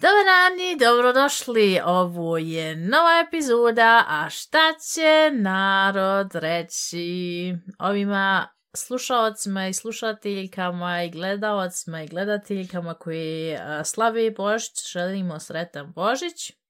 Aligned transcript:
Dobar 0.00 0.24
dan 0.24 0.60
i 0.60 0.76
dobrodošli. 0.78 1.80
Ovo 1.84 2.38
je 2.38 2.76
nova 2.76 3.24
epizoda, 3.28 4.04
a 4.08 4.30
šta 4.30 4.74
će 4.92 5.30
narod 5.32 6.34
reći 6.34 7.54
ovima 7.78 8.48
slušalcima 8.74 9.68
i 9.68 9.72
slušateljkama 9.72 11.02
i 11.02 11.10
gledalcima 11.10 12.02
i 12.02 12.08
gledateljkama 12.08 12.94
koji 12.94 13.56
slavi 13.56 13.84
slave 13.84 14.30
Božić, 14.30 14.92
želimo 14.92 15.40
sretan 15.40 15.92
Božić. 15.92 16.61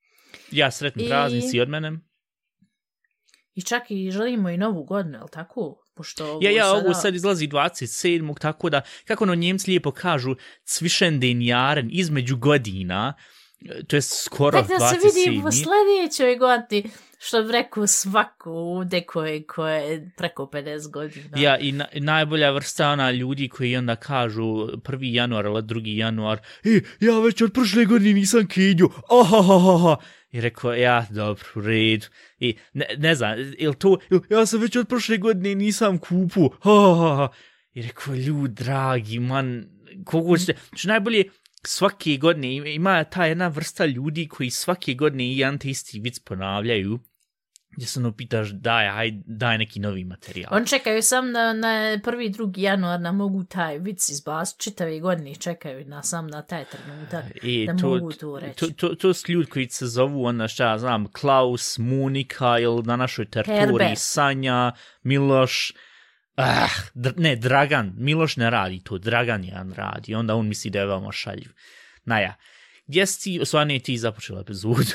Ja 0.53 0.71
sretni 0.71 1.05
I- 1.05 1.09
praznici 1.09 1.61
od 1.61 1.69
mene. 1.69 1.93
I 3.55 3.63
čak 3.63 3.83
i 3.89 4.11
želimo 4.11 4.51
i 4.51 4.57
novu 4.57 4.85
godinu, 4.85 5.19
je 5.19 5.25
tako? 5.33 5.83
Pošto 5.95 6.27
ovo 6.31 6.41
Ja, 6.43 6.51
ja, 6.51 6.65
sada... 6.65 6.79
ovo 6.79 6.95
sad 6.95 7.15
izlazi 7.15 7.49
27. 7.49 8.41
Tako 8.41 8.71
da, 8.71 8.83
kako 9.05 9.25
ono 9.25 9.35
njemci 9.35 9.71
lijepo 9.71 9.91
kažu, 9.91 10.35
cvišen 10.65 11.21
den 11.21 11.43
jaren 11.43 11.89
između 11.93 12.37
godina, 12.37 13.15
to 13.87 13.97
je 13.97 14.03
skoro 14.03 14.63
Tek 14.63 14.69
da 14.69 14.89
se 14.89 14.97
27. 14.97 15.27
vidi 15.27 15.43
po 15.43 15.51
sljedećoj 15.53 16.37
godini, 16.37 16.91
što 17.19 17.43
bi 17.43 17.53
rekao 17.53 17.87
svako 17.87 18.51
ovdje 18.53 19.07
koje, 19.07 19.47
koje 19.47 19.91
je 19.91 20.13
preko 20.17 20.51
50 20.53 20.91
godina. 20.91 21.39
Ja, 21.39 21.59
i 21.59 21.73
na, 21.73 21.87
najbolja 21.95 22.51
vrsta 22.51 22.91
ona 22.91 23.11
ljudi 23.11 23.49
koji 23.49 23.77
onda 23.77 23.97
kažu 23.97 24.43
1. 24.43 25.15
januar 25.15 25.45
ili 25.45 25.63
2. 25.63 25.97
januar, 25.97 26.39
e, 26.65 26.81
ja 27.01 27.19
već 27.19 27.43
od 27.43 27.53
prošle 27.53 27.85
godine 27.85 28.13
nisam 28.15 28.47
kenju, 28.49 28.89
ahahaha. 29.21 29.97
I 30.33 30.41
rekao, 30.41 30.75
ja, 30.75 31.07
dobro, 31.11 31.45
u 31.55 31.61
redu. 31.61 32.07
I 32.39 32.57
ne, 32.73 32.87
ne 32.99 33.15
znam, 33.15 33.39
ili 33.59 33.75
to, 33.75 33.99
il, 34.11 34.21
ja 34.31 34.47
sam 34.47 34.61
već 34.61 34.77
od 34.77 34.89
prošle 34.89 35.19
godine 35.19 35.55
nisam 35.55 35.99
kupu, 35.99 36.51
ha, 36.63 37.29
I 37.75 37.83
rekao, 37.83 38.15
ljud, 38.15 38.51
dragi, 38.51 39.19
man, 39.19 39.65
kogo 40.05 40.37
ćete, 40.39 40.55
Znači, 40.69 40.89
najbolje, 40.89 41.25
svake 41.65 42.17
godine 42.17 42.55
ima- 42.55 42.69
ima 42.69 43.05
ta 43.05 43.27
jedna 43.27 43.49
vrsta 43.49 43.87
ljudi 43.87 44.29
koji 44.29 44.51
svake 44.51 44.95
godine 44.95 45.25
i 45.25 45.39
jedan 45.39 45.59
te 45.59 45.69
isti 45.71 46.01
vic 46.01 46.19
ponavljaju, 46.19 46.99
gdje 47.77 47.87
se 47.87 48.01
ono 48.01 48.13
pitaš, 48.13 48.49
daj, 48.49 48.89
haj, 48.89 49.11
daj 49.27 49.59
neki 49.59 49.81
novi 49.81 50.05
materijal. 50.05 50.55
On 50.55 50.65
čekaju 50.67 51.03
sam 51.03 51.31
na, 51.31 51.53
na 51.53 51.99
prvi 52.05 52.31
drugi 52.31 52.63
januar 52.63 53.01
na 53.01 53.13
mogu 53.13 53.45
taj 53.45 53.79
vic 53.79 54.09
izbas 54.09 54.57
čitave 54.59 55.01
godine 55.01 55.35
čekaju 55.35 55.85
na 55.85 56.03
sam 56.03 56.27
na 56.27 56.43
taj 56.43 56.65
trenutak 56.65 57.25
I 57.43 57.67
da 57.67 57.73
E, 57.73 57.77
to, 57.77 57.89
mogu 57.89 58.13
to 58.13 58.39
reći. 58.39 58.59
to, 58.59 58.89
to, 58.89 58.95
to 58.95 59.15
su 59.15 59.33
ljudi 59.33 59.51
koji 59.51 59.69
se 59.69 59.87
zovu, 59.87 60.25
onda 60.25 60.49
šta 60.49 60.71
ja 60.71 60.79
znam, 60.79 61.13
Klaus, 61.13 61.79
Monika 61.79 62.59
ili 62.59 62.83
na 62.83 62.97
našoj 62.97 63.25
teritoriji 63.25 63.61
Herbert. 63.61 63.99
Sanja, 63.99 64.73
Miloš, 65.03 65.73
ah, 66.37 66.71
dr, 66.95 67.21
ne, 67.21 67.37
Dragan, 67.37 67.93
Miloš 67.97 68.37
ne 68.37 68.51
radi 68.51 68.81
to, 68.85 68.99
Dragan 68.99 69.45
jedan 69.45 69.73
radi, 69.73 70.15
onda 70.15 70.35
on 70.35 70.49
misli 70.49 70.71
da 70.71 70.79
je 70.79 70.87
veoma 70.87 71.13
šaljiv. 71.13 71.53
Naja, 72.05 72.35
gdje 72.87 73.07
si 73.07 73.23
ti, 73.23 73.41
osvane 73.41 73.79
ti 73.79 73.99
započela 73.99 74.41
epizodu? 74.41 74.93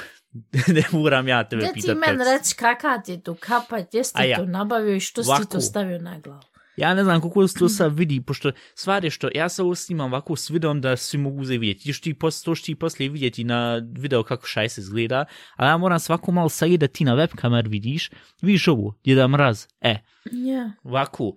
ne 0.75 0.83
moram 0.91 1.27
ja 1.27 1.43
tebe 1.49 1.61
Gdje 1.61 1.73
pitat. 1.73 1.89
ti 1.95 1.99
men 1.99 2.19
reći 2.27 2.55
kaka 2.55 3.01
ti 3.01 3.11
je 3.11 3.23
tu 3.23 3.35
kapa, 3.39 3.79
gdje 3.81 4.03
si 4.03 4.13
ja. 4.29 4.37
to 4.37 4.45
nabavio 4.45 4.95
i 4.95 4.99
što 4.99 5.23
si 5.23 5.27
ti 5.27 5.31
Ovako. 5.31 5.45
to 5.45 5.61
stavio 5.61 5.99
na 5.99 6.19
glavu? 6.19 6.41
Ja 6.77 6.93
ne 6.93 7.03
znam 7.03 7.21
kako 7.21 7.47
se 7.47 7.59
to 7.59 7.69
sad 7.69 7.97
vidi, 7.97 8.21
pošto 8.21 8.51
stvar 8.75 9.03
je 9.03 9.09
što 9.09 9.29
ja 9.35 9.49
se 9.49 9.63
ovo 9.63 9.75
snimam 9.75 10.13
ovako 10.13 10.35
s 10.35 10.49
videom 10.49 10.81
da 10.81 10.97
svi 10.97 11.17
mogu 11.17 11.41
uzeti 11.41 11.57
vidjeti. 11.57 11.89
Još 11.89 12.01
ti 12.01 12.13
pos, 12.13 12.43
to 12.43 12.55
što 12.55 12.65
ti 12.65 12.75
poslije 12.75 13.09
vidjeti 13.09 13.43
na 13.43 13.81
video 13.97 14.23
kako 14.23 14.47
šaj 14.47 14.69
se 14.69 14.81
izgleda, 14.81 15.25
ali 15.55 15.69
ja 15.69 15.77
moram 15.77 15.99
svako 15.99 16.31
malo 16.31 16.49
sad 16.49 16.69
da 16.69 16.87
ti 16.87 17.03
na 17.05 17.13
web 17.13 17.29
kamer 17.35 17.67
vidiš, 17.67 18.09
vidiš 18.41 18.67
ovo, 18.67 18.99
Djeda 19.03 19.27
Mraz, 19.27 19.65
e, 19.81 19.95
Ja. 20.31 20.71
ovako. 20.83 21.33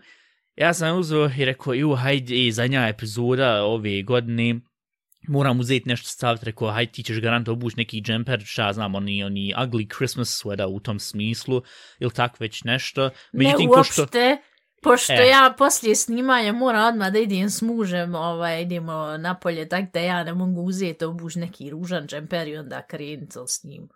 Ja 0.56 0.74
sam 0.74 0.98
uzeo 0.98 1.30
i 1.38 1.44
rekao, 1.44 1.74
ju, 1.74 1.94
hajde, 1.94 2.48
e, 2.48 2.52
zadnja 2.52 2.88
epizoda 2.88 3.62
ove 3.64 4.02
godine, 4.02 4.60
moram 5.28 5.60
uzeti 5.60 5.88
nešto 5.88 6.08
staviti, 6.08 6.44
rekao, 6.44 6.70
hajde, 6.70 6.92
ti 6.92 7.02
ćeš 7.02 7.20
garant 7.20 7.48
obući 7.48 7.76
neki 7.76 8.00
džemper, 8.00 8.42
šta 8.44 8.72
znam, 8.72 8.94
oni, 8.94 9.24
oni 9.24 9.54
ugly 9.56 9.96
Christmas 9.96 10.42
sweater 10.44 10.66
u 10.66 10.80
tom 10.80 11.00
smislu, 11.00 11.62
ili 11.98 12.10
tak 12.10 12.40
već 12.40 12.64
nešto. 12.64 13.10
Ne 13.32 13.52
ko 13.52 13.62
uopšte, 13.76 14.36
pošto 14.82 15.12
E. 15.12 15.26
ja 15.26 15.54
poslije 15.58 15.94
snimanja 15.94 16.52
moram 16.52 16.88
odmah 16.88 17.12
da 17.12 17.18
idem 17.18 17.50
s 17.50 17.62
mužem, 17.62 18.14
ovaj, 18.14 18.62
idemo 18.62 19.16
napolje, 19.16 19.68
tak 19.68 19.92
da 19.92 20.00
ja 20.00 20.24
ne 20.24 20.34
mogu 20.34 20.60
uzeti 20.60 21.04
obuž 21.04 21.36
neki 21.36 21.70
ružan 21.70 22.06
džemper 22.06 22.48
i 22.48 22.56
onda 22.56 22.82
krenut 22.82 23.32
s 23.46 23.64
njim. 23.64 23.88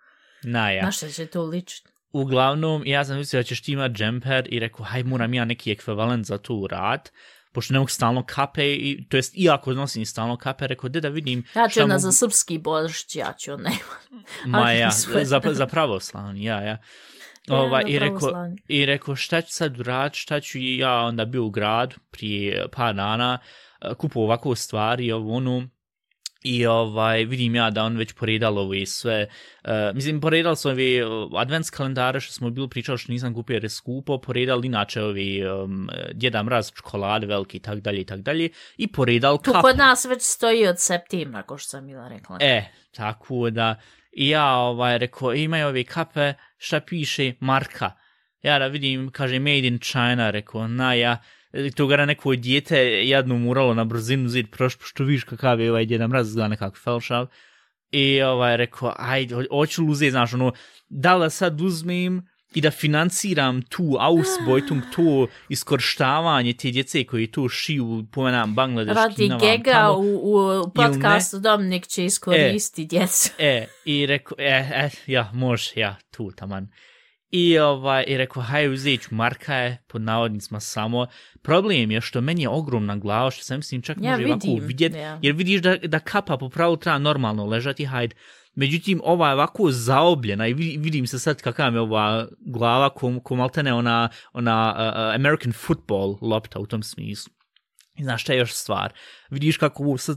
Na, 0.42 0.70
ja. 0.70 0.84
Na 0.84 0.92
šta 0.92 1.08
će 1.08 1.26
to 1.26 1.42
ličiti? 1.42 1.90
Uglavnom, 2.12 2.82
ja 2.86 3.04
sam 3.04 3.16
mislio 3.16 3.38
da 3.38 3.42
ćeš 3.42 3.62
ti 3.62 3.72
imat 3.72 3.92
džemper 3.92 4.48
i 4.50 4.58
rekao, 4.58 4.84
haj, 4.84 5.02
moram 5.02 5.34
ja 5.34 5.44
neki 5.44 5.72
ekvivalent 5.72 6.26
za 6.26 6.38
to 6.38 6.66
rad, 6.70 7.10
pošto 7.54 7.72
ne 7.72 7.78
mogu 7.78 7.88
stalno 7.88 8.22
kape, 8.26 8.74
i, 8.74 9.06
to 9.08 9.16
jest, 9.16 9.34
iako 9.36 9.72
nosim 9.72 10.06
stalno 10.06 10.36
kape, 10.36 10.66
rekao, 10.66 10.88
de 10.88 11.00
da 11.00 11.08
vidim 11.08 11.44
Ja 11.54 11.68
ću 11.68 11.82
onda 11.82 11.94
mogu- 11.94 12.02
za 12.02 12.12
srpski 12.12 12.58
božić, 12.58 13.16
ja 13.16 13.32
ću 13.38 13.52
onda 13.52 13.70
Ma 14.46 14.72
ja, 14.72 14.90
za, 15.24 15.40
za 15.52 15.66
pravoslavni, 15.66 16.44
ja, 16.44 16.60
ja. 16.60 16.78
Ja, 17.48 17.56
Ovaj, 17.56 17.84
i, 17.86 17.98
rekao, 17.98 18.18
pravoslavni. 18.18 18.62
I 18.68 18.86
rekao, 18.86 19.16
šta 19.16 19.42
ću 19.42 19.52
sad 19.54 19.80
rad, 19.80 20.14
šta 20.14 20.40
ću 20.40 20.58
ja 20.58 21.00
onda 21.00 21.24
bio 21.24 21.44
u 21.44 21.50
grad 21.50 21.94
prije 22.10 22.68
par 22.72 22.94
dana, 22.94 23.38
eh, 23.80 23.94
kupo 23.94 24.20
ovako 24.20 24.54
stvari, 24.54 25.12
ovo 25.12 25.36
ono, 25.36 25.68
I 26.44 26.66
ovaj, 26.66 27.24
vidim 27.24 27.54
ja 27.54 27.70
da 27.70 27.84
on 27.84 27.96
već 27.96 28.12
poredal 28.12 28.58
ove 28.58 28.86
sve, 28.86 29.26
uh, 29.64 29.70
mislim, 29.94 30.20
poredal 30.20 30.56
su 30.56 30.68
ove 30.68 31.06
uh, 31.06 31.30
advents 31.36 31.70
kalendare 31.70 32.20
što 32.20 32.32
smo 32.32 32.50
bili 32.50 32.68
pričali 32.68 32.98
što 32.98 33.12
nisam 33.12 33.34
kupio 33.34 33.54
jer 33.54 33.64
je 33.64 33.70
skupo, 33.70 34.18
poredal 34.18 34.64
inače 34.64 35.02
ove 35.02 35.52
um, 35.52 35.88
djeda 36.12 36.42
mraz 36.42 36.70
čokolade 36.76 37.26
velike 37.26 37.56
i 37.56 37.60
tak 37.60 37.80
dalje 37.80 38.00
i 38.00 38.04
tak 38.04 38.20
dalje, 38.20 38.48
i 38.76 38.92
poredal 38.92 39.38
Tu 39.38 39.52
kape. 39.52 39.62
kod 39.62 39.76
nas 39.76 40.04
već 40.04 40.22
stoji 40.22 40.66
od 40.66 40.80
septembra, 40.80 41.42
ko 41.42 41.58
što 41.58 41.68
sam 41.68 41.86
bila 41.86 42.08
rekla. 42.08 42.38
E, 42.40 42.64
tako 42.96 43.50
da, 43.50 43.80
i 44.12 44.28
ja 44.28 44.54
ovaj, 44.56 44.98
rekao, 44.98 45.34
imaju 45.34 45.66
ove 45.66 45.84
kape, 45.84 46.34
šta 46.56 46.80
piše, 46.80 47.32
marka. 47.40 47.90
Ja 48.42 48.58
da 48.58 48.66
vidim, 48.66 49.10
kaže, 49.10 49.38
made 49.38 49.66
in 49.66 49.78
China, 49.78 50.30
rekao, 50.30 50.68
na 50.68 50.94
ja, 50.94 51.22
e, 51.54 51.70
to 51.70 51.86
gara 51.86 52.06
neko 52.06 52.34
dijete 52.36 52.78
jedno 52.82 53.38
moralo 53.38 53.74
na 53.74 53.84
brzinu 53.84 54.28
zid 54.28 54.46
proš, 54.50 54.76
što 54.84 55.04
vidiš 55.04 55.24
kakav 55.24 55.60
je 55.60 55.70
ovaj 55.70 55.86
djeda 55.86 56.06
mraz, 56.06 56.28
izgleda 56.28 56.48
nekako 56.48 56.76
felšav. 56.76 57.26
I 57.90 58.22
ovaj, 58.22 58.56
rekao, 58.56 58.94
ajde, 58.98 59.34
ho- 59.34 59.44
hoću 59.50 59.82
li 59.82 59.90
uzeti, 59.90 60.10
znaš, 60.10 60.34
ono, 60.34 60.52
da 60.88 61.16
li 61.16 61.30
sad 61.30 61.60
uzmem 61.60 62.22
i 62.54 62.60
da 62.60 62.70
financiram 62.70 63.62
tu 63.62 63.96
Ausbeutung, 64.00 64.82
to 64.96 65.26
iskorštavanje 65.48 66.52
te 66.52 66.70
djece 66.70 67.04
koji 67.04 67.26
tu 67.26 67.48
šiju, 67.48 68.04
pomenam, 68.12 68.54
Bangladeš, 68.54 68.94
Radi 68.94 69.14
Kina, 69.14 69.38
gega 69.38 69.72
tamo. 69.72 69.98
u, 69.98 70.60
u 70.66 70.70
podcastu 70.74 71.38
Dominik 71.38 71.86
će 71.86 72.04
iskoristiti 72.04 72.86
djecu. 72.86 73.30
E, 73.38 73.66
i 73.84 74.06
rekao, 74.06 74.36
e, 74.38 74.70
e, 74.74 74.90
ja, 75.06 75.30
može, 75.34 75.72
ja, 75.76 75.96
tu, 76.10 76.30
taman. 76.36 76.68
I, 77.36 77.58
ovaj, 77.58 78.04
i 78.06 78.16
rekao, 78.16 78.42
haj, 78.42 78.68
uzet 78.68 79.02
ću, 79.02 79.14
marka 79.14 79.54
je, 79.54 79.78
pod 79.88 80.02
navodnicima 80.02 80.60
samo. 80.60 81.06
Problem 81.42 81.90
je 81.90 82.00
što 82.00 82.20
meni 82.20 82.42
je 82.42 82.48
ogromna 82.48 82.96
glava, 82.96 83.30
što 83.30 83.44
sam 83.44 83.56
mislim 83.56 83.82
čak 83.82 83.96
Ja 84.00 84.10
može 84.10 84.24
ovako 84.24 84.46
vidim, 84.46 84.66
vidjet, 84.66 84.94
ja. 84.94 85.18
jer 85.22 85.34
vidiš 85.34 85.62
da, 85.62 85.76
da 85.76 85.98
kapa 85.98 86.36
po 86.36 86.48
pravilu 86.48 86.76
treba 86.76 86.98
normalno 86.98 87.46
ležati, 87.46 87.84
hajde. 87.84 88.16
Međutim, 88.54 89.00
ova 89.04 89.28
je 89.28 89.34
ovako 89.34 89.70
zaobljena 89.70 90.46
i 90.46 90.54
vidi- 90.54 90.78
vidim 90.78 91.06
se 91.06 91.18
sad 91.18 91.42
kakav 91.42 91.74
je 91.74 91.80
ova 91.80 92.26
glava, 92.40 92.90
ko, 92.90 93.20
ko 93.20 93.36
maltene 93.36 93.74
ona, 93.74 94.08
ona 94.32 94.74
uh, 94.76 95.14
American 95.14 95.52
football 95.52 96.18
lopta 96.20 96.58
u 96.58 96.66
tom 96.66 96.82
smislu. 96.82 97.32
I 97.98 98.04
znaš 98.04 98.22
šta 98.22 98.32
je 98.32 98.38
još 98.38 98.52
stvar? 98.52 98.92
Vidiš 99.30 99.56
kako 99.56 99.82
ovo 99.82 99.98
sad 99.98 100.16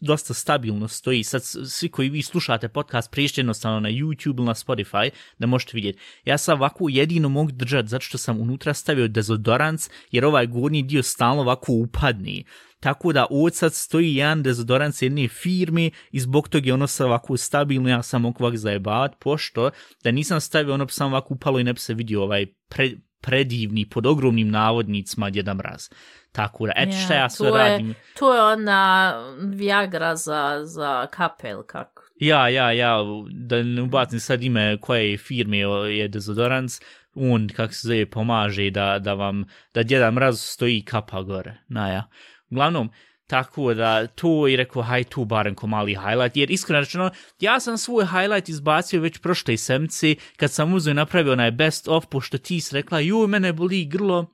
dosta 0.00 0.34
stabilno 0.34 0.88
stoji. 0.88 1.24
Sad 1.24 1.42
svi 1.44 1.88
koji 1.88 2.08
vi 2.08 2.22
slušate 2.22 2.68
podcast 2.68 3.10
priješće 3.10 3.40
jednostavno 3.40 3.80
na 3.80 3.88
YouTube 3.88 4.38
ili 4.38 4.46
na 4.46 4.54
Spotify 4.54 5.10
da 5.38 5.46
možete 5.46 5.72
vidjeti. 5.74 5.98
Ja 6.24 6.38
sam 6.38 6.58
ovako 6.58 6.88
jedino 6.88 7.28
mogu 7.28 7.52
držati 7.52 7.88
zato 7.88 8.04
što 8.04 8.18
sam 8.18 8.40
unutra 8.40 8.74
stavio 8.74 9.08
dezodorans 9.08 9.90
jer 10.10 10.24
ovaj 10.24 10.46
gornji 10.46 10.82
dio 10.82 11.02
stalno 11.02 11.42
ovako 11.42 11.72
upadni. 11.72 12.44
Tako 12.80 13.12
da 13.12 13.26
od 13.30 13.54
sad 13.54 13.74
stoji 13.74 14.14
jedan 14.14 14.42
dezodorans 14.42 15.02
jedne 15.02 15.28
firme 15.28 15.90
i 16.12 16.20
zbog 16.20 16.48
toga 16.48 16.66
je 16.66 16.74
ono 16.74 16.86
sad 16.86 17.06
ovako 17.06 17.36
stabilno, 17.36 17.88
ja 17.88 18.02
sam 18.02 18.22
mogu 18.22 18.44
ovak 18.44 18.56
zajebavat, 18.56 19.12
pošto 19.20 19.70
da 20.04 20.10
nisam 20.10 20.40
stavio 20.40 20.74
ono 20.74 20.84
bi 20.84 20.92
sam 20.92 21.12
ovako 21.12 21.34
upalo 21.34 21.60
i 21.60 21.64
ne 21.64 21.72
bi 21.72 21.80
se 21.80 21.94
vidio 21.94 22.22
ovaj 22.22 22.46
pre, 22.68 22.90
predivni, 23.24 23.88
pod 23.88 24.06
ogromnim 24.06 24.50
navodnicima 24.50 25.30
djeda 25.30 25.54
mraz. 25.54 25.88
Tako 26.32 26.66
da, 26.66 26.72
eto 26.76 26.96
šta 27.04 27.14
ja 27.14 27.30
sve 27.30 27.48
to 27.48 27.56
je- 27.58 27.68
radim. 27.70 27.94
To 28.18 28.34
je 28.34 28.42
ona 28.42 29.14
Viagra 29.38 30.16
za, 30.16 30.60
za 30.64 31.06
kapel, 31.06 31.62
kako. 31.62 32.02
Ja, 32.20 32.48
ja, 32.48 32.72
ja, 32.72 32.96
da 33.30 33.62
ne 33.62 33.82
ubacim 33.82 34.20
sad 34.20 34.42
ime 34.42 34.76
koje 34.80 35.16
firme 35.18 35.58
je 35.98 36.08
dezodorans, 36.08 36.80
on, 37.14 37.48
kako 37.48 37.72
se 37.72 37.88
zove, 37.88 38.06
pomaže 38.06 38.70
da, 38.70 38.98
da 38.98 39.14
vam, 39.14 39.44
da 39.74 39.82
djeda 39.82 40.10
mraz 40.10 40.40
stoji 40.40 40.82
kapa 40.82 41.22
gore. 41.22 41.54
Na 41.68 41.88
ja. 41.88 42.08
Uglavnom, 42.50 42.90
Tako 43.26 43.74
da 43.74 44.06
to 44.06 44.48
i 44.48 44.56
rekao, 44.56 44.82
haj 44.82 45.04
tu 45.04 45.24
barem 45.24 45.54
ko 45.54 45.66
mali 45.66 45.94
highlight, 45.94 46.36
jer 46.36 46.50
iskreno 46.50 46.80
rečeno, 46.80 47.10
ja 47.40 47.60
sam 47.60 47.78
svoj 47.78 48.06
highlight 48.06 48.48
izbacio 48.48 49.00
već 49.00 49.18
prošle 49.18 49.56
semci, 49.56 50.16
kad 50.36 50.52
sam 50.52 50.74
uzeo 50.74 50.90
i 50.90 50.94
napravio 50.94 51.32
onaj 51.32 51.50
best 51.50 51.88
of, 51.88 52.06
pošto 52.06 52.38
ti 52.38 52.60
si 52.60 52.74
rekla, 52.74 53.00
ju, 53.00 53.26
mene 53.26 53.52
boli 53.52 53.84
grlo, 53.84 54.33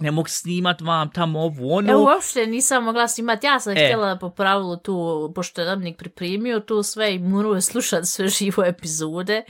ne 0.00 0.10
mogu 0.10 0.28
snimat 0.28 0.80
vam 0.80 1.10
tamo 1.10 1.40
ovu 1.40 1.72
ono. 1.72 1.92
Ja 1.92 1.98
uopšte 1.98 2.46
nisam 2.46 2.84
mogla 2.84 3.08
snimat, 3.08 3.44
ja 3.44 3.60
sam 3.60 3.72
e. 3.72 3.74
htjela 3.74 4.18
po 4.18 4.30
pravilu 4.30 4.76
tu, 4.76 5.32
pošto 5.34 5.60
je 5.60 5.66
namnik 5.66 5.96
pripremio 5.96 6.60
tu 6.60 6.82
sve 6.82 7.14
i 7.14 7.18
moraju 7.18 7.60
slušat 7.60 8.06
sve 8.06 8.28
živo 8.28 8.64
epizode. 8.64 9.42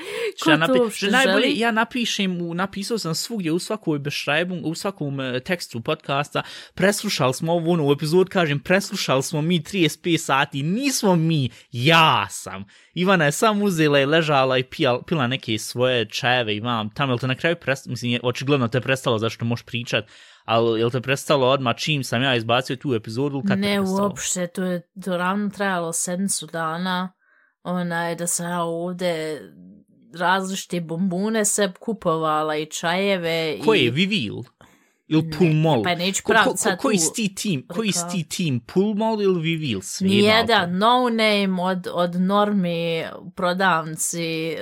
Ko 0.44 0.56
napi 0.56 0.78
što 0.92 1.06
najbolje, 1.06 1.46
želi? 1.46 1.58
ja 1.58 1.70
napišem, 1.70 2.42
u, 2.42 2.54
napisao 2.54 2.98
sam 2.98 3.14
svugdje 3.14 3.52
u 3.52 3.58
svakoj 3.58 3.98
bešajbu, 3.98 4.54
u 4.64 4.74
svakom 4.74 5.18
uh, 5.18 5.40
tekstu 5.44 5.80
podcasta, 5.80 6.42
preslušali 6.74 7.34
smo 7.34 7.52
ovu 7.52 7.70
ono, 7.70 7.88
u 7.88 7.92
epizod, 7.92 8.28
kažem, 8.28 8.60
preslušali 8.60 9.22
smo 9.22 9.42
mi 9.42 9.60
35 9.60 10.16
sati, 10.18 10.62
nismo 10.62 11.16
mi, 11.16 11.50
ja 11.72 12.26
sam. 12.30 12.64
Ivana 12.94 13.24
je 13.24 13.32
sam 13.32 13.62
uzela 13.62 14.00
i 14.00 14.06
ležala 14.06 14.58
i 14.58 14.62
pila, 14.62 15.02
pila 15.02 15.26
neke 15.26 15.58
svoje 15.58 16.08
čajeve 16.08 16.56
i 16.56 16.60
vam 16.60 16.90
tamo, 16.90 17.12
jel 17.12 17.18
te 17.18 17.26
na 17.26 17.34
kraju 17.34 17.56
prestalo, 17.56 17.90
mislim, 17.90 18.12
je, 18.12 18.20
očigledno 18.22 18.68
te 18.68 18.80
prestalo 18.80 19.18
zašto 19.18 19.44
možeš 19.44 19.66
pričat, 19.66 20.04
ali 20.44 20.80
je 20.80 20.90
te 20.90 21.00
prestalo 21.00 21.46
odmah 21.46 21.76
čim 21.76 22.04
sam 22.04 22.22
ja 22.22 22.36
izbacio 22.36 22.76
tu 22.76 22.94
epizodu? 22.94 23.42
Kad 23.48 23.58
ne, 23.58 23.80
uopšte, 23.80 24.46
to 24.46 24.64
je 24.64 24.82
to 25.04 25.16
ravno 25.16 25.50
trajalo 25.50 25.92
sedmicu 25.92 26.46
dana, 26.46 27.12
onaj, 27.62 28.14
da 28.14 28.26
sam 28.26 28.50
ja 28.50 28.62
ovde 28.62 29.40
različite 30.14 30.80
bombune 30.80 31.44
se 31.44 31.72
kupovala 31.80 32.56
i 32.56 32.66
čajeve. 32.66 33.58
Koje, 33.64 33.84
i... 33.84 33.90
Vivil? 33.90 34.34
Ili 35.08 35.30
Pulmol? 35.38 35.82
Pa 35.82 35.94
neću 35.94 36.22
ko, 36.24 36.32
ko, 36.44 36.50
ko, 36.50 36.76
koji 36.78 36.98
ti 37.14 37.34
tim? 37.34 37.66
Koji 37.68 37.92
ti 38.12 38.28
tim? 38.28 38.60
Pulmol 38.60 39.22
ili 39.22 39.40
Vivil? 39.40 39.80
Nijedan, 40.00 40.78
no 40.78 41.08
name 41.08 41.62
od, 41.62 41.88
od 41.92 42.20
normi 42.20 43.04
prodavnici 43.36 44.56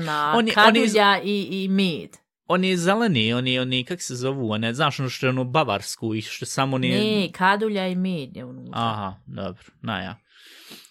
na 0.00 0.34
on 0.36 0.48
je, 0.48 0.54
kadulja 0.54 1.08
on 1.08 1.16
je... 1.16 1.22
i, 1.24 1.64
i 1.64 1.68
med 1.68 2.23
on 2.46 2.64
je 2.64 2.76
zeleni, 2.76 3.32
on 3.34 3.46
je, 3.46 3.60
on 3.60 3.72
je, 3.72 3.84
kak 3.84 4.02
se 4.02 4.14
zovu, 4.14 4.50
on 4.52 4.64
je, 4.64 4.74
znaš 4.74 5.00
ono 5.00 5.08
što 5.08 5.26
je 5.26 5.30
ono 5.30 5.44
bavarsku 5.44 6.14
i 6.14 6.22
što 6.22 6.46
samo 6.46 6.78
nije... 6.78 6.98
Ne, 6.98 7.32
kadulja 7.32 7.88
i 7.88 7.94
med 7.94 8.36
je 8.36 8.44
unutra. 8.44 8.80
Aha, 8.80 9.14
dobro, 9.26 9.64
na 9.82 10.00
ja. 10.00 10.16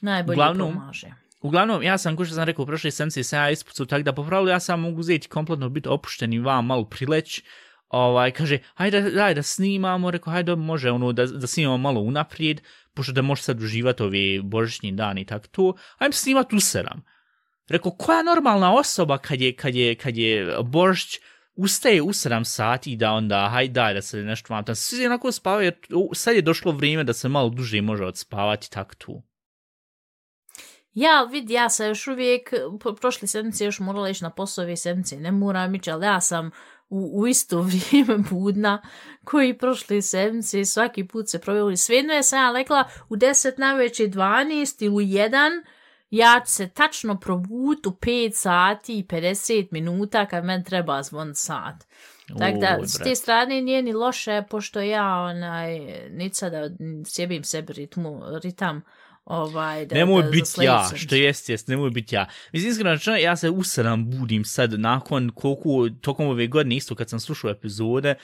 Najbolje 0.01 0.35
uglavnom, 0.35 0.73
pomaže. 0.73 1.07
Uglavnom, 1.41 1.83
ja 1.83 1.97
sam, 1.97 2.15
ko 2.15 2.25
što 2.25 2.35
sam 2.35 2.43
rekao, 2.43 2.63
u 2.63 2.65
prošle 2.65 2.91
senci 2.91 3.23
se 3.23 3.35
ja 3.35 3.49
ispucu, 3.49 3.85
tako 3.85 4.03
da 4.03 4.13
popravljaju, 4.13 4.53
ja 4.53 4.59
sam 4.59 4.81
mogu 4.81 4.99
uzeti 4.99 5.27
kompletno 5.27 5.69
biti 5.69 5.89
opušten 5.89 6.33
i 6.33 6.39
vam 6.39 6.65
malo 6.65 6.85
prileć, 6.85 7.41
ovaj, 7.89 8.31
kaže, 8.31 8.57
hajde, 8.73 9.01
daj 9.01 9.33
da 9.33 9.43
snimamo, 9.43 10.11
rekao, 10.11 10.33
hajde, 10.33 10.55
može, 10.55 10.91
ono, 10.91 11.11
da, 11.11 11.25
da 11.25 11.47
snimamo 11.47 11.77
malo 11.77 12.01
unaprijed, 12.01 12.61
pošto 12.93 13.13
da 13.13 13.21
može 13.21 13.41
sad 13.41 13.61
uživati 13.61 14.03
ove 14.03 14.41
božićni 14.43 14.91
dani 14.91 15.21
i 15.21 15.25
tako 15.25 15.47
to, 15.47 15.73
hajde 15.99 16.15
snimati 16.15 16.55
useram. 16.55 17.03
Rekao, 17.69 17.91
koja 17.91 18.23
normalna 18.23 18.73
osoba 18.73 19.17
kad 19.17 19.41
je, 19.41 19.55
kad 19.55 19.75
je, 19.75 19.95
kad 19.95 20.17
je 20.17 20.57
boršć, 20.63 21.19
ustaje 21.55 22.01
u 22.01 22.07
7 22.07 22.43
sati 22.43 22.95
da 22.95 23.11
onda, 23.11 23.49
haj 23.51 23.67
daj 23.67 23.93
da 23.93 24.01
se 24.01 24.17
nešto 24.17 24.53
vam 24.53 24.65
tam, 24.65 24.75
svi 24.75 25.05
onako 25.05 25.31
spavaju, 25.31 25.65
jer 25.65 25.75
sad 26.13 26.35
je 26.35 26.41
došlo 26.41 26.71
vrijeme 26.71 27.03
da 27.03 27.13
se 27.13 27.29
malo 27.29 27.49
duže 27.49 27.81
može 27.81 28.05
odspavati 28.05 28.71
tak 28.71 28.95
tu. 28.95 29.23
Ja, 30.93 31.23
vidi, 31.23 31.53
ja 31.53 31.69
sam 31.69 31.87
još 31.87 32.07
uvijek, 32.07 32.53
prošli 33.01 33.27
sedmice 33.27 33.65
još 33.65 33.79
morala 33.79 34.09
ići 34.09 34.23
na 34.23 34.29
posao, 34.29 34.63
ove 34.63 34.77
sedmice, 34.77 35.17
ne 35.17 35.31
moram 35.31 35.75
ići, 35.75 35.91
ali 35.91 36.05
ja 36.05 36.21
sam 36.21 36.51
u, 36.89 37.21
u 37.21 37.27
isto 37.27 37.61
vrijeme 37.69 38.17
budna 38.29 38.81
koji 39.23 39.57
prošli 39.57 40.01
sedmice 40.01 40.65
svaki 40.65 41.07
put 41.07 41.29
se 41.29 41.39
provjeli. 41.39 41.77
Svejedno 41.77 42.13
je 42.13 42.23
sam 42.23 42.39
ja 42.39 42.51
lekla 42.51 42.83
u 43.09 43.15
10 43.15 43.59
na 43.59 43.73
12 43.75 44.85
ili 44.85 44.95
u 44.95 44.99
1, 44.99 45.63
ja 46.13 46.41
ću 46.45 46.51
se 46.51 46.67
tačno 46.67 47.19
probuti 47.19 47.89
u 47.89 47.91
5 47.91 48.31
sati 48.33 48.99
i 48.99 49.03
50 49.03 49.67
minuta 49.71 50.25
kad 50.25 50.45
men 50.45 50.63
treba 50.63 51.03
zvon 51.03 51.35
sat. 51.35 51.87
Tako 52.39 52.57
da, 52.57 52.79
s 52.85 52.97
te 52.97 53.15
strane 53.15 53.61
nije 53.61 53.81
ni 53.81 53.93
loše, 53.93 54.43
pošto 54.49 54.81
ja, 54.81 55.17
onaj, 55.17 55.79
nica 56.09 56.49
da 56.49 56.69
sjebim 57.05 57.43
sebi 57.43 57.73
ritmu, 57.73 58.21
ritam, 58.43 58.81
ovaj, 59.25 59.85
da, 59.85 59.95
nemoj 59.95 60.23
biti 60.23 60.63
ja, 60.63 60.89
što 60.95 61.15
jest, 61.15 61.49
jest, 61.49 61.67
nemoj 61.67 61.89
biti 61.89 62.15
ja. 62.15 62.25
Mislim, 62.53 62.71
iskreno 62.71 62.93
rečeno, 62.93 63.17
ja 63.17 63.35
se 63.35 63.49
usadam 63.49 64.09
budim 64.09 64.45
sad 64.45 64.79
nakon 64.79 65.31
koliko, 65.35 65.89
tokom 66.01 66.27
ove 66.27 66.47
godine, 66.47 66.75
isto 66.75 66.95
kad 66.95 67.09
sam 67.09 67.19
slušao 67.19 67.51
epizode, 67.51 68.15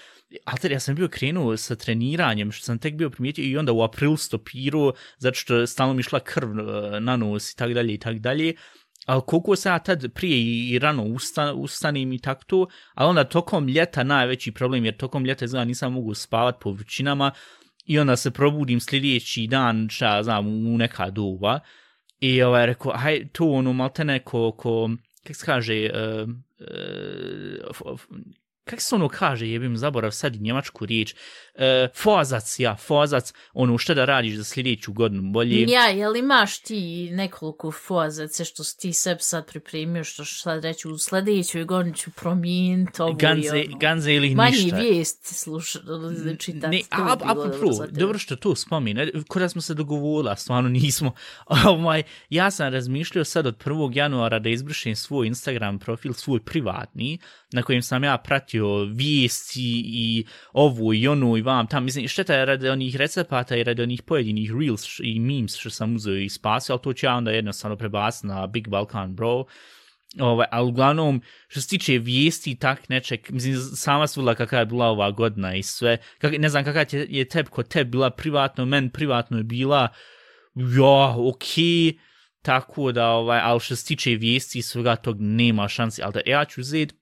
ali 0.45 0.73
ja 0.73 0.79
sam 0.79 0.95
bio 0.95 1.07
krenuo 1.07 1.57
sa 1.57 1.75
treniranjem, 1.75 2.51
što 2.51 2.65
sam 2.65 2.79
tek 2.79 2.93
bio 2.93 3.09
primijetio 3.09 3.43
i 3.43 3.57
onda 3.57 3.71
u 3.71 3.83
april 3.83 4.17
stopirao, 4.17 4.93
zato 5.17 5.35
što 5.35 5.67
stalno 5.67 5.93
mi 5.93 6.03
šla 6.03 6.19
krv 6.19 6.49
e, 6.49 6.99
na 6.99 7.17
nos 7.17 7.51
i 7.51 7.55
tak 7.55 7.73
dalje 7.73 7.93
i 7.93 7.99
tak 7.99 8.19
dalje, 8.19 8.53
ali 9.05 9.21
koliko 9.25 9.55
sam 9.55 9.73
ja 9.73 9.79
tad 9.79 10.13
prije 10.13 10.37
i 10.69 10.79
rano 10.79 11.03
ustan, 11.03 11.55
ustanim 11.57 12.13
i 12.13 12.19
tako 12.19 12.43
to, 12.43 12.67
ali 12.93 13.09
onda 13.09 13.23
tokom 13.23 13.67
ljeta 13.67 14.03
najveći 14.03 14.51
problem, 14.51 14.85
jer 14.85 14.97
tokom 14.97 15.25
ljeta 15.25 15.45
izgleda 15.45 15.65
nisam 15.65 15.93
mogu 15.93 16.13
spavat 16.13 16.55
po 16.59 16.71
vrućinama, 16.71 17.31
i 17.89 17.99
onda 17.99 18.15
se 18.15 18.31
probudim 18.31 18.79
sljedeći 18.79 19.47
dan, 19.47 19.87
šta 19.89 20.23
znam, 20.23 20.47
u 20.47 20.77
neka 20.77 21.09
doba, 21.09 21.59
i 22.19 22.41
ovaj, 22.41 22.65
rekao, 22.65 22.93
haj, 22.95 23.27
to 23.31 23.45
ono, 23.51 23.73
malte 23.73 24.03
neko, 24.03 24.51
ko, 24.51 24.89
kak 25.23 25.35
se 25.35 25.45
kaže, 25.45 25.89
uh, 25.93 26.29
uh, 27.85 27.99
kako 28.69 28.81
se 28.81 28.95
ono 28.95 29.09
kaže, 29.09 29.47
jebim 29.47 29.77
zaborav 29.77 30.11
sad 30.11 30.35
i 30.35 30.39
njemačku 30.39 30.85
riječ, 30.85 31.15
e, 31.55 31.87
fozac, 31.95 32.59
ja, 32.59 32.75
fozac, 32.75 33.33
ono 33.53 33.77
što 33.77 33.93
da 33.93 34.05
radiš 34.05 34.35
za 34.35 34.43
sljedeću 34.43 34.93
godinu 34.93 35.31
bolje. 35.31 35.65
Ja, 35.67 35.85
jel 35.85 36.15
imaš 36.15 36.59
ti 36.59 37.09
nekoliko 37.11 37.71
fozace 37.71 38.45
što 38.45 38.63
si 38.63 38.77
ti 38.77 38.93
sebe 38.93 39.19
sad 39.19 39.47
pripremio, 39.47 40.03
što 40.03 40.25
sad 40.25 40.63
reći 40.63 40.87
u 40.87 40.97
sljedećoj 40.97 41.63
godinu 41.63 41.95
ću 41.95 42.11
promijeniti 42.11 43.01
ovo 43.01 43.13
ganze, 43.13 43.63
ono, 43.67 43.77
ganze 43.77 44.13
ili 44.13 44.35
manji 44.35 44.51
ništa. 44.51 44.75
Manji 44.75 44.89
vijest 44.89 45.25
slušati, 45.25 45.85
čitati. 46.39 46.75
Ne, 46.75 46.81
a, 46.89 47.03
a, 47.03 47.17
a, 47.23 47.33
dobro, 47.33 47.87
dobro 47.91 48.19
što 48.19 48.35
to 48.35 48.55
spomine, 48.55 49.11
kada 49.29 49.49
smo 49.49 49.61
se 49.61 49.73
dogovorili, 49.73 50.35
stvarno 50.37 50.69
nismo, 50.69 51.11
ovaj, 51.65 52.03
ja 52.29 52.51
sam 52.51 52.73
razmišljao 52.73 53.23
sad 53.23 53.45
od 53.45 53.57
1. 53.57 53.97
januara 53.97 54.39
da 54.39 54.49
izbrišem 54.49 54.95
svoj 54.95 55.27
Instagram 55.27 55.79
profil, 55.79 56.13
svoj 56.13 56.39
privatni, 56.39 57.19
na 57.51 57.63
kojem 57.63 57.81
sam 57.81 58.03
ja 58.03 58.17
pratio 58.17 58.58
vijesti 58.67 59.83
i 59.85 60.25
ovu 60.53 60.93
i 60.93 61.07
onu 61.07 61.37
i 61.37 61.41
vam 61.41 61.67
tam. 61.67 61.83
Mislim, 61.83 62.07
šteta 62.07 62.33
je 62.33 62.45
radi 62.45 62.69
onih 62.69 62.95
recepata 62.95 63.55
i 63.55 63.63
radi 63.63 63.81
onih 63.81 64.01
pojedinih 64.01 64.51
reels 64.59 64.99
i 64.99 65.19
memes 65.19 65.57
što 65.57 65.69
sam 65.69 65.95
uzeo 65.95 66.15
i 66.15 66.29
spasio, 66.29 66.73
ali 66.73 66.81
to 66.81 66.93
ću 66.93 67.05
ja 67.05 67.15
onda 67.15 67.31
jednostavno 67.31 67.77
prebaciti 67.77 68.27
na 68.27 68.47
Big 68.47 68.67
Balkan 68.67 69.15
Bro. 69.15 69.45
Ovaj, 70.19 70.47
a 70.51 70.63
uglavnom, 70.63 71.21
što 71.47 71.61
se 71.61 71.67
tiče 71.67 71.97
vijesti 71.97 72.51
i 72.51 72.55
tak 72.55 72.89
nečeg, 72.89 73.19
mislim, 73.29 73.55
sama 73.57 74.07
svila 74.07 74.35
kakva 74.35 74.59
je 74.59 74.65
bila 74.65 74.85
ova 74.85 75.11
godina 75.11 75.55
i 75.55 75.63
sve, 75.63 75.97
kak, 76.17 76.33
ne 76.37 76.49
znam 76.49 76.63
kakva 76.63 76.85
je, 76.91 77.07
je 77.09 77.25
teb 77.25 77.47
kod 77.49 77.67
teb 77.67 77.87
bila 77.87 78.09
privatno, 78.09 78.65
men 78.65 78.89
privatno 78.89 79.37
je 79.37 79.43
bila, 79.43 79.87
ja, 80.55 81.15
okej, 81.17 81.63
okay, 81.63 81.99
tako 82.41 82.91
da, 82.91 83.07
ovaj, 83.07 83.39
ali 83.43 83.59
što 83.59 83.75
se 83.75 83.85
tiče 83.85 84.09
vijesti 84.11 84.59
i 84.59 84.61
svega 84.61 84.95
tog 84.95 85.17
nema 85.19 85.67
šansi, 85.67 86.01
ali 86.03 86.13
da 86.13 86.21
ja 86.25 86.45
ću 86.45 86.61
uzeti 86.61 86.95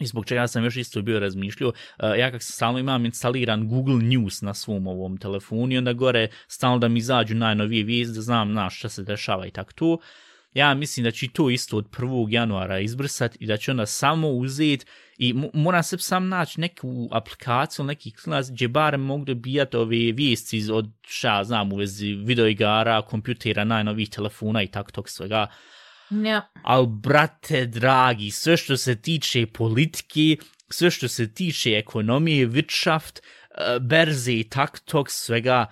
I 0.00 0.06
zbog 0.06 0.26
čega 0.26 0.46
sam 0.46 0.64
još 0.64 0.76
isto 0.76 1.02
bio 1.02 1.18
razmišljio, 1.18 1.72
e, 1.98 2.18
ja 2.18 2.30
kak 2.30 2.42
stalno 2.42 2.78
imam 2.78 3.04
instaliran 3.04 3.68
Google 3.68 4.02
News 4.02 4.42
na 4.42 4.54
svom 4.54 4.86
ovom 4.86 5.16
telefonu 5.18 5.72
i 5.72 5.78
onda 5.78 5.92
gore 5.92 6.28
stalno 6.48 6.78
da 6.78 6.88
mi 6.88 6.98
izađu 6.98 7.34
najnovije 7.34 7.84
vijesti 7.84 8.14
da 8.14 8.20
znam 8.20 8.52
na 8.52 8.70
šta 8.70 8.88
se 8.88 9.02
dešava 9.02 9.46
i 9.46 9.50
tako 9.50 9.72
to. 9.72 9.98
Ja 10.54 10.74
mislim 10.74 11.04
da 11.04 11.10
će 11.10 11.28
to 11.32 11.50
isto 11.50 11.76
od 11.76 11.90
1. 11.90 12.26
januara 12.30 12.78
izbrisati 12.78 13.38
i 13.40 13.46
da 13.46 13.56
će 13.56 13.70
onda 13.70 13.86
samo 13.86 14.28
uzeti 14.28 14.86
i 15.18 15.34
moram 15.54 15.82
se 15.82 15.98
sam 15.98 16.28
naći 16.28 16.60
neku 16.60 17.08
aplikaciju, 17.12 17.84
neki 17.84 18.10
klas 18.10 18.50
gdje 18.50 18.68
barem 18.68 19.00
mogu 19.00 19.24
dobijati 19.24 19.76
ove 19.76 20.12
vijesti 20.12 20.68
od 20.72 20.90
šta 21.06 21.44
znam 21.44 21.72
u 21.72 21.76
vezi 21.76 22.06
videoigara, 22.06 23.02
kompjutera, 23.02 23.64
najnovih 23.64 24.10
telefona 24.10 24.62
i 24.62 24.66
tako 24.66 24.90
tog 24.90 25.08
svega. 25.08 25.46
Ja. 26.10 26.50
Ali, 26.62 26.86
brate, 26.90 27.66
dragi, 27.66 28.30
sve 28.30 28.56
što 28.56 28.76
se 28.76 29.00
tiče 29.02 29.46
politike, 29.46 30.36
sve 30.70 30.90
što 30.90 31.08
se 31.08 31.32
tiče 31.34 31.70
ekonomije, 31.70 32.48
wirtschaft, 32.48 33.20
eh, 33.20 33.78
berze 33.80 34.32
i 34.32 34.48
tak 34.48 34.78
tog 34.78 35.10
svega, 35.10 35.66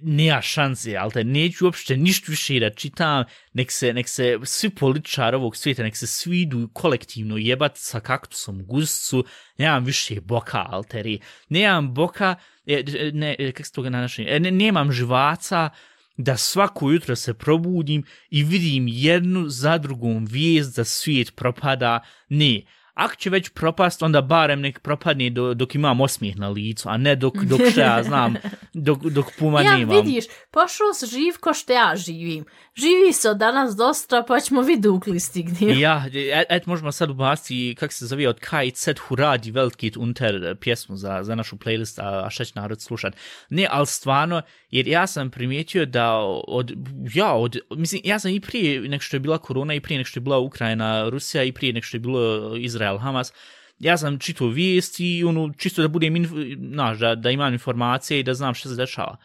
nema 0.00 0.40
šanse, 0.40 0.96
ali 0.96 1.12
te 1.12 1.24
neću 1.24 1.64
uopšte 1.64 1.96
ništa 1.96 2.26
više 2.28 2.60
da 2.60 2.70
čitam, 2.70 3.24
nek 3.52 3.72
se, 3.72 3.92
nek 3.92 4.08
se 4.08 4.38
svi 4.42 4.70
političari 4.70 5.36
ovog 5.36 5.56
svijeta, 5.56 5.82
nek 5.82 5.96
se 5.96 6.06
svi 6.06 6.40
idu 6.40 6.68
kolektivno 6.72 7.36
jebat 7.36 7.72
sa 7.74 8.00
kaktusom 8.00 8.66
guscu, 8.66 9.24
nemam 9.58 9.84
više 9.84 10.20
boka, 10.20 10.66
alteri, 10.70 11.20
nemam 11.48 11.94
boka, 11.94 12.34
e, 12.66 12.74
e, 12.74 13.10
ne, 13.12 13.36
ne 13.38 13.52
kako 13.52 13.66
se 13.66 13.72
toga 13.72 13.90
na 13.90 14.08
e, 14.18 14.40
ne, 14.40 14.50
nemam 14.50 14.92
živaca, 14.92 15.70
da 16.16 16.36
svako 16.36 16.90
jutro 16.90 17.16
se 17.16 17.34
probudim 17.34 18.04
i 18.30 18.44
vidim 18.44 18.88
jednu 18.88 19.48
za 19.48 19.78
drugom 19.78 20.26
vijest 20.26 20.76
da 20.76 20.84
svijet 20.84 21.36
propada. 21.36 22.00
Ne, 22.28 22.62
ako 22.94 23.14
će 23.14 23.30
već 23.30 23.48
propast, 23.48 24.02
onda 24.02 24.20
barem 24.20 24.60
nek 24.60 24.80
propadne 24.80 25.30
do, 25.30 25.54
dok 25.54 25.74
imam 25.74 26.00
osmijeh 26.00 26.36
na 26.36 26.48
licu, 26.48 26.88
a 26.88 26.96
ne 26.96 27.16
dok, 27.16 27.34
dok 27.34 27.60
što 27.70 27.80
ja 27.80 28.02
znam, 28.02 28.34
dok, 28.86 28.98
dok 29.02 29.26
puma 29.38 29.62
ja, 29.62 29.76
nemam. 29.76 29.96
Ja 29.96 30.00
vidiš, 30.00 30.24
pošao 30.50 30.94
se 30.94 31.06
živ 31.06 31.34
ko 31.40 31.54
što 31.54 31.72
ja 31.72 31.92
živim. 31.96 32.44
Živi 32.76 33.12
se 33.12 33.30
od 33.30 33.36
danas 33.36 33.76
dosta, 33.76 34.24
pa 34.28 34.40
ćemo 34.40 34.62
vidi 34.62 34.88
ukli 34.88 35.20
stignio. 35.20 35.74
Ja, 35.78 36.04
et, 36.14 36.46
et 36.50 36.66
možemo 36.66 36.92
sad 36.92 37.10
ubasti, 37.10 37.76
kak 37.78 37.92
se 37.92 38.06
zove, 38.06 38.28
od 38.28 38.38
Kai 38.40 38.70
Cet 38.70 38.98
Huradi 38.98 39.52
Weltkit 39.52 39.98
Unter 39.98 40.56
pjesmu 40.60 40.96
za, 40.96 41.22
za 41.22 41.34
našu 41.34 41.56
playlist, 41.56 42.02
a, 42.02 42.26
a 42.26 42.30
šta 42.30 42.44
će 42.44 42.52
narod 42.54 42.82
slušat. 42.82 43.14
Ne, 43.50 43.66
ali 43.70 43.86
stvarno, 43.86 44.42
jer 44.70 44.88
ja 44.88 45.06
sam 45.06 45.30
primijetio 45.30 45.86
da 45.86 46.16
od, 46.48 46.72
ja, 47.14 47.32
od, 47.32 47.56
mislim, 47.70 48.02
ja 48.04 48.18
sam 48.18 48.30
i 48.30 48.40
prije 48.40 48.80
nek 48.80 49.02
što 49.02 49.16
je 49.16 49.20
bila 49.20 49.38
korona, 49.38 49.74
i 49.74 49.80
prije 49.80 49.98
nek 49.98 50.06
što 50.06 50.18
je 50.18 50.22
bila 50.22 50.38
Ukrajina, 50.38 51.08
Rusija, 51.08 51.44
i 51.44 51.52
prije 51.52 51.72
nek 51.72 51.84
što 51.84 51.96
je 51.96 52.00
bilo 52.00 52.56
Izrael, 52.56 52.83
Hamas, 52.98 53.32
ja 53.78 53.96
sam 53.98 54.18
čitao 54.18 54.48
vijesti 54.48 55.18
i 55.18 55.24
ono, 55.24 55.52
čisto 55.58 55.82
da 55.82 55.88
budem, 55.88 56.16
inf, 56.16 56.30
naš, 56.56 56.98
da, 56.98 57.14
da 57.14 57.30
imam 57.30 57.52
informacije 57.52 58.20
i 58.20 58.22
da 58.22 58.34
znam 58.34 58.54
što 58.54 58.68
se 58.68 58.76
dešava. 58.76 59.16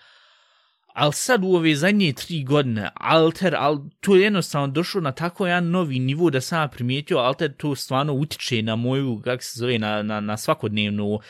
Ali 0.93 1.13
sad 1.13 1.43
u 1.43 1.55
ove 1.55 1.75
zadnje 1.75 2.13
tri 2.13 2.43
godine, 2.43 2.89
Alter, 2.95 3.55
al, 3.55 3.77
to 3.99 4.15
je 4.15 4.21
jednostavno 4.21 4.67
došlo 4.67 5.01
na 5.01 5.11
tako 5.11 5.47
jedan 5.47 5.69
novi 5.69 5.99
nivo 5.99 6.29
da 6.29 6.41
sam 6.41 6.69
primijetio, 6.69 7.17
Alter 7.17 7.53
to 7.57 7.75
stvarno 7.75 8.13
utiče 8.13 8.61
na 8.61 8.75
moju, 8.75 9.21
kako 9.23 9.43
se 9.43 9.59
zove, 9.59 9.79
na, 9.79 10.03
na, 10.03 10.19
na 10.19 10.37
svakodnevno 10.37 11.05
uh, 11.05 11.19
uh, 11.19 11.21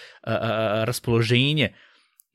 raspoloženje. 0.83 1.73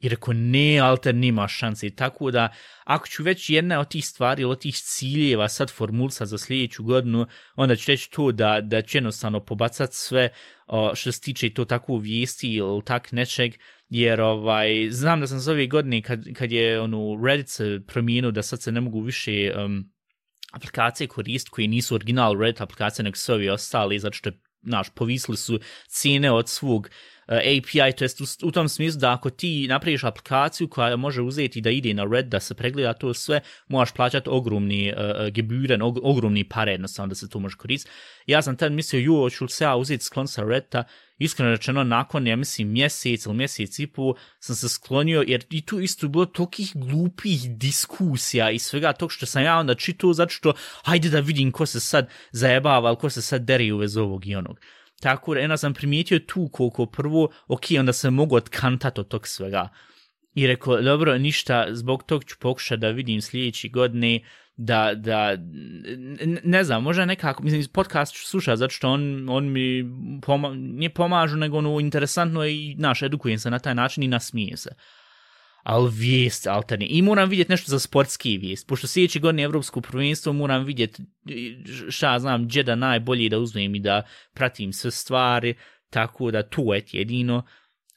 I 0.00 0.08
rekao, 0.08 0.34
ne, 0.34 0.78
Alter, 0.78 1.14
nima 1.14 1.48
šanse. 1.48 1.90
Tako 1.90 2.30
da, 2.30 2.48
ako 2.84 3.08
ću 3.08 3.22
već 3.22 3.50
jedna 3.50 3.80
od 3.80 3.88
tih 3.88 4.06
stvari 4.06 4.42
ili 4.42 4.50
od 4.50 4.60
tih 4.60 4.74
ciljeva 4.74 5.48
sad 5.48 5.70
formulsa 5.70 6.26
za 6.26 6.38
sljedeću 6.38 6.82
godinu, 6.84 7.26
onda 7.56 7.76
ću 7.76 7.90
reći 7.90 8.10
to 8.10 8.32
da, 8.32 8.60
da 8.60 8.82
ću 8.82 8.96
jednostavno 8.96 9.44
pobacat 9.44 9.92
sve 9.92 10.28
o, 10.66 10.94
što 10.94 11.12
se 11.12 11.20
tiče 11.20 11.54
to 11.54 11.64
tako 11.64 11.96
vijesti 11.96 12.54
ili 12.54 12.82
tak 12.84 13.12
nečeg, 13.12 13.54
jer 13.88 14.20
ovaj 14.20 14.88
znam 14.90 15.20
da 15.20 15.26
sam 15.26 15.38
za 15.38 15.52
ove 15.52 15.66
godine 15.66 16.02
kad, 16.02 16.24
kad 16.34 16.52
je 16.52 16.80
onu 16.80 17.24
Reddit 17.24 17.48
se 17.48 17.80
promijenio 17.86 18.30
da 18.30 18.42
sad 18.42 18.62
se 18.62 18.72
ne 18.72 18.80
mogu 18.80 19.00
više 19.00 19.54
um, 19.64 19.92
aplikacije 20.52 21.06
koristiti 21.08 21.50
koje 21.50 21.68
nisu 21.68 21.94
original 21.94 22.40
Reddit 22.40 22.60
aplikacije 22.60 23.02
nego 23.04 23.16
sve 23.16 23.34
ovi 23.34 23.50
ostali 23.50 23.98
zato 23.98 24.16
što 24.16 24.30
naš 24.62 24.88
povisli 24.94 25.36
su 25.36 25.60
cijene 25.88 26.32
od 26.32 26.48
svog 26.48 26.86
uh, 26.86 27.13
Eh, 27.28 27.58
API, 27.58 27.92
to 27.96 28.04
jest 28.04 28.20
u, 28.20 28.46
u 28.46 28.50
tom 28.50 28.68
smislu 28.68 29.00
da 29.00 29.12
ako 29.12 29.30
ti 29.30 29.66
napraviš 29.68 30.04
aplikaciju 30.04 30.68
koja 30.68 30.96
može 30.96 31.22
uzeti 31.22 31.60
da 31.60 31.70
ide 31.70 31.94
na 31.94 32.04
Red 32.04 32.26
da 32.26 32.40
se 32.40 32.54
pregleda 32.54 32.92
to 32.92 33.14
sve, 33.14 33.40
moraš 33.68 33.92
plaćati 33.92 34.28
ogromni 34.30 34.88
eh, 34.88 34.94
eh, 34.96 35.26
uh, 35.26 35.32
geburen, 35.32 35.82
og, 35.82 35.98
ogromni 36.02 36.48
pare 36.48 36.72
jednostavno 36.72 37.08
da 37.08 37.14
se 37.14 37.28
to 37.28 37.38
može 37.38 37.56
koristiti. 37.56 37.96
Ja 38.26 38.42
sam 38.42 38.56
tad 38.56 38.72
mislio, 38.72 39.00
ju, 39.00 39.16
hoću 39.16 39.48
se 39.48 39.64
ja 39.64 39.76
uzeti 39.76 40.04
sklon 40.04 40.28
sa 40.28 40.44
Redta, 40.44 40.84
iskreno 41.18 41.50
rečeno, 41.50 41.84
nakon, 41.84 42.26
ja 42.26 42.36
mislim, 42.36 42.72
mjesec 42.72 43.26
ili 43.26 43.34
mjesec 43.34 43.78
i 43.78 43.86
pol 43.86 44.14
sam 44.40 44.56
se 44.56 44.68
sklonio, 44.68 45.24
jer 45.26 45.44
i 45.50 45.66
tu 45.66 45.80
isto 45.80 46.08
bilo 46.08 46.26
tokih 46.26 46.72
glupih 46.74 47.56
diskusija 47.56 48.50
i 48.50 48.58
svega 48.58 48.92
tog 48.92 49.12
što 49.12 49.26
sam 49.26 49.42
ja 49.42 49.58
onda 49.58 49.74
čitao, 49.74 50.12
zato 50.12 50.30
što, 50.30 50.52
hajde 50.84 51.08
da 51.08 51.20
vidim 51.20 51.52
ko 51.52 51.66
se 51.66 51.80
sad 51.80 52.08
zajebava, 52.32 52.96
ko 52.96 53.10
se 53.10 53.22
sad 53.22 53.42
deri 53.42 53.72
u 53.72 53.76
vez 53.76 53.96
ovog 53.96 54.26
i 54.26 54.36
onog. 54.36 54.60
Tako 55.04 55.34
da, 55.34 55.40
jedna 55.40 55.56
sam 55.56 55.74
primijetio 55.74 56.18
tu 56.18 56.48
koliko 56.52 56.86
prvo, 56.86 57.28
ok, 57.48 57.62
onda 57.78 57.92
se 57.92 58.10
mogu 58.10 58.36
otkantati 58.36 59.00
od 59.00 59.08
tog 59.08 59.28
svega. 59.28 59.68
I 60.34 60.46
rekao, 60.46 60.82
dobro, 60.82 61.18
ništa, 61.18 61.66
zbog 61.70 62.02
tog 62.02 62.24
ću 62.24 62.36
pokušati 62.38 62.80
da 62.80 62.88
vidim 62.88 63.20
sljedeći 63.20 63.68
godine, 63.68 64.20
da, 64.56 64.94
da, 64.94 65.36
ne 66.44 66.64
znam, 66.64 66.82
možda 66.82 67.04
nekako, 67.04 67.42
mislim, 67.42 67.64
podcast 67.72 68.14
ću 68.14 68.26
slušati, 68.26 68.58
zato 68.58 68.70
što 68.70 68.88
on, 68.88 69.28
on 69.28 69.52
mi 69.52 69.84
poma, 70.22 70.54
nije 70.54 70.90
pomažu, 70.90 71.36
nego 71.36 71.58
ono 71.58 71.80
interesantno 71.80 72.44
je 72.44 72.54
i, 72.54 72.74
naš, 72.78 73.02
edukujem 73.02 73.38
se 73.38 73.50
na 73.50 73.58
taj 73.58 73.74
način 73.74 74.02
i 74.02 74.08
nasmije 74.08 74.56
se. 74.56 74.70
Ali 75.64 75.90
vijest 75.92 76.46
alterni. 76.46 76.86
I 76.86 77.02
moram 77.02 77.28
vidjeti 77.28 77.52
nešto 77.52 77.70
za 77.70 77.78
sportski 77.78 78.38
vijest. 78.38 78.68
Pošto 78.68 78.86
sljedeće 78.86 79.20
godine 79.20 79.42
Evropsko 79.42 79.80
prvenstvo 79.80 80.32
moram 80.32 80.64
vidjeti 80.64 81.02
šta 81.88 82.18
znam, 82.18 82.44
gdje 82.44 82.62
da 82.62 82.74
najbolje 82.74 83.28
da 83.28 83.38
uzmem 83.38 83.74
i 83.74 83.80
da 83.80 84.02
pratim 84.34 84.72
sve 84.72 84.90
stvari. 84.90 85.54
Tako 85.90 86.30
da 86.30 86.42
to 86.42 86.74
je 86.74 86.84
jedino. 86.92 87.42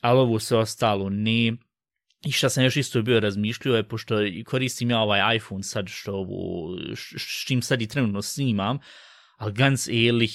Ali 0.01 0.19
ovo 0.19 0.39
sve 0.39 0.57
ostalo 0.57 1.09
ne. 1.09 1.53
I 2.25 2.31
šta 2.31 2.49
sam 2.49 2.63
još 2.63 2.77
isto 2.77 3.01
bio 3.01 3.19
razmišljio 3.19 3.75
je, 3.75 3.83
pošto 3.83 4.15
koristim 4.45 4.89
ja 4.89 4.99
ovaj 4.99 5.35
iPhone 5.35 5.63
sad 5.63 5.87
što 5.87 6.13
ovo, 6.13 6.77
s 6.95 7.45
čim 7.45 7.61
sad 7.61 7.81
i 7.81 7.87
trenutno 7.87 8.21
snimam, 8.21 8.79
ali 9.37 9.53
ganz 9.53 9.89
ehrlich, 9.89 10.31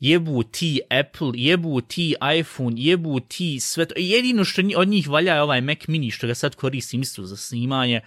jebu 0.00 0.42
ti 0.42 0.80
Apple, 0.90 1.30
jebu 1.34 1.80
ti 1.80 2.14
iPhone, 2.38 2.76
jebu 2.76 3.20
ti 3.20 3.60
sve 3.60 3.86
to. 3.86 3.94
Jedino 3.96 4.44
što 4.44 4.62
od 4.76 4.88
njih 4.88 5.08
valja 5.08 5.34
je 5.34 5.42
ovaj 5.42 5.60
Mac 5.60 5.78
mini 5.88 6.10
što 6.10 6.26
ga 6.26 6.34
sad 6.34 6.54
koristim 6.54 7.00
isto 7.00 7.22
za 7.22 7.36
snimanje, 7.36 8.00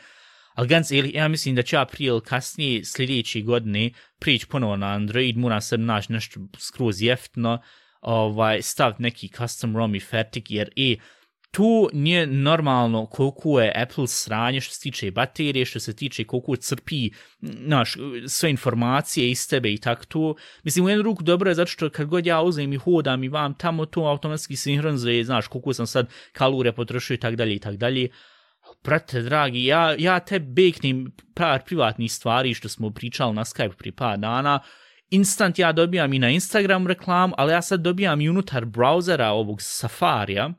ali 0.53 0.67
ganz 0.67 0.91
ja 0.91 1.27
mislim 1.27 1.55
da 1.55 1.61
će 1.61 1.75
ja 1.75 1.85
prije 1.85 2.07
ili 2.07 2.21
kasnije 2.21 2.85
sljedeće 2.85 3.41
godine 3.41 3.89
prići 4.19 4.47
ponovo 4.47 4.75
na 4.75 4.87
Android, 4.87 5.37
mora 5.37 5.61
se 5.61 5.77
naći 5.77 6.11
nešto 6.11 6.39
skroz 6.57 7.01
jeftno, 7.01 7.61
ovaj, 8.01 8.61
staviti 8.61 9.01
neki 9.01 9.27
custom 9.27 9.77
ROM 9.77 9.95
i 9.95 9.99
fertik, 9.99 10.51
jer 10.51 10.69
e, 10.75 10.95
tu 11.51 11.89
nije 11.93 12.27
normalno 12.27 13.05
koliko 13.05 13.61
je 13.61 13.73
Apple 13.75 14.07
sranje 14.07 14.61
što 14.61 14.73
se 14.73 14.81
tiče 14.81 15.11
baterije, 15.11 15.65
što 15.65 15.79
se 15.79 15.95
tiče 15.95 16.23
koliko 16.23 16.55
crpi 16.55 17.09
naš, 17.41 17.97
sve 18.27 18.49
informacije 18.49 19.31
iz 19.31 19.49
tebe 19.49 19.73
i 19.73 19.77
tako 19.77 20.05
to. 20.05 20.35
Mislim, 20.63 20.85
u 20.85 20.89
jednu 20.89 21.03
ruku 21.03 21.23
dobro 21.23 21.51
je 21.51 21.55
zato 21.55 21.71
što 21.71 21.89
kad 21.89 22.07
god 22.07 22.25
ja 22.25 22.41
uzem 22.41 22.73
i 22.73 22.77
hodam 22.77 23.23
i 23.23 23.29
vam 23.29 23.53
tamo 23.53 23.85
to 23.85 24.01
automatski 24.01 24.55
sinhronizuje, 24.55 25.23
znaš, 25.23 25.47
koliko 25.47 25.73
sam 25.73 25.87
sad 25.87 26.09
kalorija 26.31 26.73
potrošio 26.73 27.13
i 27.15 27.17
tako 27.17 27.35
dalje 27.35 27.55
i 27.55 27.59
tako 27.59 27.77
dalje. 27.77 28.09
Brate, 28.83 29.21
dragi, 29.21 29.65
ja, 29.65 29.95
ja 29.97 30.19
te 30.19 30.39
beknim 30.39 31.11
par 31.35 31.63
privatnih 31.65 32.11
stvari 32.11 32.53
što 32.53 32.69
smo 32.69 32.89
pričali 32.89 33.35
na 33.35 33.43
Skype 33.43 33.75
prije 33.77 33.95
par 33.95 34.17
dana, 34.17 34.59
instant 35.09 35.59
ja 35.59 35.71
dobijam 35.71 36.13
i 36.13 36.19
na 36.19 36.29
Instagram 36.29 36.87
reklam, 36.87 37.31
ali 37.37 37.51
ja 37.51 37.61
sad 37.61 37.81
dobijam 37.81 38.21
i 38.21 38.29
unutar 38.29 38.65
brauzera 38.65 39.29
ovog 39.29 39.61
Safarija, 39.61 40.53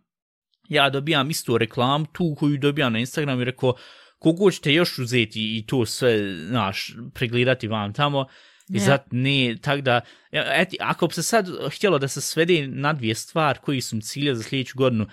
ja 0.74 0.90
dobijam 0.90 1.30
istu 1.30 1.58
reklamu 1.58 2.06
tu 2.12 2.34
koju 2.38 2.58
dobijam 2.58 2.92
na 2.92 2.98
Instagram 2.98 3.40
i 3.40 3.44
rekao 3.44 3.74
kogo 4.18 4.50
ćete 4.50 4.72
još 4.72 4.98
uzeti 4.98 5.56
i 5.58 5.66
to 5.66 5.86
sve, 5.86 6.36
znaš, 6.48 6.94
pregledati 7.14 7.68
vam 7.68 7.92
tamo. 7.92 8.26
I 8.68 8.72
yeah. 8.72 8.84
zat 8.84 9.02
ne, 9.10 9.56
tak 9.62 9.80
da, 9.80 10.00
eti, 10.32 10.76
ako 10.80 11.06
bi 11.06 11.14
se 11.14 11.22
sad 11.22 11.48
htjelo 11.76 11.98
da 11.98 12.08
se 12.08 12.20
svede 12.20 12.66
na 12.66 12.92
dvije 12.92 13.14
stvari 13.14 13.58
koji 13.62 13.80
su 13.80 14.00
cilje 14.00 14.34
za 14.34 14.42
sljedeću 14.42 14.78
godinu, 14.78 15.04
uh, 15.04 15.10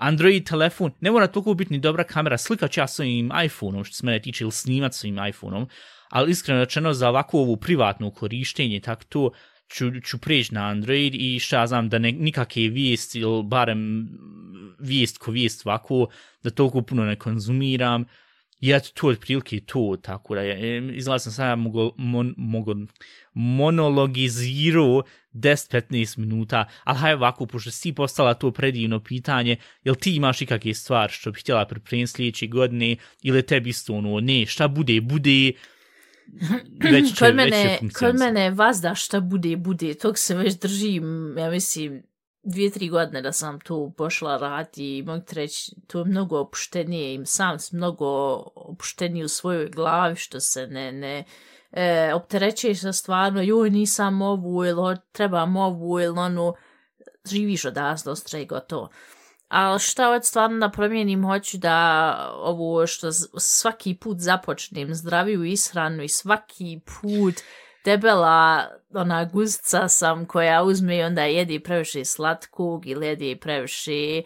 Android 0.00 0.48
telefon, 0.48 0.92
ne 1.00 1.10
mora 1.10 1.26
toliko 1.26 1.54
biti 1.54 1.72
ni 1.72 1.78
dobra 1.78 2.04
kamera, 2.04 2.38
slika 2.38 2.68
ću 2.68 2.80
ja 2.80 2.86
svojim 2.86 3.30
iPhone-om, 3.44 3.84
što 3.84 3.94
se 3.94 4.06
mene 4.06 4.22
tiče, 4.22 4.44
ili 4.44 4.52
snimat 4.52 4.94
svojim 4.94 5.26
iPhone-om, 5.28 5.68
ali 6.08 6.30
iskreno 6.30 6.60
rečeno 6.60 6.92
za 6.92 7.08
ovako 7.08 7.38
ovu 7.38 7.56
privatnu 7.56 8.10
korištenje, 8.10 8.80
tak 8.80 9.04
to, 9.04 9.30
ću, 9.72 10.00
ću 10.00 10.18
prijeći 10.18 10.54
na 10.54 10.66
Android 10.66 11.14
i 11.14 11.38
šta 11.38 11.66
znam 11.66 11.88
da 11.88 11.98
ne, 11.98 12.12
nikakve 12.12 12.68
vijesti 12.68 13.18
ili 13.18 13.42
barem 13.42 14.08
vijest 14.78 15.18
ko 15.18 15.30
vijest 15.30 15.66
ovako, 15.66 16.06
da 16.42 16.50
toliko 16.50 16.82
puno 16.82 17.04
ne 17.04 17.16
konzumiram. 17.16 18.04
Ja 18.60 18.80
to 18.80 19.06
otprilike 19.06 19.60
to, 19.60 19.96
tako 20.02 20.34
da 20.34 20.40
je, 20.40 20.78
e, 20.78 20.92
izgleda 20.94 21.18
sam 21.18 21.32
sada 21.32 21.56
mogo, 21.56 21.90
mon, 21.96 22.34
mogo 22.36 22.74
monologizirao 23.32 25.02
10-15 25.32 26.18
minuta, 26.18 26.64
ali 26.84 26.98
hajde 26.98 27.16
ovako, 27.16 27.46
pošto 27.46 27.70
si 27.70 27.92
postala 27.92 28.34
to 28.34 28.50
predivno 28.50 29.00
pitanje, 29.00 29.56
jel 29.84 29.94
ti 29.94 30.16
imaš 30.16 30.42
ikakve 30.42 30.74
stvari 30.74 31.12
što 31.12 31.30
bi 31.30 31.40
htjela 31.40 31.66
pripremiti 31.66 32.12
sljedeće 32.12 32.46
godine, 32.46 32.96
ili 33.22 33.46
tebi 33.46 33.70
isto 33.70 33.94
ono, 33.94 34.20
ne, 34.20 34.46
šta 34.46 34.68
bude, 34.68 35.00
bude, 35.00 35.52
već 36.82 37.14
će, 37.18 37.24
kod 37.24 37.34
mene, 37.34 37.78
već 37.82 37.94
kod 37.94 38.14
mene 38.14 38.50
vazda 38.50 38.94
šta 38.94 39.20
bude, 39.20 39.56
bude, 39.56 39.94
tog 39.94 40.18
se 40.18 40.34
već 40.34 40.58
držim, 40.58 41.34
ja 41.38 41.50
mislim, 41.50 42.02
dvije, 42.42 42.70
tri 42.70 42.88
godine 42.88 43.22
da 43.22 43.32
sam 43.32 43.60
tu 43.60 43.92
pošla 43.96 44.36
raditi 44.36 44.98
i 44.98 45.02
mogu 45.02 45.24
reći, 45.32 45.72
to 45.86 45.98
je 45.98 46.04
mnogo 46.04 46.40
opuštenije, 46.40 47.14
im 47.14 47.26
sam 47.26 47.58
sam 47.58 47.78
mnogo 47.78 48.06
opušteniji 48.54 49.24
u 49.24 49.28
svojoj 49.28 49.68
glavi, 49.68 50.16
što 50.16 50.40
se 50.40 50.66
ne, 50.66 50.92
ne, 50.92 51.24
e, 51.72 52.14
opterećeš 52.14 52.80
sa 52.80 52.92
stvarno, 52.92 53.42
joj, 53.42 53.70
nisam 53.70 54.22
ovu, 54.22 54.64
ili 54.64 54.96
trebam 55.12 55.56
ovu, 55.56 56.00
ili 56.00 56.18
onu, 56.18 56.54
živiš 57.30 57.64
od 57.64 57.76
nas 57.76 58.04
dosta 58.04 58.38
i 58.38 58.46
gotovo. 58.46 58.88
Ali 59.50 59.78
šta 59.78 60.10
od 60.10 60.24
stvarno 60.24 60.58
da 60.58 60.70
promijenim, 60.70 61.24
hoću 61.24 61.58
da 61.58 62.14
ovo 62.36 62.86
što 62.86 63.12
svaki 63.38 63.94
put 63.94 64.18
započnem 64.18 64.94
zdraviju 64.94 65.44
ishranu 65.44 66.02
i 66.02 66.08
svaki 66.08 66.80
put 66.84 67.34
debela 67.84 68.66
ona 68.94 69.24
guzca 69.24 69.88
sam 69.88 70.26
koja 70.26 70.62
uzme 70.62 70.98
i 70.98 71.02
onda 71.02 71.22
jedi 71.22 71.60
previše 71.60 72.04
slatkog 72.04 72.86
ili 72.86 73.06
jedi 73.06 73.38
previše 73.40 73.92
e, 73.92 74.22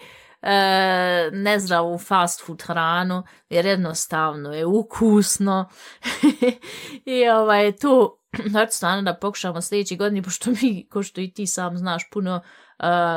nezdravu 1.32 1.98
fast 1.98 2.46
food 2.46 2.62
hranu, 2.62 3.22
jer 3.48 3.66
jednostavno 3.66 4.52
je 4.52 4.66
ukusno. 4.66 5.70
I 7.04 7.28
ovaj, 7.28 7.76
tu, 7.76 8.18
znači 8.50 8.72
stvarno 8.72 9.02
da 9.02 9.14
pokušamo 9.14 9.60
sljedeći 9.60 9.96
godini, 9.96 10.22
pošto 10.22 10.50
mi, 10.50 10.88
ko 10.88 11.02
što 11.02 11.20
i 11.20 11.32
ti 11.32 11.46
sam 11.46 11.78
znaš, 11.78 12.10
puno 12.10 12.36
uh, 12.36 12.63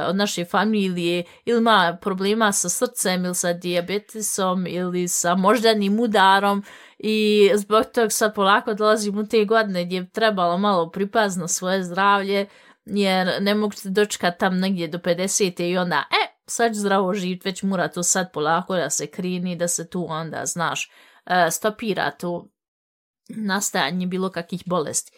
od 0.08 0.16
naše 0.16 0.46
familije 0.46 1.24
ili 1.46 1.58
ima 1.58 1.98
problema 2.02 2.52
sa 2.52 2.70
srcem 2.70 3.26
ili 3.26 3.36
sa 3.36 3.54
diabetesom 3.54 4.68
ili 4.68 5.08
sa 5.08 5.36
moždanim 5.36 6.00
udarom 6.00 6.64
i 7.00 7.50
zbog 7.56 7.86
toga 7.94 8.10
sad 8.10 8.36
polako 8.36 8.74
dolazim 8.74 9.18
u 9.18 9.28
te 9.28 9.46
godine 9.46 9.86
gdje 9.86 9.96
je 9.96 10.10
trebalo 10.10 10.58
malo 10.58 10.90
pripazno 10.92 11.48
svoje 11.48 11.84
zdravlje 11.84 12.46
jer 12.86 13.32
ne 13.42 13.56
mogu 13.56 13.74
se 13.74 13.90
dočekati 13.90 14.40
tam 14.40 14.60
negdje 14.60 14.88
do 14.88 14.98
50. 14.98 15.64
i 15.64 15.78
onda, 15.78 16.04
e, 16.12 16.42
sad 16.46 16.74
zdravo 16.74 17.14
živit, 17.14 17.46
već 17.46 17.64
mora 17.64 17.88
to 17.88 18.04
sad 18.04 18.32
polako 18.34 18.76
da 18.76 18.90
se 18.90 19.08
krini, 19.08 19.56
da 19.56 19.68
se 19.68 19.90
tu 19.90 20.06
onda, 20.10 20.46
znaš, 20.46 20.92
uh, 21.26 21.34
stopira 21.52 22.12
to 22.12 22.48
nastajanje 23.30 24.08
bilo 24.08 24.30
kakvih 24.30 24.64
bolesti. 24.66 25.12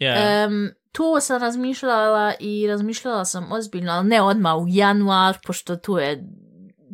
Yeah. 0.00 0.46
Um, 0.46 0.70
tu 0.96 1.20
sam 1.20 1.42
razmišljala 1.42 2.34
i 2.40 2.66
razmišljala 2.66 3.24
sam 3.24 3.52
ozbiljno, 3.52 3.92
ali 3.92 4.08
ne 4.08 4.22
odmah 4.22 4.56
u 4.56 4.64
januar, 4.68 5.38
pošto 5.46 5.76
tu 5.76 5.98
je 5.98 6.24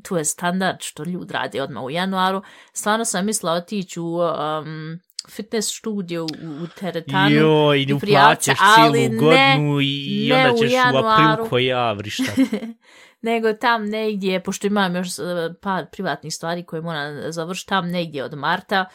tu 0.03 0.17
je 0.17 0.25
standard 0.25 0.77
što 0.81 1.05
ljudi 1.05 1.33
rade 1.33 1.63
odmah 1.63 1.83
u 1.83 1.91
januaru. 1.91 2.43
Stvarno 2.73 3.05
sam 3.05 3.27
mislila 3.27 3.53
otići 3.53 4.01
u 4.01 4.19
um, 4.19 5.01
fitness 5.31 5.79
studio 5.79 6.25
u, 6.25 6.27
u 6.63 6.67
teretanu. 6.67 7.35
Jo, 7.35 7.75
i 7.75 7.83
i 7.83 7.93
uplaćaš 7.93 8.59
cijelu 8.75 8.93
ne- 8.93 9.09
godinu 9.09 9.81
i, 9.81 10.25
i 10.25 10.29
ne 10.29 10.37
onda 10.37 10.55
u 10.55 10.59
ćeš 10.59 10.71
u, 10.71 10.75
januaru. 10.75 11.09
aprilu 11.09 11.49
koji 11.49 11.67
ja 11.67 11.93
vrišta. 11.93 12.33
nego 13.29 13.53
tam 13.53 13.85
negdje, 13.85 14.43
pošto 14.43 14.67
imam 14.67 14.97
još 14.97 15.09
uh, 15.09 15.25
par 15.61 15.87
privatnih 15.93 16.35
stvari 16.35 16.63
koje 16.63 16.83
moram 16.83 17.33
završiti 17.33 17.69
tam 17.69 17.89
negdje 17.89 18.25
od 18.25 18.35
marta, 18.35 18.89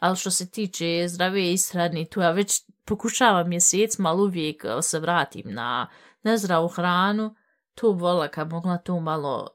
ali 0.00 0.16
što 0.16 0.30
se 0.30 0.50
tiče 0.50 1.08
zdrave 1.08 1.52
ishrane, 1.52 2.04
tu 2.04 2.20
ja 2.20 2.30
već 2.30 2.62
pokušavam 2.84 3.48
mjesecima, 3.48 4.08
ali 4.08 4.22
uvijek 4.22 4.64
uh, 4.64 4.70
se 4.82 4.98
vratim 4.98 5.42
na 5.54 5.88
nezdravu 6.22 6.68
hranu, 6.68 7.34
tu 7.74 7.94
bi 7.94 8.00
volila 8.00 8.28
kad 8.28 8.50
mogla 8.50 8.78
tu 8.78 9.00
malo 9.00 9.48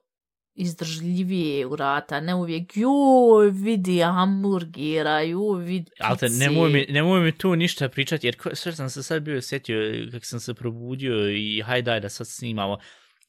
izdržljivije 0.55 1.65
urata, 1.65 2.19
ne 2.19 2.35
uvijek, 2.35 2.71
joj, 2.77 3.49
vidi 3.51 3.99
hamburgera, 3.99 5.21
joj, 5.21 5.63
vidi 5.63 5.91
Ali 5.99 6.17
te, 6.17 6.25
pice. 6.25 6.39
nemoj 6.39 6.69
mi, 6.69 6.85
nemoj 6.89 7.21
mi 7.21 7.37
tu 7.37 7.55
ništa 7.55 7.89
pričati, 7.89 8.27
jer 8.27 8.35
sve 8.53 8.71
sam 8.71 8.89
se 8.89 9.03
sad 9.03 9.23
bio 9.23 9.41
sjetio 9.41 9.77
kako 10.11 10.25
sam 10.25 10.39
se 10.39 10.53
probudio 10.53 11.29
i 11.29 11.61
hajde 11.61 11.91
daj 11.91 11.99
da 11.99 12.09
sad 12.09 12.27
snimamo. 12.27 12.77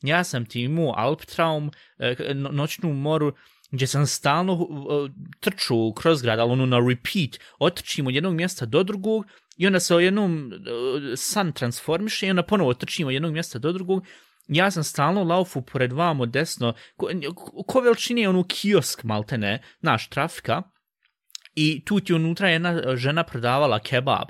Ja 0.03 0.25
sam 0.25 0.47
ti 0.47 0.61
imao 0.63 0.95
Alptraum, 0.97 1.71
e, 1.99 2.35
noćnu 2.35 2.93
moru, 2.93 3.33
gdje 3.71 3.87
sam 3.87 4.07
stalno 4.07 4.53
uh, 4.53 5.11
trču 5.41 5.93
kroz 5.93 6.23
grad, 6.23 6.39
ali 6.39 6.53
ono 6.53 6.67
na 6.67 6.79
repeat, 6.89 7.41
otrčim 7.59 8.07
od 8.07 8.15
jednog 8.15 8.35
mjesta 8.35 8.67
do 8.67 8.83
drugog 8.83 9.27
i 9.57 9.67
onda 9.67 9.81
se 9.81 9.95
o 9.95 10.01
jednom 10.01 10.53
uh, 10.53 11.03
san 11.17 11.53
transformiše 11.53 12.27
i 12.27 12.31
onda 12.31 12.43
ponovo 12.43 12.75
trčim 12.75 13.07
od 13.07 13.13
jednog 13.13 13.33
mjesta 13.33 13.59
do 13.59 13.73
drugog. 13.73 14.05
Ja 14.49 14.71
sam 14.71 14.85
stalno 14.85 15.25
laufu 15.25 15.63
pored 15.63 15.93
vamo 15.93 16.27
desno, 16.27 16.75
ko, 16.97 17.09
ko 17.67 17.81
veličine 17.81 18.21
je 18.21 18.29
ono 18.29 18.45
kiosk 18.49 19.05
maltene, 19.05 19.63
naš 19.81 20.09
trafika, 20.09 20.63
i 21.57 21.85
tu 21.85 22.01
ti 22.01 22.15
unutra 22.15 22.49
jedna 22.49 22.97
žena 22.97 23.25
prodavala 23.25 23.79
kebab. 23.79 24.29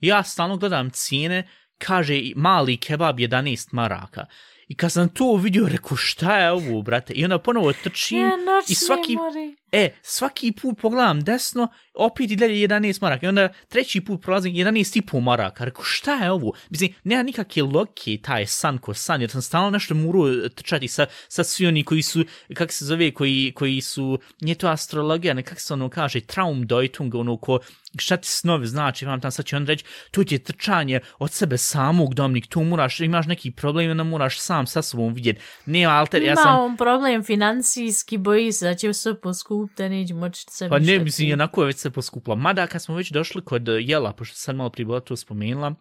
Ja 0.00 0.22
stalno 0.22 0.56
gledam 0.56 0.90
cijene, 0.90 1.48
kaže 1.78 2.22
mali 2.36 2.76
kebab 2.76 3.16
11 3.18 3.68
maraka. 3.72 4.26
I 4.68 4.74
kad 4.74 4.92
sam 4.92 5.08
to 5.08 5.36
vidio, 5.36 5.68
rekao 5.68 5.96
šta 5.96 6.38
je 6.38 6.50
ovo, 6.52 6.82
brate? 6.82 7.12
I 7.12 7.24
onda 7.24 7.38
ponovo 7.38 7.72
trčim 7.72 8.18
Ja, 8.18 8.30
i 8.68 8.74
svaki, 8.74 9.16
more. 9.16 9.54
e, 9.72 9.90
svaki 10.02 10.52
put 10.52 10.78
pogledam 10.80 11.20
desno, 11.20 11.68
opet 11.94 12.30
i 12.30 12.36
dalje 12.36 12.68
11 12.68 13.02
maraka. 13.02 13.26
I 13.26 13.28
onda 13.28 13.48
treći 13.68 14.00
put 14.00 14.22
prolazim 14.22 14.52
11,5 14.54 15.20
maraka. 15.20 15.64
Rekao, 15.64 15.84
šta 15.84 16.14
je 16.14 16.30
ovo? 16.30 16.52
Mislim, 16.70 16.94
nema 17.04 17.22
nikakve 17.22 17.62
logike 17.62 18.18
taj 18.22 18.46
san 18.46 18.78
ko 18.78 18.94
san, 18.94 19.20
jer 19.20 19.30
sam 19.30 19.42
stalno 19.42 19.70
nešto 19.70 19.94
morao 19.94 20.48
trčati 20.48 20.88
sa, 20.88 21.06
sa 21.28 21.44
svi 21.44 21.66
oni 21.66 21.84
koji 21.84 22.02
su, 22.02 22.24
kak 22.54 22.72
se 22.72 22.84
zove, 22.84 23.10
koji, 23.14 23.52
koji 23.54 23.80
su, 23.80 24.18
nije 24.40 24.54
to 24.54 24.68
astrologija, 24.68 25.34
ne 25.34 25.42
kak 25.42 25.60
se 25.60 25.72
ono 25.72 25.88
kaže, 25.88 26.20
traumdeutung, 26.20 27.14
ono 27.14 27.36
ko, 27.36 27.58
šta 27.98 28.16
ti 28.16 28.28
snovi 28.28 28.66
znači, 28.66 29.06
vam 29.06 29.20
tam 29.20 29.30
sad 29.30 29.44
će 29.44 29.56
on 29.56 29.66
reći, 29.66 29.84
to 30.10 30.24
ti 30.24 30.34
je 30.34 30.38
trčanje 30.38 31.00
od 31.18 31.30
sebe 31.30 31.58
samog, 31.58 32.14
Dominik, 32.14 32.46
tu 32.46 32.64
moraš, 32.64 33.00
imaš 33.00 33.26
neki 33.26 33.50
problem, 33.50 33.90
onda 33.90 34.04
moraš 34.04 34.40
sam 34.40 34.66
sa 34.66 34.82
sobom 34.82 35.14
vidjeti. 35.14 35.40
Ne, 35.66 35.84
alter, 35.84 36.22
ja 36.22 36.32
Ima 36.32 36.42
sam... 36.42 36.64
on 36.64 36.76
problem 36.76 37.24
financijski, 37.24 38.18
boji 38.18 38.52
se 38.52 38.66
da 38.66 38.74
će 38.74 38.92
sve 38.92 39.20
poskupiti, 39.20 39.82
da 39.82 39.88
neće 39.88 40.14
moći 40.14 40.44
se 40.50 40.68
Pa 40.68 40.78
ne, 40.78 40.98
mislim, 40.98 41.04
kupiti. 41.04 41.32
onako 41.32 41.62
je 41.62 41.66
već 41.66 41.76
se 41.76 41.90
poskupila. 41.90 42.36
Mada, 42.36 42.66
kad 42.66 42.82
smo 42.82 42.94
već 42.94 43.10
došli 43.10 43.44
kod 43.44 43.68
jela, 43.80 44.12
pošto 44.12 44.36
sam 44.36 44.56
malo 44.56 44.70
prije 44.70 44.86
bila 44.86 45.00
to 45.00 45.16
spomenula, 45.16 45.74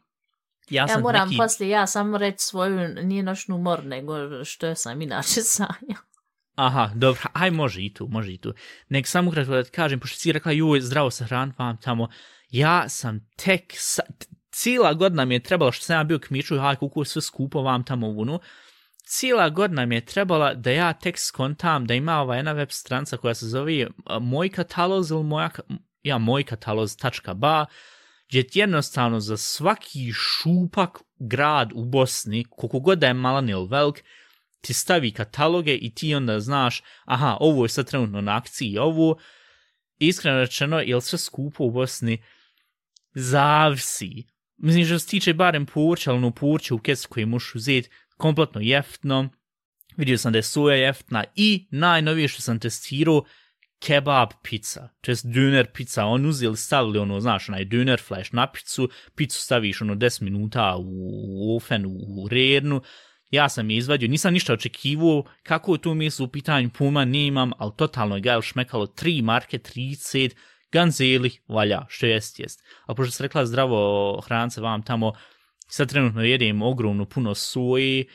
ja, 0.69 0.85
Ja 0.89 0.99
moram 0.99 1.27
neki... 1.27 1.37
poslije 1.37 1.69
ja 1.69 1.87
samo 1.87 2.17
reći 2.17 2.37
svoju, 2.39 2.87
nije 3.03 3.23
noćnu 3.23 3.57
mor, 3.57 3.85
nego 3.85 4.43
što 4.45 4.75
sam 4.75 5.01
inače 5.01 5.41
sanjao. 5.55 6.06
Aha, 6.57 6.91
dobro, 6.95 7.21
aj 7.33 7.51
može 7.51 7.81
i 7.81 7.93
tu, 7.93 8.07
može 8.07 8.33
i 8.33 8.37
tu. 8.37 8.53
Nek 8.89 9.07
samo 9.07 9.31
kratko 9.31 9.53
da 9.53 9.63
ti 9.63 9.71
kažem, 9.71 9.99
pošto 9.99 10.17
si 10.19 10.31
rekla, 10.31 10.51
juj, 10.51 10.81
zdravo 10.81 11.11
se 11.11 11.25
hran, 11.25 11.53
vam 11.57 11.77
tamo, 11.77 12.09
ja 12.49 12.89
sam 12.89 13.29
tek, 13.35 13.73
sa, 13.75 14.01
cijela 14.51 14.93
godina 14.93 15.25
mi 15.25 15.35
je 15.35 15.43
trebala, 15.43 15.71
što 15.71 15.85
sam 15.85 15.95
ja 15.95 16.03
bio 16.03 16.19
kmiču, 16.19 16.59
aj, 16.59 16.75
kuku, 16.75 17.03
sve 17.03 17.21
skupo 17.21 17.61
vam 17.61 17.83
tamo 17.83 18.07
unu, 18.07 18.39
cijela 19.03 19.49
godina 19.49 19.85
mi 19.85 19.95
je 19.95 20.05
trebala 20.05 20.53
da 20.53 20.71
ja 20.71 20.93
tek 20.93 21.19
skontam 21.19 21.85
da 21.85 21.93
ima 21.93 22.21
ova 22.21 22.35
jedna 22.35 22.51
web 22.51 22.69
stranca 22.71 23.17
koja 23.17 23.33
se 23.33 23.45
zove 23.45 23.81
e, 23.81 23.87
moj 24.21 24.49
kataloz 24.49 25.11
ili 25.11 25.23
moja, 25.23 25.49
ja, 26.03 26.17
moj 26.17 26.43
kataloz.ba, 26.43 27.65
gdje 28.29 28.47
ti 28.47 28.59
jednostavno 28.59 29.19
za 29.19 29.37
svaki 29.37 30.11
šupak 30.13 30.99
grad 31.19 31.71
u 31.73 31.85
Bosni, 31.85 32.45
koliko 32.49 32.79
god 32.79 32.99
da 32.99 33.07
je 33.07 33.13
malan 33.13 33.49
ili 33.49 33.67
velik, 33.67 34.03
ti 34.61 34.73
stavi 34.73 35.11
kataloge 35.11 35.75
i 35.75 35.95
ti 35.95 36.15
onda 36.15 36.39
znaš, 36.39 36.83
aha, 37.05 37.37
ovo 37.39 37.65
je 37.65 37.69
sad 37.69 37.89
trenutno 37.89 38.21
na 38.21 38.37
akciji, 38.37 38.77
ovo, 38.77 39.17
iskreno 39.99 40.39
rečeno, 40.39 40.79
je 40.79 40.95
li 40.95 41.01
sve 41.01 41.19
skupo 41.19 41.63
u 41.63 41.71
Bosni? 41.71 42.23
Zavisi. 43.13 44.23
Mislim, 44.57 44.85
što 44.85 44.99
se 44.99 45.07
tiče 45.07 45.33
barem 45.33 45.65
purća, 45.65 46.11
ali 46.11 46.17
ono 46.17 46.31
purće 46.31 46.73
u 46.73 46.79
kesu 46.79 47.07
koji 47.09 47.25
možeš 47.25 47.55
uzeti, 47.55 47.89
kompletno 48.17 48.61
jeftno, 48.61 49.29
vidio 49.97 50.17
sam 50.17 50.31
da 50.31 50.37
je 50.37 50.43
soja 50.43 50.75
jeftna 50.75 51.23
i 51.35 51.67
najnovije 51.71 52.27
što 52.27 52.41
sam 52.41 52.59
testirao, 52.59 53.23
kebab 53.79 54.29
pizza, 54.43 54.89
to 55.01 55.11
jest 55.11 55.25
döner 55.25 55.65
pizza, 55.73 56.05
on 56.05 56.25
uzeli 56.25 56.57
stavili 56.57 56.99
ono, 56.99 57.19
znaš, 57.19 57.49
onaj 57.49 57.65
döner 57.65 57.99
flash 58.07 58.33
na 58.33 58.51
picu, 58.51 58.89
picu 59.15 59.41
staviš 59.41 59.81
ono 59.81 59.95
10 59.95 60.21
minuta 60.21 60.75
u 60.79 61.55
ofen, 61.57 61.85
u 61.85 62.27
rednu, 62.31 62.81
ja 63.31 63.49
sam 63.49 63.69
je 63.69 63.77
izvadio, 63.77 64.07
nisam 64.07 64.33
ništa 64.33 64.53
očekivao, 64.53 65.23
kako 65.43 65.73
je 65.73 65.81
to 65.81 65.93
mjesto 65.93 66.23
u 66.23 66.27
pitanju 66.27 66.69
puma, 66.69 67.05
nemam, 67.05 67.51
ali 67.57 67.71
totalno 67.77 68.15
je 68.15 68.21
gajal 68.21 68.41
šmekalo, 68.41 68.85
3 68.85 69.21
marke, 69.21 69.57
30, 69.57 70.35
ganzeli, 70.71 71.31
valja, 71.47 71.85
što 71.89 72.05
jest, 72.05 72.39
jest. 72.39 72.63
Ali 72.85 72.95
pošto 72.95 73.11
se 73.11 73.23
rekla 73.23 73.45
zdravo 73.45 74.21
hrance 74.21 74.61
vam 74.61 74.83
tamo, 74.83 75.13
sad 75.67 75.89
trenutno 75.89 76.21
jedem 76.23 76.61
ogromno 76.61 77.05
puno 77.05 77.35
soje, 77.35 78.05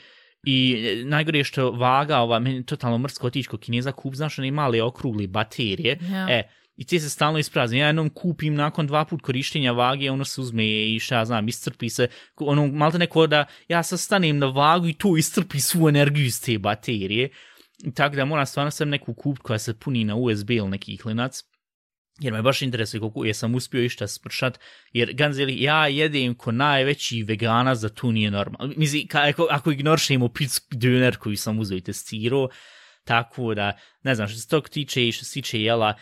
I 0.44 0.74
e, 0.74 1.04
najgore 1.04 1.38
je 1.38 1.44
što 1.44 1.70
vaga, 1.70 2.18
ova, 2.18 2.38
meni 2.38 2.56
je 2.56 2.64
totalno 2.66 2.98
mrsko 2.98 3.26
otići 3.26 3.48
kod 3.48 3.60
kineza 3.60 3.92
kup, 3.92 4.14
znaš, 4.14 4.38
one 4.38 4.50
male 4.50 4.82
okrugli 4.82 5.26
baterije, 5.26 5.98
Ja. 6.10 6.26
e, 6.30 6.48
i 6.76 6.86
te 6.86 7.00
se 7.00 7.10
stalno 7.10 7.38
isprazni. 7.38 7.78
Ja 7.78 7.86
jednom 7.86 8.10
kupim 8.10 8.54
nakon 8.54 8.86
dva 8.86 9.04
put 9.04 9.22
korištenja 9.22 9.72
vage, 9.72 10.10
ono 10.10 10.24
se 10.24 10.40
uzme 10.40 10.66
i 10.66 10.98
šta 11.00 11.16
ja 11.16 11.24
znam, 11.24 11.48
iscrpi 11.48 11.88
se, 11.88 12.08
ono, 12.36 12.66
malo 12.66 12.98
neko 12.98 13.26
da 13.26 13.44
ja 13.68 13.82
sad 13.82 14.00
stanem 14.00 14.38
na 14.38 14.46
vagu 14.46 14.88
i 14.88 14.94
to 14.94 15.16
iscrpi 15.16 15.60
svu 15.60 15.88
energiju 15.88 16.26
iz 16.26 16.40
te 16.42 16.58
baterije. 16.58 17.30
Tako 17.94 18.16
da 18.16 18.24
moram 18.24 18.46
stvarno 18.46 18.70
sam 18.70 18.88
neku 18.88 19.14
kup 19.14 19.38
koja 19.38 19.58
se 19.58 19.78
puni 19.78 20.04
na 20.04 20.16
USB 20.16 20.50
ili 20.50 20.68
neki 20.68 20.96
klinac. 20.96 21.42
Jer 22.20 22.32
me 22.32 22.42
baš 22.42 22.62
interesuje 22.62 23.00
koliko 23.00 23.24
jesam 23.24 23.54
uspio 23.54 23.82
išta 23.82 24.08
spršat, 24.08 24.58
jer 24.92 25.12
ganzeli, 25.12 25.62
ja 25.62 25.86
jedem 25.86 26.34
ko 26.34 26.52
najveći 26.52 27.22
vegana, 27.22 27.74
za 27.74 27.88
tu 27.88 28.12
nije 28.12 28.30
normalno. 28.30 28.74
Mislim, 28.76 29.06
ka, 29.06 29.22
ako, 29.28 29.46
ako 29.50 29.72
ignoršemo 29.72 30.28
pizzu 30.28 30.60
döner 30.70 31.16
koju 31.16 31.36
sam 31.36 31.58
uzeo 31.58 31.78
i 31.78 31.80
testirao, 31.80 32.48
tako 33.04 33.54
da, 33.54 33.78
ne 34.02 34.14
znam, 34.14 34.28
što 34.28 34.38
se 34.38 34.48
tog 34.48 34.68
tiče 34.68 35.08
i 35.08 35.12
što 35.12 35.24
se 35.24 35.32
tiče 35.32 35.62
jela, 35.62 35.88
e, 35.88 35.94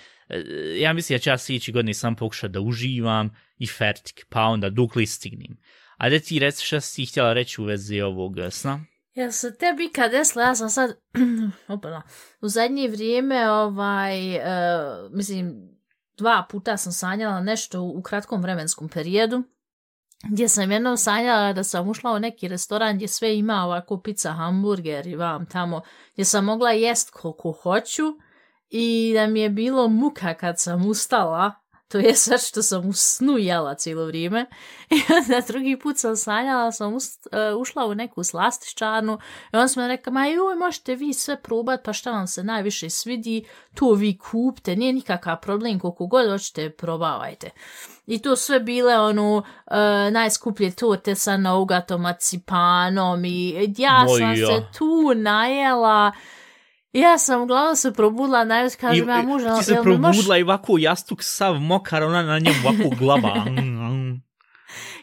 ja 0.81 0.93
mislim 0.93 1.17
da 1.17 1.23
ću 1.23 1.31
ja 1.31 1.39
sljedeći 1.39 1.73
godine 1.73 1.95
sam 1.95 2.17
pokušati 2.17 2.53
da 2.53 2.61
uživam 2.61 3.31
i 3.59 3.67
fertik, 3.67 4.27
pa 4.29 4.43
onda 4.43 4.71
dok 4.71 4.97
li 4.97 5.07
stignem. 5.07 5.57
A 5.97 6.11
da 6.11 6.19
ti 6.19 6.39
reci 6.39 6.65
šta 6.65 6.81
si 6.81 7.07
htjela 7.07 7.33
reći 7.33 7.61
u 7.61 7.65
vezi 7.65 8.01
ovog 8.01 8.39
eh, 8.39 8.51
sna? 8.51 8.81
Ja 9.15 9.33
se 9.33 9.57
tebi 9.57 9.91
kad 9.95 10.11
desila, 10.11 10.45
ja 10.45 10.55
sam 10.55 10.71
sad, 10.71 10.97
opala, 11.69 12.03
u 12.41 12.49
zadnje 12.49 12.89
vrijeme, 12.89 13.51
ovaj, 13.51 14.37
uh, 14.37 14.43
mislim, 15.13 15.71
dva 16.19 16.47
puta 16.51 16.77
sam 16.77 16.93
sanjala 16.93 17.41
nešto 17.41 17.83
u 17.83 18.03
kratkom 18.03 18.43
vremenskom 18.43 18.89
periodu 18.89 19.45
gdje 20.29 20.49
sam 20.49 20.73
jednom 20.73 20.97
sanjala 20.97 21.53
da 21.53 21.65
sam 21.65 21.89
ušla 21.89 22.13
u 22.13 22.19
neki 22.19 22.49
restoran 22.49 22.97
gdje 22.97 23.09
sve 23.09 23.37
ima 23.37 23.65
ovako 23.65 24.01
pizza, 24.01 24.33
hamburger 24.33 25.07
i 25.07 25.17
vam 25.17 25.47
tamo, 25.47 25.83
gdje 26.13 26.25
sam 26.25 26.45
mogla 26.45 26.71
jest 26.71 27.11
koliko 27.11 27.53
hoću 27.53 28.05
i 28.71 29.13
da 29.15 29.27
mi 29.27 29.41
je 29.41 29.49
bilo 29.49 29.89
muka 29.89 30.35
kad 30.35 30.61
sam 30.61 30.87
ustala, 30.87 31.53
to 31.91 31.99
je 31.99 32.15
sve 32.17 32.39
što 32.39 32.63
sam 32.63 32.89
u 32.89 32.93
snu 32.93 33.39
jela 33.39 33.75
cijelo 33.75 34.07
vrijeme. 34.07 34.47
I 34.91 35.13
onda 35.13 35.47
drugi 35.47 35.79
put 35.79 35.99
sam 35.99 36.17
sanjala, 36.17 36.73
sam 36.73 36.95
ust, 36.95 37.27
uh, 37.27 37.61
ušla 37.61 37.87
u 37.87 37.95
neku 37.95 38.25
slastiščarnu 38.25 39.19
i 39.53 39.57
on 39.57 39.69
sam 39.69 39.87
rekao, 39.87 40.13
ma 40.13 40.27
joj, 40.27 40.55
možete 40.55 40.95
vi 40.95 41.13
sve 41.13 41.43
probat, 41.43 41.81
pa 41.85 41.93
šta 41.93 42.11
vam 42.11 42.27
se 42.27 42.45
najviše 42.45 42.91
svidi, 42.91 43.45
to 43.75 43.93
vi 43.93 44.19
kupte, 44.19 44.77
nije 44.77 44.93
nikakav 44.93 45.41
problem, 45.41 45.79
koliko 45.79 46.07
god 46.07 46.31
hoćete, 46.31 46.71
probavajte. 46.71 47.51
I 48.07 48.23
to 48.23 48.37
sve 48.37 48.61
bile 48.61 48.99
ono 48.99 49.37
uh, 49.37 49.75
najskuplje 50.13 50.71
torte 50.71 51.15
sa 51.15 51.37
nougatom, 51.37 52.01
macipanom 52.01 53.25
i 53.25 53.75
ja 53.79 54.05
Moj 54.09 54.19
sam 54.19 54.35
ja. 54.35 54.47
se 54.47 54.79
tu 54.79 55.15
najela. 55.15 56.13
Ja 56.93 57.19
sam 57.19 57.43
uglavnom 57.43 57.77
se 57.77 57.93
probudila, 57.93 58.45
najveć 58.45 58.77
kažem, 58.77 59.09
ja 59.09 59.23
muža, 59.23 59.57
ti 59.59 59.65
se 59.65 59.73
jel 59.73 59.85
mi 59.85 59.91
možeš- 59.91 60.03
probudla 60.03 60.39
i 60.39 60.43
ovako 60.43 60.79
jastuk 60.79 61.23
sav 61.23 61.55
mokar, 61.55 62.03
ona 62.03 62.23
na 62.23 62.39
njemu 62.39 62.57
ovako 62.65 62.97
glava. 62.99 63.35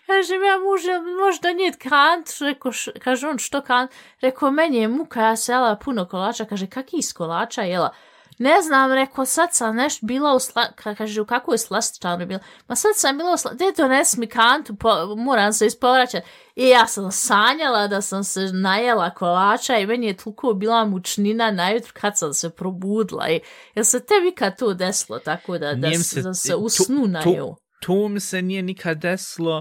Kažem 0.08 0.44
ja 0.44 0.58
muže, 0.60 0.92
možeš 1.22 1.42
donijeti 1.42 1.78
kant, 1.80 2.28
reko, 2.42 2.72
š, 2.72 2.92
kaže 3.04 3.28
on 3.28 3.38
što 3.38 3.62
kant, 3.62 3.92
rekao 4.22 4.52
meni 4.52 4.78
je 4.78 4.88
muka, 4.88 5.22
ja 5.22 5.36
se 5.36 5.52
jela 5.52 5.76
puno 5.76 6.06
kolača, 6.06 6.46
kaže 6.46 6.68
kaki 6.68 6.98
iz 6.98 7.14
kolača 7.14 7.62
jela, 7.62 7.90
ne 8.38 8.62
znam, 8.62 8.94
rekao 8.94 9.26
sad 9.26 9.50
sam 9.54 9.76
nešto 9.76 10.06
bila 10.06 10.34
u 10.34 10.40
sla, 10.40 10.66
ka- 10.76 10.96
kaže 10.96 11.22
u 11.22 11.26
kakvoj 11.26 11.58
slastičarni 11.58 12.26
bila, 12.26 12.40
ma 12.68 12.76
sad 12.76 12.92
sam 12.96 13.18
bila 13.18 13.34
u 13.34 13.38
sla, 13.38 13.52
gdje 13.54 13.66
dones 13.74 14.18
mi 14.18 14.28
kantu, 14.28 14.76
po, 14.76 14.90
moram 15.08 15.54
se 15.54 15.66
ispovraćati, 15.66 16.28
i 16.56 16.68
ja 16.68 16.88
sam 16.88 17.12
sanjala 17.12 17.88
da 17.88 18.02
sam 18.02 18.24
se 18.24 18.40
najela 18.44 19.10
kolača 19.10 19.78
i 19.78 19.88
meni 19.88 20.08
je 20.08 20.18
toliko 20.18 20.54
bila 20.54 20.86
mučnina 20.86 21.52
najutro 21.52 21.92
kad 21.94 22.18
sam 22.18 22.34
se 22.34 22.50
probudila 22.50 23.30
i 23.30 23.40
jel 23.76 23.86
se 23.86 24.00
tebi 24.00 24.32
kad 24.32 24.58
to 24.58 24.74
desilo 24.74 25.20
tako 25.20 25.58
da, 25.58 25.74
da, 25.74 25.88
se, 25.94 26.22
da 26.22 26.34
se 26.34 26.50
to- 26.50 26.58
u 26.58 26.70
snu 26.70 27.08
to- 27.24 27.56
to 27.82 28.08
mi 28.08 28.20
se 28.20 28.42
nije 28.42 28.62
nikad 28.62 28.98
desilo. 28.98 29.58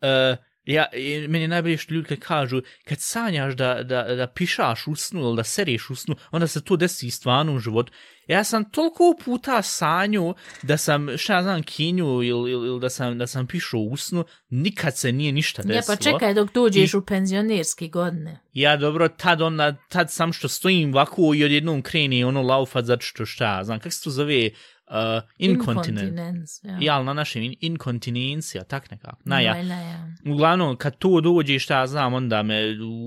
Uh, 0.00 0.38
ja, 0.64 0.86
meni 1.28 1.40
je 1.40 1.48
najbolje 1.48 1.76
što 1.76 1.94
ljudi 1.94 2.16
kažu, 2.16 2.60
kad 2.84 2.98
sanjaš 3.00 3.54
da, 3.54 3.82
da, 3.82 4.02
da 4.04 4.26
pišaš 4.26 4.86
u 4.86 4.94
snu 4.96 5.20
ili 5.20 5.36
da 5.36 5.44
seriš 5.44 5.90
u 5.90 5.96
snu, 5.96 6.14
onda 6.30 6.46
se 6.46 6.64
to 6.64 6.76
desi 6.76 7.06
i 7.06 7.10
stvarno 7.10 7.54
u 7.54 7.58
životu. 7.58 7.92
Ja 8.26 8.44
sam 8.44 8.70
toliko 8.70 9.16
puta 9.24 9.62
sanju 9.62 10.34
da 10.62 10.76
sam, 10.76 11.08
šta 11.16 11.34
ja 11.34 11.42
znam, 11.42 11.62
kinju 11.62 12.04
ili, 12.06 12.28
ili, 12.28 12.50
ili 12.68 12.80
da 12.80 12.90
sam, 12.90 13.18
da 13.18 13.26
sam 13.26 13.46
pišao 13.46 13.80
u 13.80 13.96
snu, 13.96 14.24
nikad 14.50 14.96
se 14.96 15.12
nije 15.12 15.32
ništa 15.32 15.62
Ja 15.62 15.66
desilo. 15.74 15.96
pa 15.96 16.02
čekaj 16.02 16.34
dok 16.34 16.52
dođeš 16.54 16.94
u 16.94 17.06
penzionerski 17.06 17.88
godine. 17.88 18.40
Ja 18.52 18.76
dobro, 18.76 19.08
tad 19.08 19.42
onda, 19.42 19.74
tad 19.88 20.10
sam 20.10 20.32
što 20.32 20.48
stojim 20.48 20.94
ovako 20.94 21.34
i 21.34 21.44
odjednom 21.44 21.82
kreni 21.82 22.24
ono 22.24 22.42
laufat 22.42 22.84
zato 22.84 23.02
što 23.02 23.26
šta, 23.26 23.56
ja 23.56 23.64
znam, 23.64 23.78
kako 23.78 23.90
se 23.90 24.04
to 24.04 24.10
zove, 24.10 24.46
uh, 24.46 25.22
inkontinent. 25.38 26.02
Inkontinens, 26.02 26.50
ja. 26.64 26.78
Ja, 26.80 26.94
ali 26.96 27.04
na 27.04 27.12
našem 27.14 27.42
in- 27.42 27.56
inkontinencija, 27.60 28.64
tak 28.64 28.90
nekako. 28.90 29.16
Na, 29.24 29.40
ja. 29.40 29.56
Ja. 29.56 30.08
Uglavnom, 30.32 30.76
kad 30.76 30.98
to 30.98 31.20
dođe, 31.20 31.58
šta 31.58 31.78
ja 31.80 31.86
znam, 31.86 32.14
onda 32.14 32.42
me 32.42 32.62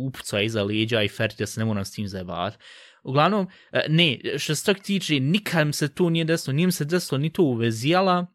upuca 0.08 0.42
iza 0.42 0.64
leđa 0.64 1.02
i 1.02 1.08
ferti 1.08 1.36
da 1.40 1.46
se 1.46 1.60
ne 1.60 1.66
moram 1.66 1.86
s 1.86 1.92
tim 1.92 2.08
zajebat. 2.08 2.54
Uglavnom, 3.06 3.48
e, 3.72 3.86
ne, 3.90 4.20
što 4.38 4.56
se 4.56 4.66
tog 4.66 4.84
tiče, 4.84 5.20
nikad 5.20 5.76
se 5.76 5.88
to 5.94 6.10
nije 6.10 6.26
desilo, 6.26 6.54
nije 6.54 6.72
se 6.72 6.86
desilo 6.86 7.18
ni 7.18 7.30
to 7.30 7.44
uvezijala, 7.44 8.26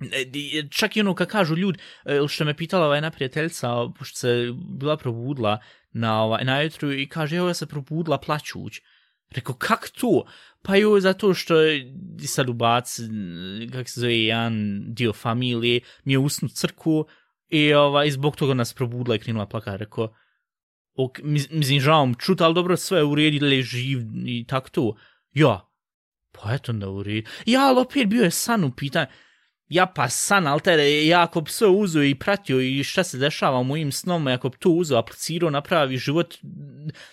e, 0.00 0.20
e, 0.58 0.68
čak 0.70 0.96
i 0.96 1.00
ono 1.00 1.14
kad 1.14 1.28
kažu 1.28 1.56
ljudi, 1.56 1.78
što 2.28 2.44
me 2.44 2.56
pitala 2.56 2.86
ova 2.86 2.94
jedna 2.94 3.10
prijateljica, 3.10 3.68
pošto 3.98 4.16
se 4.16 4.52
bila 4.78 4.96
probudila 4.96 5.58
na, 5.92 6.22
ovaj, 6.22 6.44
na 6.44 6.60
jutru 6.60 6.92
i 6.92 7.08
kaže, 7.08 7.36
evo 7.36 7.48
ja 7.48 7.54
se 7.54 7.66
probudila 7.66 8.18
plaćuć. 8.18 8.80
Rekao, 9.30 9.54
kak 9.54 9.90
to? 10.00 10.24
Pa 10.62 10.76
joj, 10.76 11.00
zato 11.00 11.34
što 11.34 11.60
je 11.60 11.94
sad 12.26 12.48
ubac, 12.48 12.98
kak 13.72 13.88
se 13.88 14.00
zove, 14.00 14.18
jedan 14.18 14.82
dio 14.94 15.12
familije, 15.12 15.80
mi 16.04 16.12
je 16.12 16.18
usnu 16.18 16.48
crku 16.48 17.06
i 17.48 17.74
ovaj, 17.74 18.10
zbog 18.10 18.36
toga 18.36 18.54
nas 18.54 18.74
probudila 18.74 19.16
i 19.16 19.18
krenula 19.18 19.46
plaka. 19.46 19.76
Rekao, 19.76 20.14
ok, 20.98 21.18
mis- 21.22 21.50
mislim, 21.50 21.80
žao 21.80 22.06
mi 22.06 22.14
čut, 22.18 22.40
ali 22.40 22.54
dobro, 22.54 22.76
sve 22.76 23.04
u 23.04 23.16
živ 23.62 24.00
i 24.26 24.44
tak 24.48 24.70
to. 24.70 24.96
Ja, 25.34 25.70
pa 26.32 26.54
eto 26.54 26.72
onda 26.72 26.88
u. 26.88 27.24
Ja, 27.46 27.60
ali 27.60 27.80
opet 27.80 28.06
bio 28.06 28.24
je 28.24 28.30
san 28.30 28.64
u 28.64 28.70
pitanju. 28.76 29.06
Ja 29.68 29.86
pa 29.86 30.08
san, 30.08 30.46
ali 30.46 30.60
tere, 30.60 31.06
ja 31.06 31.22
ako 31.22 31.40
bi 31.40 31.50
sve 31.50 31.68
uzeo 31.68 32.02
i 32.02 32.14
pratio 32.14 32.60
i 32.60 32.84
šta 32.84 33.04
se 33.04 33.18
dešava 33.18 33.58
u 33.58 33.64
mojim 33.64 33.92
snom, 33.92 34.26
ako 34.26 34.48
bi 34.48 34.58
to 34.58 34.70
uzeo, 34.70 34.98
aplicirao, 34.98 35.50
napravi 35.50 35.96
život, 35.96 36.34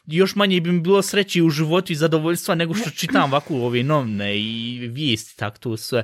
još 0.06 0.36
manje 0.36 0.62
bi 0.62 0.72
mi 0.72 0.82
bilo 0.82 1.02
sreći 1.02 1.42
u 1.42 1.50
životu 1.50 1.92
i 1.92 1.96
zadovoljstva 1.96 2.56
nego 2.56 2.74
što 2.74 2.90
čitam 2.90 3.24
ovako 3.24 3.56
ove 3.56 3.84
novine 3.84 4.40
i 4.40 4.80
vijesti, 4.92 5.38
tako 5.38 5.58
to 5.58 5.78
sve. 5.78 6.04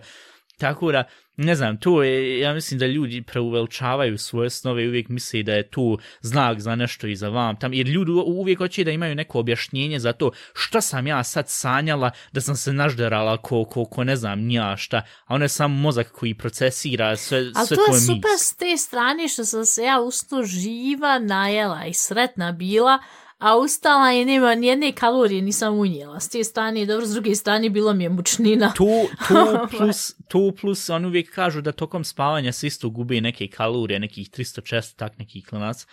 Tako 0.62 0.92
da, 0.92 1.04
ne 1.38 1.56
znam, 1.56 1.78
to 1.78 2.04
je, 2.04 2.40
ja 2.40 2.54
mislim 2.54 2.80
da 2.80 2.86
ljudi 2.86 3.22
preuveličavaju 3.22 4.18
svoje 4.18 4.50
snove 4.50 4.84
i 4.84 4.88
uvijek 4.88 5.10
misle 5.10 5.44
da 5.44 5.54
je 5.54 5.70
to 5.70 5.98
znak 6.22 6.60
za 6.60 6.76
nešto 6.76 7.08
i 7.08 7.16
za 7.16 7.30
vam. 7.30 7.60
Tam, 7.60 7.74
jer 7.74 7.88
ljudi 7.88 8.12
uvijek 8.12 8.58
hoće 8.60 8.84
da 8.84 8.92
imaju 8.92 9.16
neko 9.16 9.40
objašnjenje 9.40 10.00
za 10.00 10.14
to 10.14 10.32
šta 10.54 10.82
sam 10.82 11.08
ja 11.08 11.24
sad 11.24 11.50
sanjala 11.50 12.12
da 12.32 12.42
sam 12.42 12.56
se 12.56 12.74
nažderala 12.74 13.38
ko, 13.38 13.66
ko, 13.66 13.86
ko 13.86 14.04
ne 14.04 14.16
znam 14.16 14.40
nija 14.40 14.78
šta, 14.78 14.98
a 15.26 15.36
ono 15.36 15.46
je 15.46 15.50
samo 15.50 15.76
mozak 15.76 16.12
koji 16.12 16.34
procesira 16.34 17.18
sve, 17.18 17.38
Ali 17.56 17.68
sve 17.68 17.78
to 17.78 17.94
je 17.94 18.00
super 18.00 18.32
misli. 18.32 18.38
s 18.38 18.56
te 18.56 18.78
strane 18.78 19.28
što 19.28 19.46
sam 19.46 19.66
se 19.66 19.84
ja 19.84 20.00
usto 20.02 20.44
živa 20.44 21.20
najela 21.20 21.86
i 21.86 21.94
sretna 21.94 22.52
bila, 22.52 23.00
a 23.42 23.58
ustala 23.58 24.12
i 24.12 24.26
nema 24.26 24.56
nijedne 24.56 24.92
kalorije 24.92 25.42
nisam 25.42 25.78
unijela. 25.80 26.20
S 26.20 26.30
te 26.30 26.44
strane, 26.44 26.86
dobro, 26.86 27.06
s 27.06 27.14
druge 27.14 27.36
strane 27.36 27.70
bilo 27.70 27.94
mi 27.94 28.04
je 28.04 28.10
mučnina. 28.10 28.74
To, 28.78 29.08
to, 29.28 29.68
plus, 29.78 30.16
to 30.28 30.52
plus 30.62 30.90
on 30.90 31.06
uvijek 31.06 31.34
kažu 31.34 31.62
da 31.62 31.72
tokom 31.72 32.04
spavanja 32.04 32.52
se 32.52 32.68
isto 32.68 32.90
gubi 32.90 33.22
neke 33.22 33.48
kalorije, 33.48 34.00
nekih 34.00 34.30
300 34.30 34.96
tak 34.96 35.18
neki 35.18 35.44
klinac, 35.46 35.86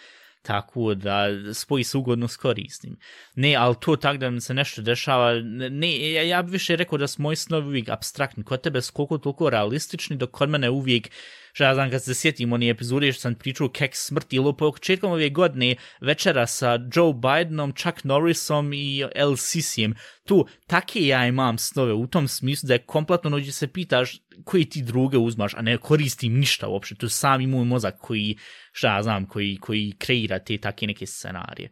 tako 0.43 0.95
da 0.95 1.27
spoji 1.55 1.85
se 1.85 1.99
ugodno 1.99 2.29
s 2.29 2.37
korisnim. 2.37 2.97
Ne, 3.35 3.55
ali 3.57 3.75
to 3.81 3.97
tak 3.97 4.17
da 4.17 4.31
mi 4.31 4.41
se 4.41 4.55
nešto 4.55 4.83
dešava, 4.83 5.35
ne, 5.71 6.13
ja, 6.13 6.23
ja 6.23 6.43
bi 6.43 6.51
više 6.51 6.77
rekao 6.77 6.99
da 6.99 7.07
su 7.07 7.23
moji 7.23 7.37
snovi 7.37 7.67
uvijek 7.67 7.89
abstraktni, 7.89 8.45
kod 8.45 8.61
tebe 8.61 8.83
su 8.83 8.93
koliko 8.93 9.19
toliko 9.19 9.51
realistični, 9.51 10.17
dok 10.17 10.31
kod 10.31 10.49
mene 10.49 10.71
uvijek 10.71 11.11
što 11.53 11.65
ja 11.65 11.75
znam 11.75 11.91
kad 11.91 12.05
se 12.05 12.15
sjetim 12.15 12.53
oni 12.53 12.71
epizode 12.71 13.13
što 13.13 13.21
sam 13.21 13.35
pričao 13.35 13.69
kek 13.69 13.97
smrti 13.97 14.37
ili 14.37 14.57
početkom 14.59 15.13
ove 15.13 15.31
godine 15.31 15.77
večera 16.01 16.47
sa 16.47 16.79
Joe 16.95 17.13
Bidenom, 17.13 17.73
Chuck 17.73 18.05
Norrisom 18.05 18.73
i 18.73 19.05
El 19.15 19.37
Sisijem. 19.37 19.95
Tu, 20.25 20.47
take 20.67 21.07
ja 21.07 21.27
imam 21.27 21.59
snove 21.59 21.93
u 21.93 22.07
tom 22.07 22.29
smislu 22.29 22.67
da 22.67 22.75
je 22.75 22.87
kompletno 22.87 23.31
nođe 23.31 23.53
se 23.53 23.67
pitaš 23.67 24.21
koji 24.45 24.65
ti 24.65 24.83
druge 24.83 25.19
uzmaš, 25.19 25.55
a 25.55 25.63
ne 25.63 25.79
koristim 25.79 26.39
ništa 26.39 26.69
uopšte. 26.69 26.95
To 26.95 27.07
je 27.07 27.11
sami 27.11 27.47
moj 27.47 27.65
mozak 27.65 27.95
koji, 27.99 28.37
šta 28.73 28.97
ja 28.97 29.03
znam, 29.03 29.27
koji, 29.27 29.57
koji 29.57 29.95
kreira 29.99 30.39
te 30.39 30.59
take 30.59 30.87
neke 30.87 31.07
scenarije. 31.07 31.71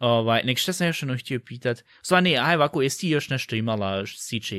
Ovaj, 0.00 0.42
nek 0.44 0.58
šta 0.58 0.72
sam 0.72 0.86
još 0.86 1.02
ono 1.02 1.18
htio 1.18 1.40
pitat? 1.46 1.84
Sva 2.02 2.20
ne, 2.20 2.36
aj 2.36 2.56
ovako, 2.56 2.82
jesi 2.82 3.00
ti 3.00 3.08
još 3.08 3.28
nešto 3.28 3.56
imala 3.56 4.06
što 4.06 4.20
se 4.20 4.30
tiče 4.30 4.56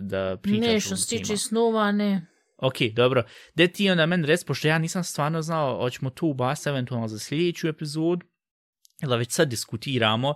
da, 0.00 0.36
pričaš? 0.42 0.60
Ne, 0.60 0.76
o 0.76 0.80
što 0.80 0.96
se 0.96 1.08
temama? 1.08 1.24
tiče 1.24 1.36
snova, 1.36 1.92
ne. 1.92 2.26
Ok, 2.60 2.76
dobro. 2.92 3.22
De 3.54 3.68
ti 3.68 3.90
onda 3.90 4.06
meni 4.06 4.26
res, 4.26 4.44
pošto 4.44 4.68
ja 4.68 4.78
nisam 4.78 5.04
stvarno 5.04 5.42
znao, 5.42 5.76
hoćemo 5.80 6.10
tu 6.10 6.26
ubasti 6.26 6.68
eventualno 6.68 7.08
za 7.08 7.18
sljedeću 7.18 7.68
epizodu, 7.68 8.26
ili 9.02 9.18
već 9.18 9.30
sad 9.30 9.48
diskutiramo. 9.48 10.34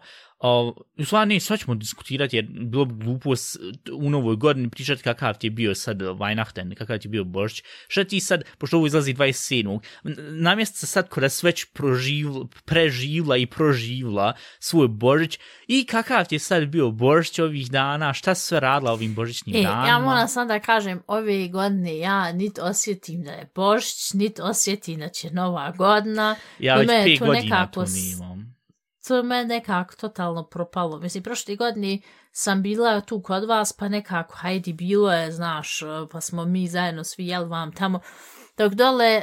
U 0.98 1.04
stvari 1.04 1.28
ne, 1.28 1.40
sad 1.40 1.58
ćemo 1.58 1.74
diskutirati, 1.74 2.36
jer 2.36 2.46
bilo 2.50 2.84
bi 2.84 3.04
glupo 3.04 3.36
s- 3.36 3.56
u 3.92 4.10
novoj 4.10 4.36
godini 4.36 4.70
pričati 4.70 5.02
kakav 5.02 5.38
ti 5.38 5.46
je 5.46 5.50
bio 5.50 5.74
sad 5.74 5.98
Weihnachten, 5.98 6.74
kakav 6.74 6.98
ti 6.98 7.06
je 7.06 7.10
bio 7.10 7.24
Božić. 7.24 7.62
Šta 7.88 8.04
ti 8.04 8.20
sad, 8.20 8.42
pošto 8.58 8.76
ovo 8.76 8.86
izlazi 8.86 9.14
27. 9.14 9.80
n- 10.04 10.14
Namjesto 10.42 10.78
se 10.78 10.86
sad 10.86 11.08
kada 11.08 11.28
sve 11.28 11.48
već 11.48 11.64
proživla, 11.64 12.44
preživla 12.64 13.36
i 13.36 13.46
proživla 13.46 14.32
svoj 14.58 14.88
Božić 14.88 15.38
i 15.66 15.84
kakav 15.84 16.26
ti 16.26 16.34
je 16.34 16.38
sad 16.38 16.66
bio 16.66 16.90
Božić 16.90 17.38
ovih 17.38 17.70
dana, 17.70 18.12
šta 18.12 18.34
sve 18.34 18.60
radila 18.60 18.92
ovim 18.92 19.14
Božićnim 19.14 19.56
E, 19.56 19.62
danima? 19.62 19.86
ja 19.86 19.98
moram 19.98 20.28
sad 20.28 20.48
da 20.48 20.60
kažem, 20.60 21.02
ove 21.06 21.48
godine 21.48 21.98
ja 21.98 22.32
nit 22.32 22.58
osjetim 22.58 23.22
da 23.22 23.30
je 23.30 23.50
Božić, 23.54 24.12
nit 24.12 24.40
osjetim 24.40 25.00
da 25.00 25.08
će 25.08 25.30
nova 25.30 25.70
godina. 25.70 26.36
Ja 26.58 26.76
već 26.76 26.86
mene 26.88 27.00
je 27.00 27.06
pet 27.06 27.18
to 27.18 27.26
godina 27.26 27.42
nekako 27.44 27.72
to 27.74 27.90
nemam. 27.90 28.33
To 29.08 29.22
meni 29.22 29.48
nekako 29.48 29.94
totalno 29.94 30.42
propalo. 30.42 30.98
Mislim, 30.98 31.22
prošle 31.22 31.56
godine 31.56 31.98
sam 32.32 32.62
bila 32.62 33.00
tu 33.00 33.22
kod 33.22 33.44
vas, 33.44 33.72
pa 33.72 33.88
nekako, 33.88 34.34
hajdi, 34.34 34.72
bilo 34.72 35.12
je, 35.12 35.32
znaš, 35.32 35.82
pa 36.12 36.20
smo 36.20 36.44
mi 36.44 36.68
zajedno 36.68 37.04
svi 37.04 37.26
jeli 37.26 37.48
vam 37.48 37.72
tamo. 37.72 38.00
Dok 38.58 38.72
dole, 38.74 39.22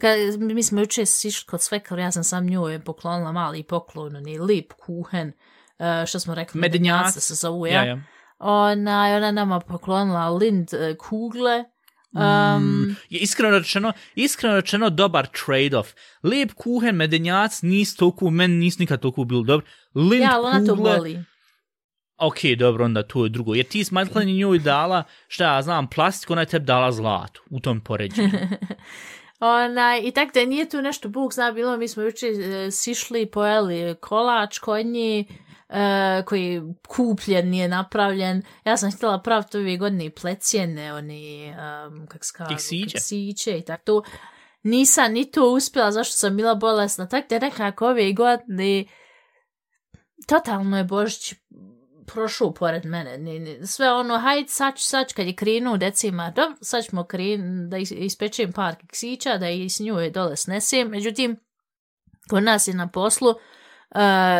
kad, 0.00 0.40
mi 0.40 0.62
smo 0.62 0.80
juče 0.80 1.06
sišli 1.06 1.46
kod 1.46 1.62
svekar, 1.62 1.98
ja 1.98 2.12
sam 2.12 2.24
sam 2.24 2.46
njoj 2.46 2.84
poklonila 2.84 3.32
mali 3.32 3.62
poklon, 3.62 4.16
oni 4.16 4.38
lip 4.38 4.72
kuhen, 4.72 5.32
eh, 5.78 6.06
što 6.06 6.20
smo 6.20 6.34
rekli, 6.34 6.60
Medenjac. 6.60 6.96
medenjaca 6.96 7.20
se 7.20 7.34
zovu, 7.34 7.66
Ja, 7.66 7.72
ja. 7.72 7.84
ja. 7.84 7.98
Ona, 8.38 9.14
ona 9.16 9.30
nama 9.30 9.60
poklonila 9.60 10.28
lind 10.28 10.74
eh, 10.74 10.96
kugle, 10.96 11.64
Um, 12.12 12.96
je 13.10 13.18
iskreno 13.20 13.58
rečeno, 13.58 13.92
iskreno 14.14 14.56
rečeno 14.56 14.90
dobar 14.90 15.26
trade-off. 15.26 15.94
Lijep 16.22 16.52
kuhen, 16.52 16.96
medenjac, 16.96 17.62
nis 17.62 17.96
toliko, 17.96 18.30
meni 18.30 18.54
nis 18.54 18.78
nikad 18.78 19.00
toliko 19.00 19.24
bilo 19.24 19.42
dobro. 19.42 19.66
Lind 19.94 20.22
ja, 20.22 20.40
ona 20.40 20.66
to 20.66 20.74
voli. 20.74 21.24
ok, 22.18 22.38
dobro, 22.58 22.84
onda 22.84 23.02
to 23.02 23.24
je 23.24 23.28
drugo. 23.28 23.54
Jer 23.54 23.66
ti 23.66 23.84
s 23.84 23.90
Madeline 23.90 24.32
njoj 24.32 24.58
dala, 24.58 25.04
šta 25.28 25.54
ja 25.54 25.62
znam, 25.62 25.90
plastiku, 25.90 26.32
ona 26.32 26.42
je 26.42 26.46
tebi 26.46 26.66
dala 26.66 26.92
zlatu 26.92 27.42
u 27.50 27.60
tom 27.60 27.80
poređenju. 27.80 28.30
Onaj, 29.40 30.00
I 30.04 30.10
tak 30.10 30.34
da 30.34 30.44
nije 30.44 30.68
tu 30.68 30.82
nešto, 30.82 31.08
Bog 31.08 31.32
zna, 31.32 31.52
bilo, 31.52 31.76
mi 31.76 31.88
smo 31.88 32.02
juče 32.02 32.26
e, 32.26 32.70
sišli, 32.70 33.26
pojeli 33.26 33.94
kolač 34.00 34.58
kod 34.58 34.86
nje, 34.86 35.24
e, 35.68 36.22
koji 36.26 36.62
kupljen, 36.88 37.48
nije 37.48 37.68
napravljen. 37.68 38.42
Ja 38.64 38.76
sam 38.76 38.92
htjela 38.92 39.22
praviti 39.22 39.58
ove 39.58 39.76
godine 39.76 40.10
plecijene, 40.10 40.94
oni, 40.94 41.54
um, 41.88 42.06
kak 42.06 42.24
se 42.24 42.32
kažu, 42.36 42.48
Keksiće. 42.50 42.92
keksiće 42.92 43.58
i 43.58 43.62
tako 43.62 43.82
to. 43.84 44.02
Nisam 44.62 45.12
ni 45.12 45.30
to 45.30 45.50
uspjela, 45.52 45.92
zašto 45.92 46.16
sam 46.16 46.36
bila 46.36 46.54
bolesna. 46.54 47.08
Tak 47.08 47.28
da 47.30 47.38
nekako 47.38 47.86
ove 47.88 48.12
godine, 48.12 48.84
totalno 50.26 50.78
je 50.78 50.84
Božić 50.84 51.34
prošao 52.06 52.54
pored 52.54 52.84
mene. 52.84 53.18
Sve 53.66 53.92
ono, 53.92 54.18
hajde 54.18 54.48
sad, 54.48 54.74
ću- 54.74 54.86
sad 54.86 55.12
kad 55.12 55.26
je 55.26 55.34
krenuo 55.34 55.76
decima, 55.76 56.30
dobro, 56.30 56.56
sad 56.60 56.84
ćemo 56.84 57.04
kren, 57.04 57.70
da 57.70 57.78
is, 57.78 57.90
ispečem 57.90 58.52
par 58.52 58.76
keksića, 58.76 59.38
da 59.38 59.48
ih 59.48 59.72
s 59.72 59.80
njoj 59.80 60.10
dole 60.10 60.36
snesem. 60.36 60.88
Međutim, 60.88 61.36
kod 62.30 62.42
nas 62.42 62.68
je 62.68 62.74
na 62.74 62.88
poslu 62.88 63.28
uh, 63.30 63.36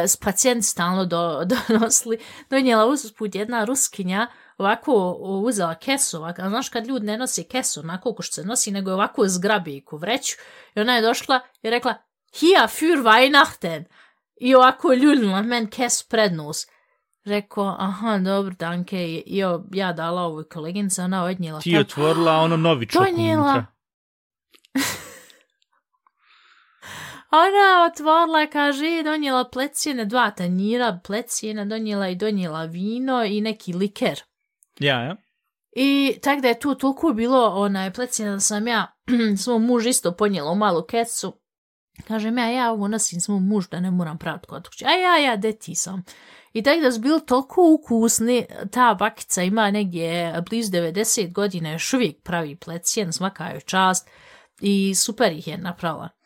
s 0.06 0.16
pacijent 0.16 0.64
stalno 0.64 1.04
do, 1.04 1.44
donosili. 1.68 2.18
Donijela 2.50 2.86
usput 2.86 3.34
jedna 3.34 3.64
ruskinja, 3.64 4.26
ovako 4.58 5.12
uzela 5.44 5.74
kesu, 5.74 6.16
ovako, 6.16 6.42
a 6.42 6.48
znaš 6.48 6.68
kad 6.68 6.86
ljudi 6.86 7.06
ne 7.06 7.18
nosi 7.18 7.44
kesu, 7.44 7.80
onako 7.80 8.14
ko 8.14 8.22
što 8.22 8.34
se 8.34 8.44
nosi, 8.44 8.70
nego 8.70 8.90
je 8.90 8.94
ovako 8.94 9.28
zgrabi 9.28 9.84
ku 9.84 9.96
vreću. 9.96 10.36
I 10.74 10.80
ona 10.80 10.96
je 10.96 11.02
došla 11.02 11.40
i 11.62 11.70
rekla, 11.70 11.94
hier 12.40 12.62
für 12.62 13.02
Weihnachten. 13.02 13.84
I 14.40 14.54
ovako 14.54 14.92
ljuljila 14.92 15.42
men 15.42 15.70
kesu 15.70 16.04
pred 16.08 16.32
nos. 16.32 16.66
Rekao, 17.24 17.76
aha, 17.78 18.18
dobro, 18.18 18.54
danke. 18.58 19.22
I 19.26 19.38
jo, 19.38 19.64
ja 19.72 19.92
dala 19.92 20.22
ovoj 20.22 20.48
koleginici, 20.48 21.00
ona 21.00 21.24
odnijela. 21.24 21.60
ti 21.60 21.70
je 21.70 21.80
otvorila 21.80 22.32
ono 22.32 22.56
Donijela. 22.92 23.42
unutra. 23.42 23.66
Ona 27.30 27.86
otvorila, 27.90 28.46
kaže, 28.46 29.02
donijela 29.04 29.48
plecijene, 29.52 30.04
dva 30.04 30.30
tanjira 30.30 31.00
plecijene, 31.04 31.64
donijela 31.64 32.08
i 32.08 32.14
donijela 32.14 32.64
vino 32.64 33.24
i 33.24 33.40
neki 33.40 33.72
liker. 33.72 34.22
Ja, 34.78 35.02
ja. 35.02 35.16
I 35.76 36.18
tak 36.22 36.40
da 36.40 36.48
je 36.48 36.60
tu 36.60 36.74
toliko 36.74 37.12
bilo 37.12 37.46
onaj 37.46 37.92
plecijena 37.92 38.32
da 38.32 38.40
sam 38.40 38.66
ja 38.66 38.96
svom 39.42 39.64
muž 39.64 39.86
isto 39.86 40.12
ponijela 40.12 40.50
u 40.50 40.54
malu 40.54 40.82
kecu. 40.82 41.40
Kažem 42.08 42.38
ja, 42.38 42.50
ja 42.50 42.72
ovo 42.72 42.88
nosim 42.88 43.20
svom 43.20 43.48
muž 43.48 43.68
da 43.68 43.80
ne 43.80 43.90
moram 43.90 44.18
praviti 44.18 44.46
kod 44.46 44.68
kuće. 44.68 44.84
A 44.86 44.90
ja, 44.90 45.16
ja, 45.16 45.36
deti 45.36 45.74
sam. 45.74 46.04
I 46.52 46.62
tak 46.62 46.80
da 46.80 46.92
su 46.92 47.00
bili 47.00 47.26
toliko 47.26 47.74
ukusni, 47.74 48.46
ta 48.70 48.94
bakica 48.94 49.42
ima 49.42 49.70
negdje 49.70 50.34
blizu 50.48 50.72
90 50.72 51.32
godina, 51.32 51.72
još 51.72 51.92
uvijek 51.92 52.22
pravi 52.22 52.56
plecijen, 52.56 53.12
svaka 53.12 53.50
joj 53.50 53.60
čast 53.60 54.08
i 54.60 54.94
super 54.94 55.32
ih 55.32 55.48
je 55.48 55.58
napravila. 55.58 56.17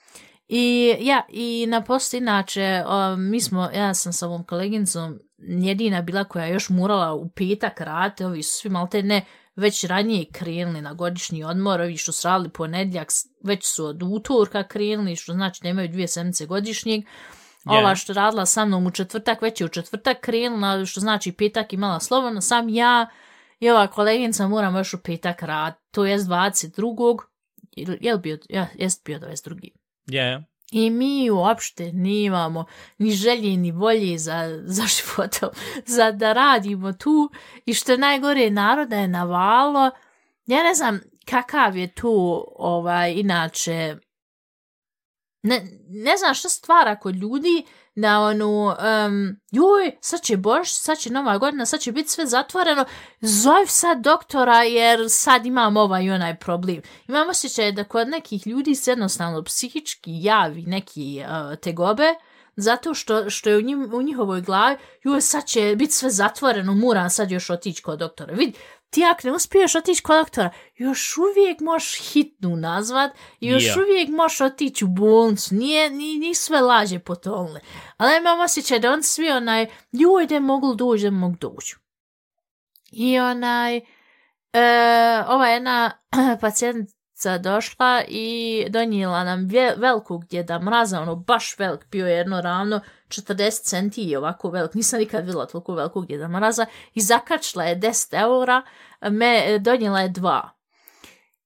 I 0.55 0.97
ja, 1.01 1.23
i 1.29 1.67
na 1.69 1.85
post 1.85 2.15
inače, 2.15 2.83
mi 3.19 3.41
smo, 3.41 3.71
ja 3.75 3.95
sam 3.95 4.13
sa 4.13 4.27
ovom 4.27 4.45
kolegincom 4.45 5.19
jedina 5.39 6.03
bila 6.03 6.25
koja 6.25 6.45
je 6.45 6.53
još 6.53 6.69
morala 6.69 7.15
u 7.15 7.29
petak 7.31 7.81
raditi, 7.81 8.25
ovi 8.25 8.43
su 8.43 8.59
svi 8.59 8.71
malte 8.71 9.03
ne 9.03 9.25
već 9.57 9.85
ranije 9.85 10.27
krenuli 10.33 10.81
na 10.81 10.93
godišnji 10.95 11.45
odmor, 11.45 11.81
ovi 11.81 11.97
što 11.97 12.13
su 12.13 12.29
radili 12.29 12.51
ponedljak, 12.51 13.09
već 13.45 13.67
su 13.67 13.85
od 13.87 14.03
utorka 14.03 14.69
krenuli, 14.69 15.17
što 15.17 15.33
znači 15.33 15.61
da 15.63 15.69
imaju 15.69 15.89
dvije 15.89 16.09
sedmice 16.09 16.47
godišnjeg. 16.47 17.05
Ova 17.65 17.91
Je. 17.91 17.97
što 17.97 18.13
radila 18.13 18.47
sa 18.47 18.65
mnom 18.65 18.87
u 18.87 18.91
četvrtak, 18.91 19.43
već 19.43 19.61
je 19.61 19.65
u 19.65 19.69
četvrtak 19.69 20.21
krenula, 20.21 20.85
što 20.85 21.01
znači 21.01 21.33
petak 21.33 21.73
imala 21.73 22.01
slobodno, 22.01 22.41
sam 22.41 22.69
ja 22.69 23.07
i 23.61 23.71
ova 23.71 23.87
koleginica 23.87 24.49
moramo 24.49 24.79
još 24.79 24.95
u 24.95 24.99
petak 24.99 25.43
rad, 25.43 25.75
to 25.91 26.05
jest 26.05 26.27
22. 26.27 27.19
Ili- 27.77 27.99
Je 28.01 28.15
li 28.15 28.21
bio, 28.21 28.39
ja, 28.49 28.67
jest 28.75 29.05
bio 29.05 29.19
22. 29.19 29.82
Ja. 30.07 30.43
I 30.73 30.91
mi 30.91 31.31
uopšte 31.31 31.93
nimamo 31.93 32.65
ni 32.99 33.11
želje 33.11 33.57
ni 33.57 33.71
volje 33.71 34.19
za, 34.19 34.63
za 34.65 34.83
životom, 34.87 35.49
za 35.97 36.13
da 36.13 36.33
radimo 36.33 36.93
tu. 36.93 37.31
I 37.67 37.75
što 37.75 37.93
je 37.93 37.99
najgore, 37.99 38.51
naroda 38.51 38.97
je 38.97 39.09
navalo. 39.09 39.91
Ja 40.47 40.63
ne 40.63 40.75
znam 40.75 41.01
kakav 41.25 41.77
je 41.77 41.95
tu 41.95 42.45
ovaj, 42.57 43.13
inače... 43.13 43.97
Ne, 45.43 45.63
ne 45.89 46.17
znam 46.17 46.35
šta 46.35 46.49
stvara 46.49 46.97
kod 46.97 47.17
ljudi 47.17 47.65
na 47.95 48.23
onu, 48.23 48.67
um, 48.67 49.37
joj, 49.51 49.97
sad 50.01 50.23
će 50.23 50.37
Bož, 50.37 50.69
sad 50.69 50.99
će 50.99 51.13
Nova 51.13 51.39
godina, 51.39 51.67
sad 51.67 51.81
će 51.81 51.93
biti 51.93 52.09
sve 52.09 52.27
zatvoreno, 52.27 52.85
zov 53.21 53.67
sad 53.67 53.99
doktora 54.01 54.63
jer 54.63 55.01
sad 55.09 55.47
imam 55.47 55.77
ovaj 55.77 56.05
i 56.05 56.11
onaj 56.11 56.39
problem. 56.39 56.83
Imam 57.09 57.29
osjećaj 57.29 57.73
da 57.73 57.85
kod 57.85 58.09
nekih 58.09 58.47
ljudi 58.47 58.75
se 58.75 58.91
jednostavno 58.91 59.45
psihički 59.45 60.11
javi 60.23 60.63
neki 60.63 61.21
uh, 61.21 61.59
tegobe, 61.59 62.15
zato 62.57 62.95
što, 62.95 63.31
što 63.31 63.51
je 63.51 63.59
u, 63.59 63.61
njim, 63.61 63.91
u 63.95 64.03
njihovoj 64.03 64.41
glavi, 64.41 64.77
joj, 65.03 65.21
sad 65.21 65.47
će 65.47 65.75
biti 65.79 65.93
sve 65.93 66.11
zatvoreno, 66.11 66.75
moram 66.75 67.11
sad 67.11 67.31
još 67.31 67.51
otići 67.51 67.83
kod 67.83 67.99
doktora. 67.99 68.35
Vidi, 68.35 68.59
ti 68.93 69.05
ako 69.05 69.27
ne 69.27 69.33
uspiješ 69.33 69.75
otići 69.75 70.03
kod 70.03 70.17
doktora, 70.17 70.51
još 70.75 71.17
uvijek 71.19 71.61
možeš 71.61 72.13
hitnu 72.13 72.57
nazvat 72.57 73.11
i 73.41 73.49
još 73.49 73.65
Ja. 73.65 73.75
uvijek 73.83 74.09
možeš 74.09 74.41
otići 74.41 74.85
u 74.85 74.89
bolnicu. 74.89 75.55
Nije, 75.55 75.91
ni, 75.91 76.19
ni 76.19 76.35
sve 76.35 76.61
laže 76.61 76.99
potolne. 76.99 77.61
Ali 77.97 78.17
imam 78.17 78.41
osjećaj 78.41 78.79
da 78.79 78.93
on 78.93 79.03
svi 79.03 79.31
onaj, 79.31 79.67
joj, 79.93 80.27
da 80.27 80.41
mogu 80.41 80.75
doći, 80.75 81.05
da 81.05 81.11
mogu 81.11 81.37
doći. 81.41 81.77
I 82.93 83.19
onaj, 83.19 83.77
e, 83.77 83.83
ova 85.29 85.49
jedna 85.49 85.99
pacijentica 87.23 87.39
došla 87.39 88.03
i 88.09 88.67
donijela 88.71 89.25
nam 89.25 89.49
velikog 89.77 90.25
djeda 90.25 90.59
mraza, 90.59 91.01
ono 91.01 91.17
baš 91.17 91.59
velik, 91.59 91.87
bio 91.91 92.07
je 92.07 92.17
jedno 92.17 92.41
ravno 92.41 92.81
40 93.09 93.63
centi 93.63 94.03
i 94.03 94.17
ovako 94.17 94.51
velik, 94.51 94.75
nisam 94.75 94.99
nikad 94.99 95.25
vidjela 95.25 95.47
toliko 95.47 95.75
velikog 95.75 96.07
djeda 96.07 96.29
mraza 96.29 96.67
i 96.95 97.01
zakačila 97.01 97.65
je 97.65 97.81
10 97.81 98.21
eura, 98.21 98.63
me, 99.11 99.59
donijela 99.59 100.01
je 100.01 100.09
dva. 100.09 100.51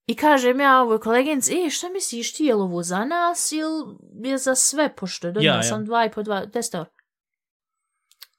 I 0.07 0.17
kažem 0.17 0.61
ja 0.61 0.83
ovoj 0.83 1.01
koleginici, 1.01 1.67
e, 1.67 1.71
šta 1.71 1.89
misliš 1.89 2.35
ti, 2.35 2.45
je 2.45 2.55
li 2.55 2.63
ovo 2.63 2.83
za 2.83 3.05
nas 3.05 3.53
ili 3.53 3.97
je 4.31 4.39
za 4.39 4.55
sve, 4.55 4.95
pošto 4.97 5.27
je 5.27 5.33
donijela 5.33 5.57
Ja, 5.57 5.59
ja. 5.59 5.69
sam 5.69 5.85
dva 5.85 6.05
i 6.05 6.11
po 6.11 6.23
dva, 6.23 6.47
10 6.47 6.77
eura. 6.77 6.91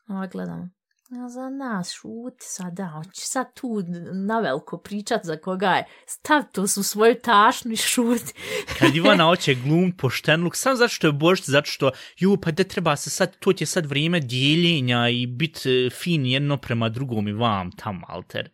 Ova 0.10 0.28
gledam. 0.28 0.77
Za 1.10 1.50
nas, 1.50 1.93
šuti 1.93 2.46
sad, 2.46 2.74
da, 2.74 2.93
on 2.96 3.12
će 3.13 3.22
sad 3.22 3.54
tu 3.54 3.84
na 4.13 4.39
veliko 4.39 4.78
pričat 4.78 5.22
za 5.24 5.38
koga 5.38 5.72
je. 5.72 5.86
Stav 6.06 6.43
to 6.52 6.62
u 6.62 6.67
svoju 6.67 7.15
tašnu 7.24 7.72
i 7.72 7.76
šuti. 7.76 8.34
Kad 8.80 8.96
Ivana 8.96 9.24
hoće 9.24 9.56
glum 9.56 9.91
poštenluk, 9.98 10.56
sam 10.56 10.76
zato 10.76 10.89
što 10.89 11.08
je 11.08 11.13
Božić, 11.13 11.46
zato 11.46 11.70
što, 11.70 11.91
ju, 12.17 12.38
pa 12.41 12.52
da 12.52 12.63
treba 12.63 12.96
se 12.96 13.10
sad, 13.10 13.39
to 13.39 13.54
će 13.54 13.65
sad 13.65 13.86
vrijeme 13.86 14.20
dijeljenja 14.20 15.10
i 15.10 15.28
bit 15.28 15.65
e, 15.65 15.89
fin 15.89 16.26
jedno 16.26 16.58
prema 16.58 16.89
drugom 16.89 17.28
i 17.28 17.34
vam 17.34 17.72
tam, 17.72 18.02
alter. 18.08 18.50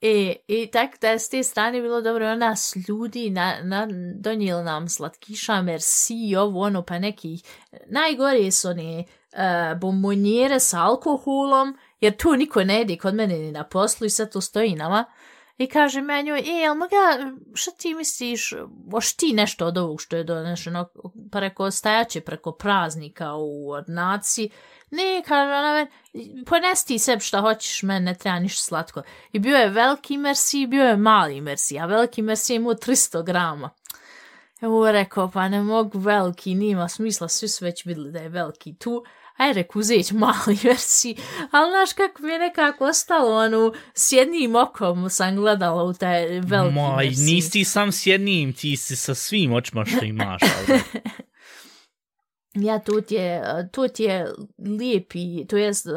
E, 0.00 0.36
i 0.48 0.66
tak 0.72 0.90
da 1.00 1.08
je 1.08 1.18
s 1.18 1.28
te 1.28 1.42
strane 1.42 1.80
bilo 1.80 2.00
dobro, 2.00 2.32
ona 2.32 2.56
s 2.56 2.76
ljudi 2.88 3.30
na, 3.30 3.60
na, 3.62 3.88
donijeli 4.20 4.64
nam 4.64 4.88
slatkiša, 4.88 5.62
merci, 5.62 6.36
ovo 6.38 6.60
ono, 6.60 6.82
pa 6.82 6.98
neki, 6.98 7.38
najgore 7.86 8.50
su 8.50 8.68
one 8.68 9.04
uh, 9.34 9.78
bombonjere 9.80 10.60
sa 10.60 10.82
alkoholom, 10.82 11.78
jer 12.00 12.16
tu 12.16 12.36
niko 12.36 12.64
ne 12.64 12.82
ide 12.82 12.96
kod 12.96 13.14
mene 13.14 13.38
ni 13.38 13.52
na 13.52 13.64
poslu 13.64 14.06
i 14.06 14.10
sad 14.10 14.32
tu 14.32 14.40
stoji 14.40 14.74
nama. 14.74 15.04
I 15.58 15.66
kaže 15.66 16.00
meni, 16.00 16.30
e, 16.30 16.42
jel 16.42 16.74
moga, 16.74 17.32
šta 17.54 17.70
ti 17.70 17.94
misliš, 17.94 18.54
boš 18.68 19.16
ti 19.16 19.32
nešto 19.32 19.66
od 19.66 19.78
ovog 19.78 20.00
što 20.00 20.16
je 20.16 20.24
donešeno 20.24 20.88
preko 21.30 21.70
stajaće, 21.70 22.20
preko 22.20 22.52
praznika 22.52 23.34
u 23.34 23.70
ordnaciji? 23.70 24.50
Ne, 24.90 25.22
kaže 25.26 25.52
ona 25.52 25.72
meni, 25.74 26.44
ponesti 26.44 26.98
sebi 26.98 27.22
šta 27.22 27.40
hoćeš, 27.40 27.82
meni 27.82 28.04
ne 28.04 28.14
treba 28.14 28.38
ništa 28.38 28.62
slatko. 28.62 29.02
I 29.32 29.38
bio 29.38 29.56
je 29.56 29.68
veliki 29.68 30.18
merci 30.18 30.62
i 30.62 30.66
bio 30.66 30.84
je 30.84 30.96
mali 30.96 31.40
merci, 31.40 31.78
a 31.78 31.86
veliki 31.86 32.22
merci 32.22 32.52
je 32.52 32.56
imao 32.56 32.74
300 32.74 33.24
grama. 33.24 33.70
Evo 34.64 34.86
je 34.86 34.92
rekao, 34.92 35.30
pa 35.30 35.48
ne 35.48 35.62
mogu 35.62 35.98
veliki, 35.98 36.54
nima 36.54 36.88
smisla, 36.88 37.28
svi 37.28 37.48
su 37.48 37.64
već 37.64 37.84
vidjeli 37.84 38.12
da 38.12 38.18
je 38.18 38.28
veliki 38.28 38.74
tu. 38.78 39.04
Aj 39.36 39.52
reku, 39.52 39.78
uzeć 39.78 40.12
mali 40.12 40.58
versi, 40.64 41.16
ali 41.50 41.70
znaš 41.70 41.92
kako 41.92 42.22
mi 42.22 42.32
je 42.32 42.38
nekako 42.38 42.84
ostalo, 42.84 43.36
ono, 43.36 43.72
s 43.94 44.12
jednim 44.12 44.56
okom 44.56 45.10
sam 45.10 45.36
gledala 45.36 45.82
u 45.82 45.92
taj 45.92 46.40
veliki 46.40 46.74
Maj, 46.74 47.06
versi. 47.06 47.22
nisi 47.22 47.64
sam 47.64 47.92
s 47.92 48.06
jednim, 48.06 48.52
ti 48.52 48.76
si 48.76 48.96
sa 48.96 49.14
svim 49.14 49.52
očima 49.52 49.84
što 49.84 50.04
imaš, 50.04 50.42
alter. 50.58 50.80
Ja, 52.54 52.78
tu 52.78 53.00
ti 53.00 53.14
je, 53.14 53.42
tu 53.72 53.88
ti 53.88 54.02
je 54.02 54.32
lijepi, 54.78 55.46
to 55.46 55.56
jest, 55.56 55.86
uh, 55.86 55.92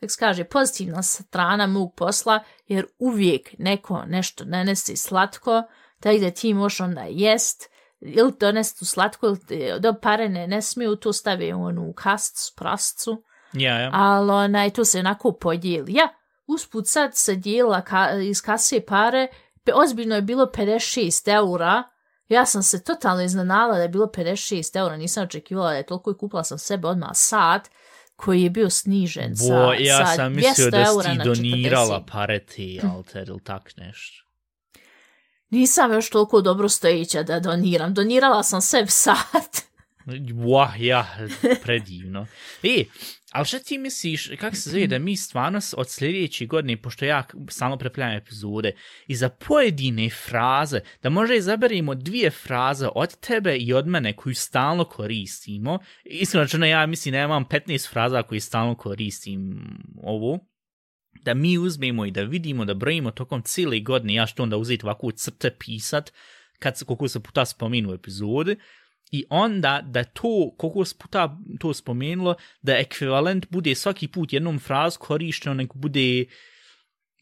kako 0.00 0.10
se 0.10 0.18
kaže, 0.18 0.44
pozitivna 0.44 1.02
strana 1.02 1.66
mog 1.66 1.94
posla, 1.96 2.40
jer 2.66 2.86
uvijek 2.98 3.54
neko 3.58 4.04
nešto 4.06 4.44
nanesi 4.44 4.96
slatko, 4.96 5.62
tako 5.62 5.85
da 6.20 6.30
ti 6.30 6.54
možeš 6.54 6.80
onda 6.80 7.04
jest, 7.08 7.70
ili 8.00 8.32
donesti 8.40 8.78
tu 8.78 8.84
slatko, 8.84 9.26
ili 9.26 9.80
do 9.80 9.94
pare 10.02 10.28
ne, 10.28 10.46
ne 10.46 10.62
smiju, 10.62 10.96
tu 10.96 11.12
stavi 11.12 11.52
onu 11.52 11.92
kastcu, 11.92 12.52
prascu, 12.56 13.22
Ja, 13.52 13.78
ja. 13.78 13.90
ali 13.92 14.30
onaj, 14.30 14.70
to 14.70 14.84
se 14.84 14.98
onako 14.98 15.32
podijeli. 15.32 15.94
Ja, 15.94 16.08
usput 16.46 16.88
sad 16.88 17.10
se 17.14 17.34
dijela 17.34 17.80
ka, 17.80 18.10
iz 18.12 18.42
kase 18.42 18.80
pare, 18.80 19.28
pe, 19.64 19.72
ozbiljno 19.74 20.14
je 20.14 20.22
bilo 20.22 20.46
56 20.46 21.34
eura, 21.34 21.82
ja 22.28 22.46
sam 22.46 22.62
se 22.62 22.84
totalno 22.84 23.22
iznenala 23.22 23.76
da 23.76 23.82
je 23.82 23.88
bilo 23.88 24.06
56 24.06 24.78
eura, 24.78 24.96
nisam 24.96 25.24
očekivala 25.24 25.70
da 25.70 25.76
je 25.76 25.86
toliko 25.86 26.10
i 26.10 26.18
kupila 26.18 26.44
sam 26.44 26.58
sebe 26.58 26.88
odmah 26.88 27.10
sat, 27.14 27.70
koji 28.16 28.42
je 28.42 28.50
bio 28.50 28.70
snižen 28.70 29.30
Bo, 29.30 29.46
sa, 29.46 29.74
ja 29.78 30.06
sa 30.06 30.14
sam 30.14 30.32
200 30.32 30.36
mislio 30.36 30.70
da 30.70 30.84
si 30.84 30.90
eura 30.90 31.10
ti 31.10 31.18
na 31.18 31.24
donirala 31.24 32.00
40. 32.00 32.12
pare 32.12 32.38
ti, 32.38 32.80
alter, 32.94 33.28
ili 33.28 33.40
tak 33.44 33.76
nešto. 33.76 34.25
Nisam 35.56 35.92
još 35.92 36.10
toliko 36.10 36.40
dobro 36.40 36.68
stojića 36.68 37.22
da 37.22 37.40
doniram. 37.40 37.94
Donirala 37.94 38.42
sam 38.42 38.60
sebi 38.60 38.90
sat. 38.90 39.56
Wah, 40.06 40.80
ja, 40.80 41.06
predivno. 41.62 42.26
E, 42.62 42.84
ali 43.32 43.44
šta 43.44 43.58
ti 43.58 43.78
misliš, 43.78 44.30
kako 44.40 44.56
se 44.56 44.70
zove, 44.70 44.86
da 44.86 44.98
mi 44.98 45.16
stvarno 45.16 45.60
od 45.76 45.90
sljedeće 45.90 46.46
godine, 46.46 46.82
pošto 46.82 47.04
ja 47.04 47.24
samo 47.48 47.76
prepljam 47.76 48.10
epizode, 48.10 48.72
i 49.06 49.16
za 49.16 49.28
pojedine 49.28 50.10
fraze, 50.10 50.80
da 51.02 51.10
možda 51.10 51.34
izaberimo 51.34 51.94
dvije 51.94 52.30
fraze 52.30 52.88
od 52.94 53.16
tebe 53.16 53.56
i 53.56 53.72
od 53.72 53.86
mene 53.86 54.16
koju 54.16 54.34
stalno 54.34 54.84
koristimo. 54.84 55.78
Iskreno 56.04 56.66
ja 56.66 56.86
mislim 56.86 57.14
ja 57.14 57.24
imam 57.24 57.44
15 57.44 57.90
fraza 57.90 58.22
koje 58.22 58.40
stalno 58.40 58.74
koristim 58.74 59.60
ovu 60.02 60.55
Da 61.22 61.34
mi 61.34 61.58
uzmemo 61.58 62.06
i 62.06 62.10
da 62.10 62.22
vidimo, 62.22 62.64
da 62.64 62.74
brojimo 62.74 63.10
tokom 63.10 63.42
cijele 63.42 63.80
godine, 63.80 64.14
ja 64.14 64.26
što 64.26 64.42
onda 64.42 64.56
uzeti 64.56 64.86
ovako 64.86 65.10
crte 65.10 65.50
pisat, 65.58 66.12
kad 66.58 66.78
se, 66.78 66.84
koliko 66.84 67.08
se 67.08 67.20
puta 67.20 67.44
spominu 67.44 67.94
epizode, 67.94 68.56
i 69.10 69.24
onda 69.30 69.82
da 69.84 70.04
to, 70.04 70.54
koliko 70.58 70.84
se 70.84 70.94
puta 70.98 71.38
to 71.60 71.74
spomenulo, 71.74 72.34
da 72.62 72.76
ekvivalent 72.76 73.46
bude 73.50 73.74
svaki 73.74 74.08
put 74.08 74.32
jednom 74.32 74.58
fraz 74.58 74.96
korišteno, 74.96 75.54
nek 75.54 75.74
bude, 75.74 76.24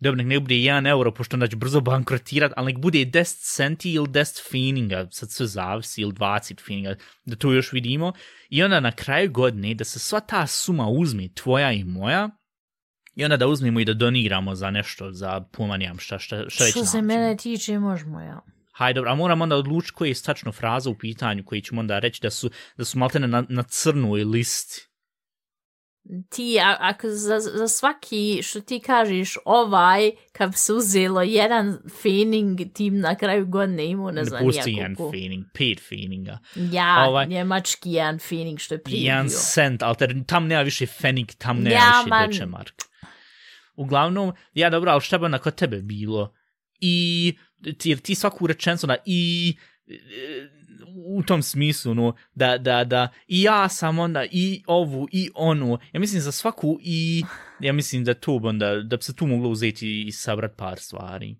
dobro, 0.00 0.16
nek 0.16 0.26
ne 0.26 0.40
bude 0.40 0.54
1 0.54 0.88
euro, 0.88 1.14
pošto 1.14 1.36
onda 1.36 1.46
će 1.46 1.56
brzo 1.56 1.80
bankrotirat, 1.80 2.52
ali 2.56 2.72
nek 2.72 2.82
bude 2.82 2.98
10 2.98 3.54
centi 3.56 3.92
ili 3.92 4.06
10 4.08 4.50
fininga, 4.50 5.08
sad 5.10 5.30
sve 5.30 5.46
zavisi, 5.46 6.00
ili 6.00 6.12
20 6.12 6.60
fininga, 6.60 6.96
da 7.24 7.36
to 7.36 7.52
još 7.52 7.72
vidimo. 7.72 8.12
I 8.50 8.62
onda 8.62 8.80
na 8.80 8.92
kraju 8.92 9.30
godine 9.30 9.74
da 9.74 9.84
se 9.84 9.98
sva 9.98 10.20
ta 10.20 10.46
suma 10.46 10.88
uzme, 10.88 11.28
tvoja 11.34 11.72
i 11.72 11.84
moja, 11.84 12.30
i 13.16 13.24
onda 13.24 13.36
da 13.36 13.46
uzmemo 13.46 13.80
i 13.80 13.84
da 13.84 13.94
doniramo 13.94 14.54
za 14.54 14.70
nešto, 14.70 15.12
za 15.12 15.40
pomanijam 15.52 15.98
šta, 15.98 16.18
šta, 16.18 16.44
šta 16.48 16.64
već 16.64 16.70
Što 16.72 16.84
se 16.84 16.96
nađemo. 17.02 17.06
mene 17.20 17.36
tiče, 17.36 17.78
možemo, 17.78 18.20
ja. 18.20 18.40
Hajde, 18.72 18.98
dobro, 18.98 19.10
a 19.10 19.14
moram 19.14 19.42
onda 19.42 19.56
odlučiti 19.56 19.94
koji 19.94 20.08
je 20.08 20.14
stačno 20.14 20.52
fraza 20.52 20.90
u 20.90 20.98
pitanju, 20.98 21.44
koji 21.44 21.60
ćemo 21.62 21.80
onda 21.80 21.98
reći 21.98 22.22
da 22.22 22.30
su, 22.30 22.50
da 22.76 22.84
su 22.84 22.98
maltene 22.98 23.26
na, 23.28 23.44
na 23.48 23.62
crnoj 23.62 24.24
listi. 24.24 24.88
Ti, 26.30 26.58
a, 26.60 26.76
ako 26.80 27.08
za, 27.08 27.40
za 27.40 27.68
svaki, 27.68 28.40
što 28.42 28.60
ti 28.60 28.80
kažeš, 28.80 29.36
ovaj, 29.44 30.10
kad 30.32 30.50
bi 30.50 30.56
se 30.56 30.72
uzelo 30.72 31.22
jedan 31.22 31.78
feeling, 32.02 32.60
tim 32.74 32.98
na 33.00 33.14
kraju 33.14 33.46
godine 33.46 33.86
imao, 33.86 34.10
ne 34.10 34.12
Ne 34.20 34.24
znam, 34.24 34.44
pusti 34.44 34.72
jedan 34.72 34.96
feeling, 34.96 35.44
pet 35.54 35.80
feelinga. 35.88 36.38
Ja, 36.54 37.04
Ovaj- 37.08 37.26
njemački 37.26 37.92
jedan 37.92 38.18
feeling, 38.18 38.58
što 38.58 38.74
je 38.74 38.82
prije 38.82 39.04
Jedan 39.04 39.28
cent, 39.28 39.82
ali 39.82 40.24
tam 40.26 40.46
nema 40.46 40.62
više 40.62 40.86
fenig, 40.86 41.32
tam 41.38 41.56
nema 41.56 41.70
Ja, 41.76 41.98
više 42.00 42.08
man. 42.10 42.22
Deutsche 42.22 42.46
Mark. 42.46 42.74
Uglavnom, 43.74 44.32
ja 44.54 44.70
dobro, 44.70 44.90
ali 44.90 45.00
šta 45.00 45.18
bi 45.18 45.24
onda 45.24 45.38
kod 45.38 45.54
tebe 45.54 45.82
bilo? 45.82 46.34
I, 46.80 47.34
jer 47.84 47.98
ti 47.98 48.14
svaku 48.14 48.46
rečenicu 48.46 48.86
na 48.86 48.96
i, 49.04 49.54
u 51.06 51.22
tom 51.22 51.42
smislu, 51.42 51.94
no, 51.94 52.14
da, 52.34 52.58
da, 52.58 52.84
da, 52.84 53.08
i 53.26 53.42
ja 53.42 53.68
sam 53.68 53.98
onda 53.98 54.24
i 54.30 54.62
ovu, 54.66 55.08
i 55.12 55.30
onu, 55.34 55.78
ja 55.92 56.00
mislim 56.00 56.20
za 56.20 56.32
svaku 56.32 56.78
i, 56.80 57.22
ja 57.60 57.72
mislim 57.72 58.04
da 58.04 58.14
to 58.14 58.40
onda, 58.42 58.82
da 58.82 58.96
bi 58.96 59.02
se 59.02 59.14
tu 59.14 59.26
moglo 59.26 59.50
uzeti 59.50 60.04
i 60.06 60.12
sabrat 60.12 60.56
par 60.56 60.78
stvari. 60.78 61.36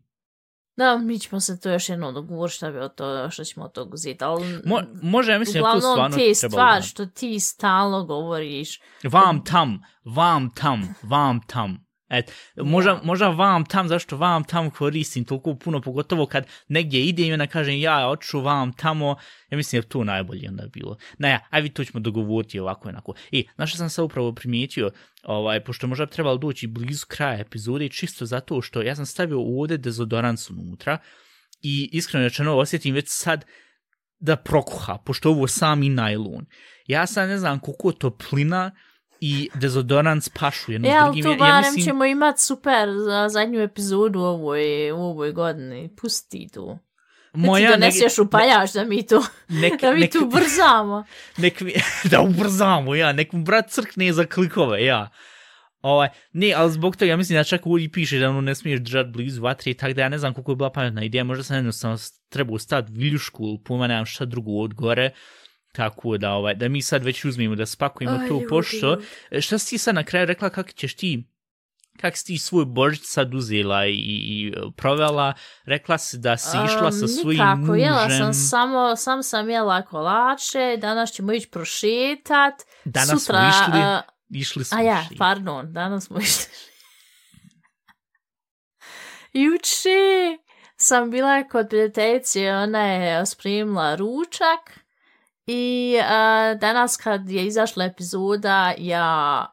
Da, 0.76 0.98
mi 0.98 1.18
ćemo 1.18 1.40
se 1.40 1.60
to 1.60 1.70
još 1.70 1.88
jednom 1.88 2.14
dogovoriti 2.14 2.56
šta 2.56 2.70
bi 2.70 2.78
od 2.78 2.94
to, 2.94 3.30
što 3.30 3.44
ćemo 3.44 3.66
od 3.66 3.72
toga 3.72 3.90
uzeti, 3.94 4.24
ali... 4.24 4.60
Mo, 4.64 4.80
može, 5.02 5.32
ja 5.32 5.38
mislim 5.38 5.62
da 5.62 5.72
to 5.72 5.76
Uglavnom, 5.76 5.94
stvarno 5.94 6.16
te 6.16 6.40
trebalo 6.40 6.50
stvari 6.50 6.80
da- 6.80 6.86
što 6.86 7.06
ti 7.06 7.40
stalno 7.40 8.04
govoriš, 8.04 8.80
Vam 9.04 9.44
tam, 9.44 9.82
vam 10.04 10.50
tam, 10.54 10.94
vam 11.02 11.40
tam. 11.46 11.86
Et, 12.18 12.32
možda, 12.56 12.90
Ja. 12.90 13.00
možda 13.04 13.28
vam 13.28 13.64
tam, 13.64 13.88
zašto 13.88 14.16
vam 14.16 14.44
tam 14.44 14.70
koristim 14.70 15.24
toliko 15.24 15.54
puno, 15.54 15.80
pogotovo 15.80 16.26
kad 16.26 16.46
negdje 16.68 17.04
idem 17.06 17.26
i 17.26 17.32
onda 17.32 17.46
kažem 17.46 17.80
ja 17.80 18.08
oču 18.08 18.40
vam 18.40 18.72
tamo, 18.72 19.16
ja 19.50 19.56
mislim 19.56 19.80
da 19.80 19.84
je 19.84 19.88
to 19.88 20.04
najbolje 20.04 20.48
onda 20.48 20.66
bilo. 20.72 20.96
Na 21.18 21.28
ja, 21.28 21.46
aj 21.50 21.62
vi 21.62 21.68
to 21.68 21.84
ćemo 21.84 22.00
dogovoriti 22.00 22.60
ovako 22.60 22.88
i 22.88 22.90
onako. 22.90 23.14
I, 23.30 23.46
znaš 23.54 23.70
što 23.70 23.78
sam 23.78 23.90
sad 23.90 24.04
upravo 24.04 24.32
primijetio, 24.32 24.90
ovaj, 25.22 25.64
pošto 25.64 25.86
možda 25.86 26.06
bi 26.06 26.12
trebalo 26.12 26.36
doći 26.36 26.66
blizu 26.66 27.06
kraja 27.08 27.38
epizode, 27.40 27.88
čisto 27.88 28.26
zato 28.26 28.62
što 28.62 28.82
ja 28.82 28.96
sam 28.96 29.06
stavio 29.06 29.40
ovdje 29.40 29.76
dezodorans 29.78 30.50
unutra 30.50 30.98
i 31.62 31.90
iskreno 31.92 32.24
rečeno 32.24 32.56
osjetim 32.56 32.94
već 32.94 33.06
sad 33.08 33.44
da 34.18 34.36
prokuha, 34.36 34.98
pošto 35.06 35.30
ovo 35.30 35.44
je 35.44 35.48
sami 35.48 35.88
najlon. 35.88 36.46
Ja 36.86 37.06
sad 37.06 37.28
ne 37.28 37.38
znam 37.38 37.60
koliko 37.60 37.92
toplina 37.92 38.70
i 39.26 39.48
dezodorans 39.54 40.28
pašu 40.28 40.72
jedno 40.72 40.88
s 40.88 40.90
E, 40.90 40.94
ali 40.94 41.06
drugim. 41.06 41.22
tu 41.24 41.28
Ja- 41.30 41.34
ja 41.34 41.38
barem 41.52 41.60
mislim- 41.64 41.84
ćemo 41.84 42.04
imat 42.04 42.38
super 42.38 42.88
za 42.98 43.28
zadnju 43.28 43.60
epizodu 43.60 44.20
u 44.20 44.24
ovoj, 44.24 44.62
u 44.92 44.96
ovoj 44.96 45.32
godini. 45.32 45.90
Pusti 45.96 46.48
tu. 46.54 46.78
Moja, 47.34 47.50
moja 47.50 47.66
ti 47.66 47.72
doneseš 47.74 48.18
upaljač 48.18 48.72
da 48.72 48.84
mi 48.84 49.06
tu, 49.06 49.22
nek, 49.48 49.80
da 49.80 49.92
mi 49.92 50.00
nek, 50.00 50.12
tu 50.12 50.26
brzamo. 50.26 51.04
nek, 51.38 51.60
mi- 51.60 51.74
da 52.10 52.20
ubrzamo, 52.20 52.94
ja, 52.94 53.12
nek 53.12 53.32
mu 53.32 53.44
brat 53.44 53.70
crkne 53.70 54.12
za 54.12 54.26
klikove, 54.26 54.84
ja. 54.84 55.10
Ovaj, 55.82 56.08
ne, 56.32 56.52
ali 56.52 56.72
zbog 56.72 56.96
toga, 56.96 57.10
ja 57.10 57.16
mislim 57.16 57.36
da 57.36 57.44
čak 57.44 57.66
ovdje 57.66 57.90
piše 57.90 58.18
da 58.18 58.28
ono 58.28 58.40
ne 58.40 58.54
smiješ 58.54 58.80
držati 58.80 59.10
blizu 59.10 59.42
vatre, 59.42 59.74
tako 59.74 59.92
da 59.92 60.02
ja 60.02 60.08
ne 60.08 60.18
znam 60.18 60.34
koliko 60.34 60.52
je 60.52 60.56
bila 60.56 60.70
pametna 60.70 61.04
ideja, 61.04 61.24
možda 61.24 61.44
sam 61.44 61.56
jednostavno 61.56 61.96
trebao 62.28 62.58
staviti 62.58 62.92
viljušku 62.92 63.42
ili 63.42 63.58
pojma 63.64 63.86
nemam 63.86 64.06
šta 64.06 64.24
drugo 64.24 64.50
od 64.52 64.74
gore, 64.74 65.10
tako 65.74 66.18
da, 66.18 66.32
ovaj, 66.32 66.54
da 66.54 66.68
mi 66.68 66.82
sad 66.82 67.04
već 67.04 67.24
uzmemo 67.24 67.54
da 67.54 67.66
spakujemo 67.66 68.16
Aj, 68.16 68.28
to, 68.28 68.34
ljudi. 68.34 68.46
pošto, 68.48 68.98
e, 69.30 69.40
šta 69.40 69.58
si 69.58 69.78
sad 69.78 69.94
na 69.94 70.04
kraju 70.04 70.26
rekla, 70.26 70.50
kako 70.50 70.70
ćeš 70.70 70.96
ti, 70.96 71.28
kak 72.00 72.16
si 72.16 72.24
ti 72.24 72.38
svoj 72.38 72.64
božić 72.64 73.02
sad 73.04 73.34
uzela 73.34 73.86
i, 73.86 73.92
i 73.92 74.52
provela, 74.76 75.32
rekla 75.64 75.98
si 75.98 76.18
da 76.18 76.36
si 76.36 76.56
išla 76.66 76.92
sa 76.92 77.04
Um, 77.04 77.08
svojim 77.08 77.40
nikako, 77.40 77.58
mužem. 77.58 77.80
jela 77.80 78.10
sam 78.10 78.34
samo, 78.34 78.96
sam 78.96 79.22
sam 79.22 79.50
jela 79.50 79.82
kolače, 79.82 80.76
danas 80.78 81.12
ćemo 81.12 81.32
ići 81.32 81.48
prošetat. 81.48 82.54
Danas 82.84 83.22
Sutra, 83.22 83.50
smo 83.52 83.68
išli, 83.68 83.80
a, 83.80 84.02
išli 84.30 84.64
smo 84.64 84.78
A 84.78 84.82
ja, 84.82 85.02
išli. 85.02 85.16
pardon, 85.16 85.72
danas 85.72 86.04
smo 86.04 86.18
išli. 86.28 86.44
Juče 89.32 90.38
sam 90.76 91.10
bila 91.10 91.42
kod 91.44 91.68
prijateljice, 91.68 92.52
ona 92.52 92.86
je 92.86 93.26
spremila 93.26 93.94
ručak 93.94 94.83
i 95.46 95.96
uh, 95.98 96.60
danas 96.60 96.96
kad 96.96 97.30
je 97.30 97.46
izašla 97.46 97.84
epizoda, 97.84 98.74
ja 98.78 99.46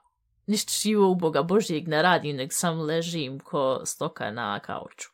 ništa 0.47 0.73
živo 0.82 1.10
u 1.10 1.15
Boga 1.15 1.43
Božijeg 1.43 1.88
ne 1.88 2.01
radim, 2.01 2.36
nek 2.36 2.54
sam 2.54 2.82
ležim 2.82 3.39
ko 3.39 3.82
stoka 3.86 4.32
na 4.32 4.60
kauču. 4.60 5.10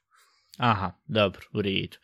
Aha, 0.57 0.91
dobro, 1.07 1.41
u 1.53 1.61
redu. 1.61 1.97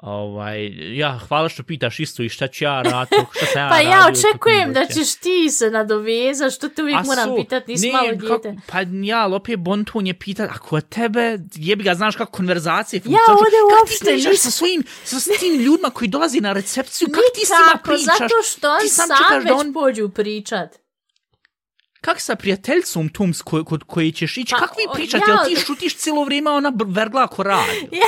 Ovaj, 0.00 0.66
ja, 0.96 1.18
hvala 1.18 1.48
što 1.48 1.62
pitaš 1.62 2.00
isto 2.00 2.22
i 2.22 2.28
šta 2.28 2.48
ću 2.48 2.64
ja 2.64 2.82
raditi, 2.82 3.16
šta 3.32 3.46
sam 3.46 3.62
ja 3.62 3.68
Pa 3.70 3.78
ja 3.78 4.06
očekujem 4.08 4.72
da 4.72 4.86
ćeš 4.86 5.14
ti 5.14 5.50
se 5.50 5.70
nadovezati, 5.70 6.54
što 6.54 6.68
te 6.68 6.82
uvijek 6.82 6.98
A 6.98 7.02
moram 7.02 7.24
su, 7.24 7.36
pitat, 7.36 7.66
nisi 7.66 7.86
ne, 7.86 7.92
malo 7.92 8.08
kako- 8.10 8.18
dijete. 8.38 8.60
Pa 8.66 8.78
ja, 9.02 9.18
ali 9.18 9.34
opet 9.34 9.58
Bonton 9.58 10.06
je 10.06 10.14
pitat, 10.14 10.50
ako 10.50 10.80
tebe, 10.80 11.20
jebi 11.54 11.84
ga, 11.84 11.94
znaš 11.94 12.16
kako 12.16 12.32
konverzacije 12.32 12.98
Ja 12.98 13.02
funkcionišu, 13.02 13.32
ovdje 13.32 13.58
kako 13.70 13.80
uopšte 13.82 14.12
nisam- 14.12 14.36
sa 14.36 14.50
svojim, 14.50 14.82
sa 15.04 15.32
tim 15.32 15.54
ljudima 15.56 15.90
koji 15.90 16.08
dolazi 16.08 16.40
na 16.40 16.52
recepciju, 16.52 17.08
kako 17.08 17.26
ti 17.34 17.46
s 17.46 17.50
njima 17.50 17.78
pričaš? 17.84 18.18
zato 18.18 18.34
što 18.44 18.70
on 18.72 18.80
sam, 18.80 19.08
sam 19.08 19.38
već 19.38 19.52
on- 19.52 19.72
pođu 19.72 20.08
pričat. 20.08 20.76
Kak 22.00 22.20
sa 22.20 22.34
prijateljstvom 22.34 23.08
tom 23.08 23.34
s 23.34 23.42
koj, 23.42 23.64
kod 23.64 23.84
koje 23.84 24.12
ćeš 24.12 24.36
ići, 24.36 24.50
Pa, 24.50 24.58
kak 24.58 24.70
vi 24.70 24.84
pričate, 24.94 25.24
ja- 25.28 25.34
jel 25.34 25.44
ti 25.46 25.62
šutiš 25.62 25.96
cijelo 25.96 26.24
vrijeme, 26.24 26.50
ona 26.50 26.72
vergla 26.86 27.26
ko 27.26 27.42
radi? 27.42 27.88
Ja 27.92 28.06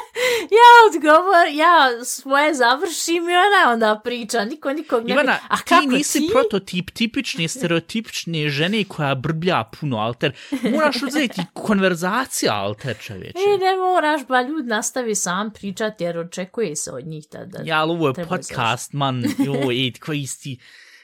odgovor, 0.88 1.46
ja 1.52 2.04
svoje 2.04 2.54
završim 2.54 3.28
i 3.28 3.32
ona 3.36 3.72
onda 3.72 4.00
priča, 4.04 4.44
niko 4.44 4.72
nikog 4.72 5.04
ne... 5.04 5.12
Ivana, 5.12 5.38
A 5.48 5.56
ti 5.56 5.62
kako 5.68 5.86
nisi 5.86 6.18
ti? 6.18 6.28
prototip 6.32 6.90
tipične, 6.90 7.48
stereotipične 7.48 8.48
žene 8.48 8.84
koja 8.84 9.14
brblja 9.14 9.64
puno, 9.80 9.96
alter. 9.96 10.32
Moraš 10.72 11.02
uzeti 11.02 11.42
konverzacija, 11.52 12.54
alter, 12.54 12.96
čovječe. 13.00 13.38
E, 13.38 13.58
ne 13.58 13.76
moraš, 13.76 14.26
ba 14.28 14.42
ljud 14.42 14.66
nastavi 14.66 15.14
sam 15.14 15.50
pričati 15.50 16.04
jer 16.04 16.18
očekuje 16.18 16.76
se 16.76 16.92
od 16.92 17.06
njih 17.06 17.24
da... 17.32 17.44
da 17.44 17.58
Ja, 17.64 17.80
ali 17.80 17.92
ovo 17.92 18.08
je 18.08 18.14
podcast, 18.14 18.92
man, 18.92 19.24
joj, 19.38 19.92
koji 20.00 20.26
si... 20.26 20.58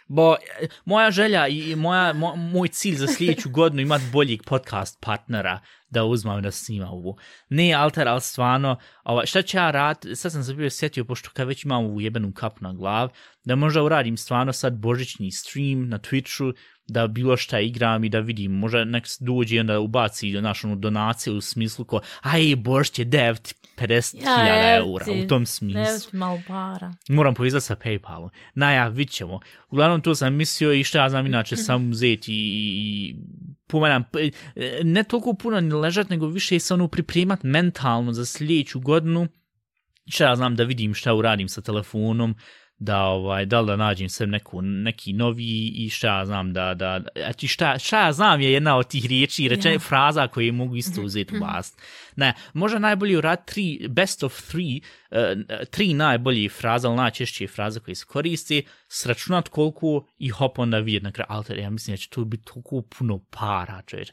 Bo 0.09 0.35
e, 0.35 0.67
moja 0.85 1.11
želja 1.11 1.47
i 1.47 1.77
moja, 1.77 2.13
mo, 2.13 2.37
moj 2.37 2.69
cilj 2.69 2.95
za 2.95 3.07
sljedeću 3.07 3.51
godinu 3.59 3.83
imati 3.83 4.05
boljeg 4.13 4.43
podcast 4.43 4.99
partnera 5.01 5.61
da 5.91 6.05
uzmam 6.05 6.43
da 6.43 6.51
snima 6.51 6.91
ovu. 6.91 7.17
Ne 7.49 7.73
alter, 7.73 8.09
ali 8.09 8.21
stvarno, 8.21 8.77
ovaj, 9.05 9.27
šta 9.27 9.43
ću 9.43 9.57
ja 9.57 9.71
rad, 9.71 10.07
sad 10.15 10.33
sam 10.33 10.45
se 10.45 10.55
bio 10.55 10.71
sjetio, 10.71 11.05
pošto 11.05 11.31
kad 11.33 11.49
već 11.49 11.65
imam 11.65 11.85
ovu 11.85 12.01
jebenu 12.01 12.33
kap 12.33 12.61
na 12.61 12.73
glav, 12.73 13.09
da 13.45 13.57
možda 13.57 13.83
uradim 13.83 14.17
stvarno 14.17 14.53
sad 14.53 14.77
božićni 14.77 15.31
stream 15.31 15.89
na 15.89 15.99
Twitchu, 15.99 16.55
da 16.89 17.07
bilo 17.07 17.37
šta 17.37 17.61
igram 17.61 18.05
i 18.05 18.09
da 18.09 18.21
vidim, 18.21 18.53
možda 18.53 18.85
nek 18.85 19.05
dođe 19.21 19.57
i 19.57 19.61
onda 19.61 19.81
ubaci 19.81 20.33
našu 20.33 20.67
ono, 20.67 20.77
donaciju 20.77 21.37
u 21.37 21.41
smislu 21.41 21.85
ko, 21.85 22.01
aj, 22.21 22.57
božić 22.57 22.99
je 22.99 23.05
dev, 23.05 23.37
50.000 23.77 24.27
ja, 24.27 24.77
eura, 24.77 25.07
u 25.25 25.29
tom 25.29 25.47
smislu. 25.47 26.19
malo 26.19 26.41
para. 26.49 26.93
Moram 27.09 27.35
povezati 27.35 27.67
sa 27.67 27.77
Paypalom. 27.77 28.29
Naja, 28.55 28.89
vid 28.89 29.11
ćemo. 29.11 29.41
Uglavnom, 29.71 30.01
to 30.01 30.15
sam 30.15 30.35
mislio 30.35 30.73
i 30.73 30.85
šta 30.85 31.03
ja 31.03 31.09
znam 31.09 31.27
inače 31.27 31.57
sam 31.67 31.91
uzeti 31.91 32.33
i, 32.33 32.37
i 32.37 33.17
pomenam, 33.67 34.05
ne 34.83 35.05
toliko 35.05 35.35
puno 35.35 35.61
ni 35.61 35.75
ležat, 35.75 36.09
nego 36.09 36.27
više 36.27 36.59
se 36.59 36.75
ono 36.75 36.89
pripremat 36.89 37.43
mentalno 37.43 38.13
za 38.13 38.27
sljedeću 38.27 38.81
godinu. 38.81 39.29
Šta 40.07 40.25
ja 40.25 40.37
znam 40.37 40.57
da 40.57 40.65
vidim 40.65 40.95
šta 40.95 41.15
uradim 41.15 41.49
sa 41.49 41.61
telefonom, 41.61 42.35
da 42.83 43.03
ovaj 43.03 43.47
da 43.47 43.61
li 43.61 43.67
da 43.67 43.77
nađem 43.77 44.09
sve 44.09 44.27
neku 44.27 44.63
neki 44.63 45.13
novi 45.13 45.73
i 45.75 45.91
šta 45.91 46.19
ja 46.19 46.27
znam 46.27 46.53
da 46.53 46.75
da 46.75 47.01
eto 47.15 47.47
šta 47.47 47.79
šta 47.79 48.05
ja 48.05 48.13
znam 48.13 48.41
je 48.41 48.53
jedna 48.53 48.77
od 48.77 48.89
tih 48.89 49.07
riječi 49.07 49.49
rečene 49.49 49.75
yeah. 49.75 49.89
fraza 49.89 50.29
koje 50.29 50.53
mogu 50.53 50.77
isto 50.77 51.01
mhm, 51.01 51.07
uzeti 51.07 51.35
u 51.35 51.37
mhm. 51.37 51.47
bast. 51.47 51.83
Ne, 52.17 52.35
može 52.53 52.79
najbolji 52.79 53.21
rad 53.21 53.45
tri 53.45 53.87
best 53.89 54.23
of 54.23 54.41
three 54.51 54.81
uh, 55.11 55.19
tri 55.71 55.95
najbolji 55.95 56.49
fraza, 56.49 56.89
ali 56.89 56.97
najčešće 56.97 57.47
fraze 57.47 57.81
koje 57.81 57.95
se 57.95 58.05
koriste, 58.07 58.63
sračunat 58.89 59.49
koliko 59.49 60.07
i 60.19 60.29
hop 60.29 60.59
onda 60.59 60.79
vidjeti 60.79 61.05
na 61.05 61.13
kraju 61.13 61.27
alter, 61.29 61.59
ja 61.59 61.71
mislim 61.71 61.93
da 61.93 61.97
će 61.97 62.09
to 62.09 62.25
biti 62.25 62.45
toliko 62.45 62.83
puno 62.83 63.19
para, 63.19 63.83
čovječ. 63.87 64.11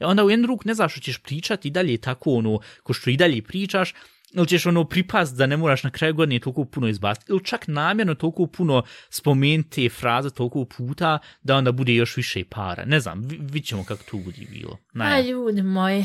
Onda 0.00 0.24
u 0.24 0.30
jednu 0.30 0.46
ruku 0.46 0.62
ne 0.66 0.74
znaš 0.74 0.92
što 0.92 1.00
ćeš 1.00 1.18
pričati 1.18 1.68
i 1.68 1.70
dalje 1.70 1.98
tako 1.98 2.30
ono, 2.30 2.58
ko 2.82 2.92
što 2.92 3.10
i 3.10 3.16
dalje 3.16 3.42
pričaš, 3.42 3.94
ili 4.34 4.46
ćeš 4.46 4.66
ono 4.66 4.84
pripast 4.84 5.36
da 5.36 5.46
ne 5.46 5.56
moraš 5.56 5.82
na 5.82 5.90
kraju 5.90 6.14
godine 6.14 6.40
toliko 6.40 6.64
puno 6.64 6.88
izbaciti, 6.88 7.32
ili 7.32 7.44
čak 7.44 7.66
namjerno 7.66 8.14
toliko 8.14 8.46
puno 8.46 8.82
spomenuti 9.10 9.88
fraze 9.88 10.30
toliko 10.30 10.64
puta 10.64 11.18
da 11.42 11.56
onda 11.56 11.72
bude 11.72 11.94
još 11.94 12.16
više 12.16 12.44
para. 12.44 12.84
Ne 12.84 13.00
znam, 13.00 13.22
vidit 13.28 13.64
ćemo 13.64 13.84
kako 13.84 14.02
to 14.10 14.16
bude 14.16 14.46
bilo. 14.50 14.78
Naja. 14.92 15.16
A 15.16 15.20
ljudi 15.20 15.62
moji, 15.62 16.04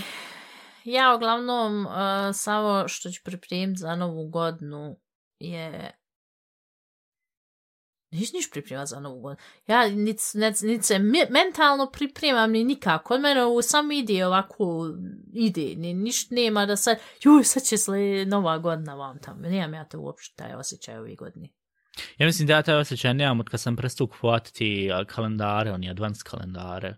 ja 0.83 1.15
uglavnom 1.15 1.85
uh, 1.85 1.91
samo 2.33 2.87
što 2.87 3.11
ću 3.11 3.21
pripremiti 3.23 3.79
za 3.79 3.95
novu 3.95 4.29
godinu 4.29 4.99
je 5.39 5.91
Niš 8.11 8.33
niš 8.33 8.51
priprema 8.51 8.85
za 8.85 8.99
novu 8.99 9.21
godinu. 9.21 9.41
Ja 9.67 9.89
nic, 9.89 10.33
nic, 10.33 10.61
nic 10.61 10.85
se 10.85 10.99
mentalno 11.29 11.89
pripremam 11.93 12.51
ni 12.51 12.63
nikako. 12.63 13.13
Od 13.13 13.21
mene 13.21 13.43
ovo 13.43 13.61
sam 13.61 13.91
ide 13.91 14.25
ovako 14.25 14.93
ide. 15.33 15.75
Ni, 15.75 15.93
niš 15.93 16.29
nema 16.29 16.65
da 16.65 16.75
sad, 16.75 16.97
juj, 17.23 17.43
sad 17.43 17.63
će 17.63 17.77
sle 17.77 18.25
nova 18.25 18.57
godina 18.57 18.95
vam 18.95 19.19
tamo. 19.19 19.39
Nemam 19.41 19.73
ja 19.73 19.85
to 19.85 19.99
uopšte 19.99 20.35
taj 20.35 20.53
osjećaj 20.53 20.97
ovih 20.97 21.17
godini. 21.17 21.53
Ja 22.17 22.25
mislim 22.25 22.47
da 22.47 22.53
ja 22.53 22.61
taj 22.61 22.75
osjećaj 22.75 23.13
nemam 23.13 23.39
od 23.39 23.49
kad 23.49 23.59
sam 23.59 23.75
prestao 23.75 24.07
kupovati 24.07 24.89
kalendare, 25.07 25.71
oni 25.71 25.89
advance 25.89 26.21
kalendare. 26.25 26.95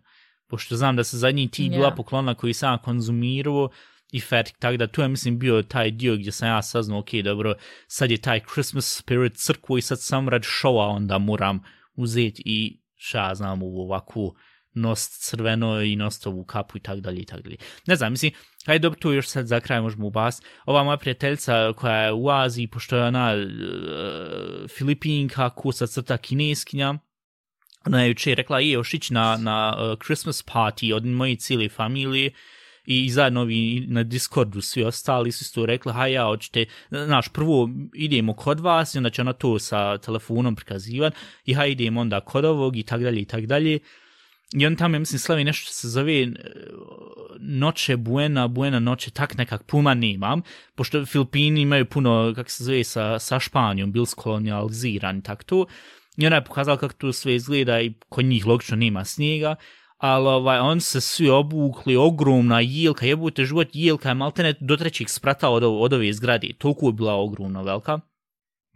Pošto 0.48 0.76
znam 0.76 0.96
da 0.96 1.04
se 1.04 1.18
zadnji 1.18 1.52
ti 1.52 1.64
yeah. 1.64 1.76
bila 1.76 1.96
poklona 1.96 2.36
koji 2.36 2.54
sam 2.54 2.78
konzumirao, 2.84 3.70
i 4.12 4.20
Fertik, 4.20 4.58
tako 4.60 4.78
da 4.78 4.88
tu 4.88 5.02
je 5.02 5.08
mislim 5.08 5.40
bio 5.40 5.62
taj 5.62 5.92
dio 5.92 6.16
gdje 6.16 6.32
sam 6.32 6.48
ja 6.48 6.62
saznao, 6.62 7.00
ok, 7.00 7.10
dobro, 7.24 7.56
sad 7.88 8.12
je 8.12 8.18
taj 8.18 8.42
Christmas 8.54 8.98
spirit 8.98 9.38
crkvu 9.38 9.78
i 9.78 9.82
sad 9.82 10.02
sam 10.02 10.30
rad 10.30 10.42
showa, 10.42 10.96
onda 10.96 11.18
moram 11.18 11.60
uzeti 11.96 12.44
i 12.46 12.82
šta 12.96 13.36
znam 13.36 13.64
u 13.64 13.82
ovakvu 13.82 14.36
nost 14.74 15.30
crveno 15.30 15.82
i 15.82 15.96
nost 15.96 16.28
ovu 16.28 16.44
kapu 16.44 16.78
i 16.78 16.82
tako 16.82 17.00
dalje 17.00 17.22
i 17.22 17.26
tako 17.26 17.42
dalje. 17.42 17.58
Ne 17.88 17.96
znam, 17.96 18.12
mislim, 18.12 18.32
hajde 18.66 18.84
dobro, 18.84 19.00
tu 19.00 19.12
još 19.12 19.28
sad 19.28 19.48
za 19.48 19.60
kraj 19.60 19.82
možemo 19.82 20.08
ubast. 20.08 20.46
Ova 20.66 20.84
moja 20.84 20.98
prijateljica 20.98 21.74
koja 21.74 21.96
je 21.96 22.14
u 22.14 22.30
Aziji, 22.30 22.68
pošto 22.68 22.98
je 22.98 23.04
ona 23.04 23.34
uh, 23.36 24.70
Filipinka, 24.78 25.50
kusa 25.50 25.88
crta 25.88 26.18
kineskinja, 26.18 26.94
ona 27.86 28.02
je 28.02 28.08
juče 28.08 28.36
rekla, 28.36 28.60
je 28.60 28.70
još 28.70 28.94
ići 28.94 29.14
na, 29.14 29.38
na 29.38 29.76
uh, 29.78 29.98
Christmas 30.06 30.46
party 30.46 30.96
od 30.96 31.06
moje 31.06 31.36
cijele 31.36 31.70
familije, 31.70 32.32
i 32.92 33.10
zajedno 33.10 33.48
i 33.50 33.86
na 33.88 34.04
Discordu 34.04 34.62
svi 34.62 34.84
ostali 34.84 35.32
su 35.32 35.44
isto 35.44 35.66
rekli, 35.66 35.94
ha 35.94 36.08
ja, 36.08 36.26
hoćete, 36.26 36.66
znaš, 36.90 37.28
prvo 37.30 37.70
idemo 37.94 38.34
kod 38.34 38.60
vas 38.60 38.96
i 38.96 38.98
onda 38.98 39.10
će 39.10 39.22
ona 39.22 39.34
to 39.34 39.60
sa 39.60 39.98
telefonom 39.98 40.56
prikazivati 40.56 41.18
i 41.46 41.54
ha 41.54 41.66
idemo 41.66 42.02
onda 42.02 42.22
kod 42.22 42.46
ovog 42.46 42.78
i 42.78 42.84
tak 42.84 43.02
dalje 43.02 43.22
i 43.22 43.26
tak 43.26 43.46
dalje. 43.46 43.80
I 44.54 44.66
on 44.66 44.76
tamo, 44.76 45.00
mislim, 45.00 45.20
slavi 45.20 45.44
nešto 45.44 45.72
se 45.72 45.88
zove 45.90 46.22
e, 46.22 46.28
noće 47.40 47.98
buena, 47.98 48.48
buena 48.48 48.80
noće, 48.80 49.12
tak 49.12 49.38
nekak 49.38 49.64
puma 49.64 49.94
nemam, 49.94 50.42
pošto 50.76 51.06
Filipini 51.06 51.62
imaju 51.62 51.86
puno, 51.86 52.34
kak 52.36 52.50
se 52.50 52.64
zove, 52.64 52.84
sa, 52.84 53.20
sa 53.20 53.40
Španijom, 53.40 53.92
bil 53.92 54.06
skolonializiran 54.06 55.18
i 55.18 55.24
tak 55.24 55.44
to. 55.44 55.66
I 56.18 56.28
ona 56.28 56.36
je 56.36 56.44
pokazala 56.46 56.78
kako 56.78 56.94
to 56.94 57.14
sve 57.14 57.36
izgleda 57.36 57.82
i 57.82 57.94
kod 58.10 58.26
njih 58.26 58.46
logično 58.46 58.78
nema 58.78 59.06
snijega 59.06 59.56
ali 60.00 60.28
ovaj, 60.28 60.60
on 60.60 60.82
se 60.82 61.02
svi 61.02 61.30
obukli, 61.30 61.96
ogromna 61.96 62.60
jelka, 62.60 63.06
jebute 63.06 63.46
život, 63.46 63.68
jelka 63.74 64.10
je 64.10 64.16
maltene 64.16 64.54
do 64.60 64.78
trećeg 64.78 65.10
sprata 65.10 65.50
od, 65.50 65.64
od 65.64 65.94
ove 65.94 66.14
zgrade, 66.14 66.48
toliko 66.58 66.88
je 66.88 66.94
bila 66.94 67.14
ogromna, 67.14 67.62
velika. 67.62 68.00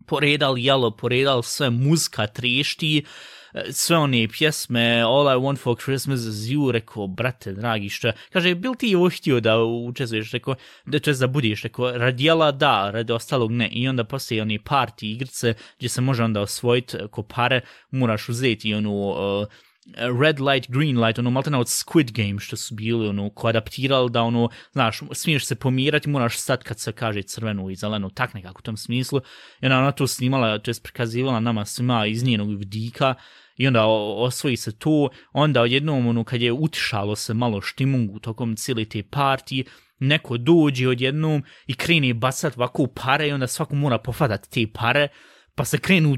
Poredal 0.08 0.58
jelo, 0.58 0.92
poredal 0.92 1.44
sve 1.44 1.70
muzika, 1.70 2.28
trešti, 2.28 3.06
e, 3.54 3.64
sve 3.72 3.98
one 3.98 4.28
pjesme, 4.28 5.02
All 5.02 5.30
I 5.30 5.40
Want 5.40 5.60
for 5.60 5.78
Christmas 5.84 6.20
is 6.20 6.36
You, 6.36 6.72
rekao, 6.72 7.08
brate, 7.08 7.54
dragi, 7.54 7.90
što 7.90 8.12
kaže, 8.34 8.56
bil 8.56 8.76
ti 8.76 8.96
ovo 8.96 9.10
htio 9.10 9.40
da 9.40 9.64
učestvuješ, 9.64 10.32
rekao, 10.32 10.56
da 10.86 11.00
to 11.00 11.14
da 11.14 11.28
budiš, 11.28 11.64
rekao, 11.64 11.98
radijela 11.98 12.52
da, 12.52 12.92
radi 12.92 13.14
ostalog 13.14 13.52
ne, 13.52 13.70
i 13.72 13.88
onda 13.88 14.04
poslije 14.04 14.42
one 14.42 14.58
party 14.60 15.12
igrice, 15.12 15.54
gdje 15.78 15.90
se 15.90 16.02
može 16.02 16.24
onda 16.24 16.42
osvojiti 16.42 16.98
e, 16.98 17.08
ko 17.08 17.24
pare, 17.24 17.62
moraš 17.92 18.30
uzeti 18.30 18.74
onu, 18.74 19.10
uh, 19.10 19.48
Eh, 19.88 20.08
red 20.20 20.40
light, 20.40 20.72
green 20.72 20.98
light, 20.98 21.20
ono 21.20 21.30
maltene 21.30 21.58
od 21.58 21.68
Squid 21.68 22.12
Game 22.12 22.40
što 22.40 22.56
su 22.56 22.76
bili, 22.76 23.08
ono, 23.08 23.30
ko 23.30 23.48
adaptirali 23.48 24.10
da, 24.12 24.22
ono, 24.22 24.50
znaš, 24.72 25.00
smiješ 25.12 25.46
se 25.46 25.56
pomirati, 25.56 26.10
moraš 26.10 26.38
sad 26.38 26.64
kad 26.64 26.80
se 26.80 26.92
kaže 26.92 27.22
crvenu 27.24 27.70
i 27.70 27.76
zelenu, 27.76 28.10
tak 28.10 28.34
nekako 28.34 28.60
u 28.60 28.62
tom 28.62 28.78
smislu. 28.78 29.22
I 29.62 29.66
ona, 29.66 29.80
ona 29.80 29.92
to 29.92 30.08
snimala, 30.08 30.60
to 30.60 30.72
je 30.72 30.76
prikazivala 30.84 31.40
nama 31.40 31.66
svima 31.66 32.06
iz 32.06 32.24
njenog 32.24 32.58
vidika 32.58 33.16
i 33.58 33.68
onda 33.68 33.86
osvoji 33.86 34.58
se 34.58 34.80
to, 34.80 35.10
onda 35.34 35.62
odjednom, 35.62 36.08
ono, 36.08 36.24
kad 36.24 36.42
je 36.42 36.52
utišalo 36.52 37.16
se 37.16 37.34
malo 37.34 37.62
štimungu 37.62 38.20
tokom 38.20 38.56
cijeli 38.56 38.90
te 38.90 39.04
partije, 39.04 39.64
neko 40.00 40.38
dođe 40.38 40.88
odjednom 40.88 41.44
i 41.68 41.74
krene 41.74 42.14
bacat 42.14 42.58
ovako 42.58 42.88
pare 42.88 43.28
i 43.28 43.32
onda 43.32 43.48
svako 43.48 43.76
mora 43.76 43.98
pofadat 43.98 44.48
te 44.50 44.66
pare, 44.74 45.08
pa 45.56 45.66
se 45.66 45.78
krenu 45.78 46.18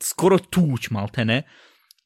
skoro 0.00 0.38
tuć, 0.38 0.90
maltene, 0.90 1.34
ne, 1.34 1.42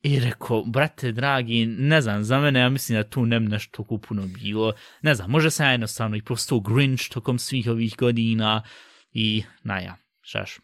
I 0.03 0.21
rekao, 0.21 0.65
brate, 0.65 1.13
dragi, 1.13 1.67
ne 1.67 2.01
znam, 2.01 2.25
za 2.25 2.41
mene, 2.41 2.61
ja 2.61 2.69
mislim 2.69 2.99
da 2.99 3.09
tu 3.09 3.27
nem 3.27 3.45
nešto 3.45 3.85
kupuno 3.85 4.27
bilo. 4.27 4.73
Ne 5.03 5.15
znam, 5.15 5.31
može 5.31 5.51
se 5.51 5.63
ja 5.63 5.71
jednostavno 5.71 6.17
i 6.17 6.23
prosto 6.23 6.61
Grinch 6.61 7.09
tokom 7.13 7.39
svih 7.39 7.69
ovih 7.69 7.97
godina 7.99 8.63
i, 9.13 9.45
naja, 9.63 9.97
šaš. 10.23 10.59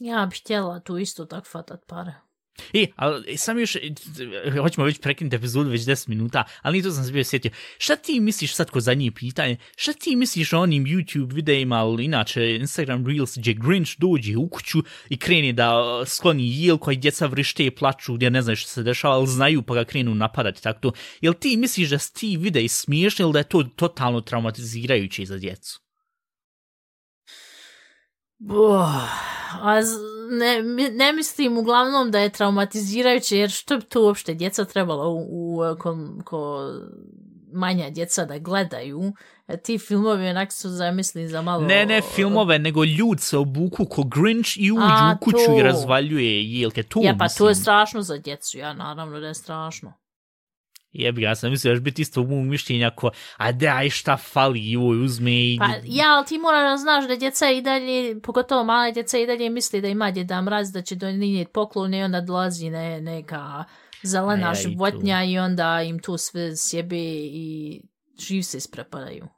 Ja 0.00 0.26
bih 0.26 0.40
htjela 0.40 0.80
tu 0.80 0.98
isto 0.98 1.24
tak 1.24 1.46
fatat 1.52 1.80
pare. 1.86 2.14
I, 2.72 2.86
ali 2.96 3.36
sam 3.36 3.58
još, 3.58 3.76
e, 3.76 3.80
hoćemo 4.62 4.84
već 4.84 4.98
prekinuti 5.00 5.36
epizodu, 5.36 5.70
već 5.70 5.80
10 5.80 6.08
minuta, 6.08 6.44
ali 6.62 6.72
nije 6.72 6.82
to 6.82 6.90
sam 6.90 7.04
se 7.04 7.12
bio 7.12 7.24
sjetio. 7.24 7.50
Šta 7.78 7.96
ti 7.96 8.20
misliš 8.20 8.54
sad 8.54 8.70
ko 8.70 8.80
zadnje 8.80 9.10
pitanje? 9.10 9.56
Šta 9.76 9.92
ti 9.92 10.16
misliš 10.16 10.52
o 10.52 10.60
onim 10.60 10.84
YouTube 10.84 11.32
videima, 11.32 11.76
ali 11.76 12.04
inače 12.04 12.56
Instagram 12.56 13.06
Reels, 13.06 13.38
gdje 13.38 13.54
Grinch 13.54 13.92
dođe 13.98 14.36
u 14.36 14.48
kuću 14.48 14.78
i 15.08 15.16
krene 15.16 15.52
da 15.52 15.72
e, 16.02 16.06
skloni 16.06 16.64
jel 16.64 16.78
koji 16.78 16.96
djeca 16.96 17.26
vrište 17.26 17.66
i 17.66 17.70
plaču, 17.70 18.14
gdje 18.14 18.30
ne 18.30 18.42
znaju 18.42 18.56
što 18.56 18.68
se 18.68 18.82
dešava, 18.82 19.14
ali 19.14 19.26
znaju 19.26 19.62
pa 19.62 19.74
ga 19.74 19.84
krenu 19.84 20.14
napadati, 20.14 20.62
tako 20.62 20.80
to. 20.80 20.92
Jel 21.20 21.34
ti 21.34 21.56
misliš 21.56 21.90
da 21.90 21.98
ti 21.98 22.36
videi 22.36 22.68
smiješni 22.68 23.22
ili 23.22 23.32
da 23.32 23.38
je 23.38 23.48
to 23.48 23.62
totalno 23.62 24.20
traumatizirajuće 24.20 25.24
za 25.24 25.38
djecu? 25.38 25.80
Boh, 28.38 28.88
a 29.62 29.82
ne, 30.30 30.62
ne 30.90 31.12
mislim 31.12 31.58
uglavnom 31.58 32.10
da 32.10 32.18
je 32.18 32.28
traumatizirajuće, 32.28 33.38
jer 33.38 33.50
što 33.50 33.78
bi 33.78 33.84
to 33.84 34.02
uopšte 34.02 34.34
djeca 34.34 34.64
trebalo 34.64 35.10
u, 35.10 35.24
u 35.28 35.76
ko, 35.78 35.96
ko 36.24 36.70
manja 37.52 37.90
djeca 37.90 38.24
da 38.24 38.38
gledaju, 38.38 39.12
e, 39.48 39.56
ti 39.56 39.78
filmovi 39.78 40.28
onak 40.28 40.52
su 40.52 40.68
zamisli 40.68 41.28
za 41.28 41.42
malo... 41.42 41.62
Ne, 41.62 41.86
ne 41.86 42.00
filmove, 42.14 42.58
nego 42.58 42.84
ljud 42.84 43.20
se 43.20 43.38
obuku 43.38 43.84
ko 43.84 44.02
Grinch 44.02 44.50
i 44.56 44.72
uđu 44.72 44.82
a, 44.82 45.16
u 45.16 45.24
kuću 45.24 45.46
to... 45.46 45.58
i 45.58 45.62
razvaljuje 45.62 46.44
jelke. 46.44 46.82
To 46.82 47.00
ja, 47.02 47.14
pa 47.18 47.24
mislim. 47.24 47.38
to 47.38 47.48
je 47.48 47.54
strašno 47.54 48.02
za 48.02 48.18
djecu, 48.18 48.58
ja 48.58 48.72
naravno 48.72 49.20
da 49.20 49.26
je 49.26 49.34
strašno. 49.34 49.92
Jebi 50.92 51.20
ga, 51.20 51.28
ja 51.28 51.34
sam 51.34 51.50
mislio 51.50 51.74
će 51.74 51.80
biti 51.80 52.02
isto 52.02 52.20
u 52.20 52.26
mišljenja 52.26 52.90
ko, 52.90 53.10
a 53.36 53.52
daj 53.52 53.90
šta 53.90 54.16
fali, 54.16 54.70
joj, 54.70 55.04
uzme 55.04 55.30
i... 55.30 55.58
Pa 55.58 55.66
ja, 55.84 56.16
ali 56.16 56.26
ti 56.26 56.38
moraš 56.38 56.70
da 56.70 56.76
znaš 56.76 57.08
da 57.08 57.16
djeca 57.16 57.50
i 57.50 57.62
dalje, 57.62 58.20
pogotovo 58.20 58.64
male 58.64 58.92
djeca 58.92 59.18
i 59.18 59.26
dalje 59.26 59.50
misli 59.50 59.80
da 59.80 59.88
ima 59.88 60.10
djeda 60.10 60.42
mraz, 60.42 60.72
da 60.72 60.82
će 60.82 60.94
donijeti 60.94 61.52
poklone 61.52 61.98
i 61.98 62.02
onda 62.02 62.20
dolazi 62.20 62.70
ne, 62.70 63.00
neka 63.00 63.64
zelena 64.02 64.52
i 64.52 64.62
životnja 64.62 65.24
i 65.24 65.38
onda 65.38 65.82
im 65.82 65.98
tu 65.98 66.16
sve 66.16 66.56
sjebe 66.56 66.96
i 66.98 67.80
živ 68.20 68.42
se 68.42 68.56
isprepadaju. 68.58 69.28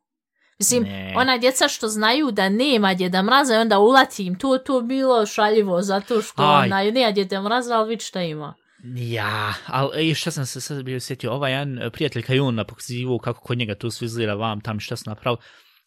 Mislim, 0.59 0.83
Ne. 0.83 1.15
ona 1.17 1.39
djeca 1.39 1.69
što 1.69 1.89
znaju 1.89 2.31
da 2.31 2.49
nema 2.49 2.95
djeda 2.95 3.23
mraza 3.23 3.55
i 3.55 3.59
onda 3.59 3.79
ulati 3.79 4.27
im, 4.27 4.39
to 4.39 4.59
to 4.59 4.81
bilo 4.81 5.27
šaljivo 5.27 5.83
zato 5.83 6.23
što 6.23 6.43
Aj. 6.43 6.67
ona 6.67 6.83
nema 6.83 7.13
djeda 7.13 7.43
mraza, 7.43 7.79
ali 7.79 7.89
vidi 7.89 8.05
šta 8.05 8.23
ima. 8.23 8.55
Ja, 8.85 9.55
ali 9.67 10.11
e, 10.11 10.15
šta 10.15 10.31
sam 10.31 10.47
se 10.47 10.61
sad 10.61 10.85
bio 10.85 11.01
sjetio, 11.01 11.33
ovaj 11.33 11.53
jedan 11.53 11.79
e, 11.79 11.91
prijatelj 11.91 12.23
kad 12.23 12.37
je 12.37 12.43
on 12.43 12.65
pokazivao 12.69 13.19
kako 13.19 13.41
kod 13.41 13.59
njega 13.59 13.75
to 13.75 13.91
sve 13.91 14.05
izgleda 14.05 14.35
vam 14.35 14.61
tam 14.61 14.81
šta 14.81 14.97
sam 14.97 15.11
napravio, 15.11 15.39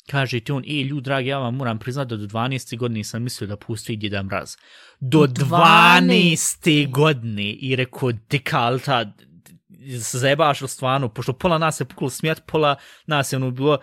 kaže 0.10 0.40
ti 0.40 0.52
on, 0.52 0.64
e, 0.68 0.84
ljud 0.84 1.04
dragi, 1.04 1.30
ja 1.30 1.40
vam 1.40 1.56
moram 1.56 1.80
priznat 1.80 2.08
da 2.08 2.18
do 2.18 2.26
12. 2.26 2.78
godine 2.78 3.04
sam 3.04 3.24
mislio 3.24 3.48
da 3.48 3.58
postoji 3.58 3.98
Djeda 3.98 4.24
Mraz. 4.24 4.56
Do 5.00 5.20
12. 5.20 6.92
godine 6.92 7.52
i 7.52 7.76
rekao, 7.76 8.12
dekalta, 8.12 9.14
se 10.02 10.18
zajebaš 10.18 10.62
li 10.62 10.68
stvarno, 10.68 11.10
pošto 11.10 11.34
pola 11.34 11.58
nas 11.58 11.80
je 11.80 11.86
puklo 11.86 12.10
smijat, 12.10 12.42
pola 12.48 12.76
nas 13.08 13.34
je 13.34 13.38
ono 13.38 13.52
bilo, 13.52 13.78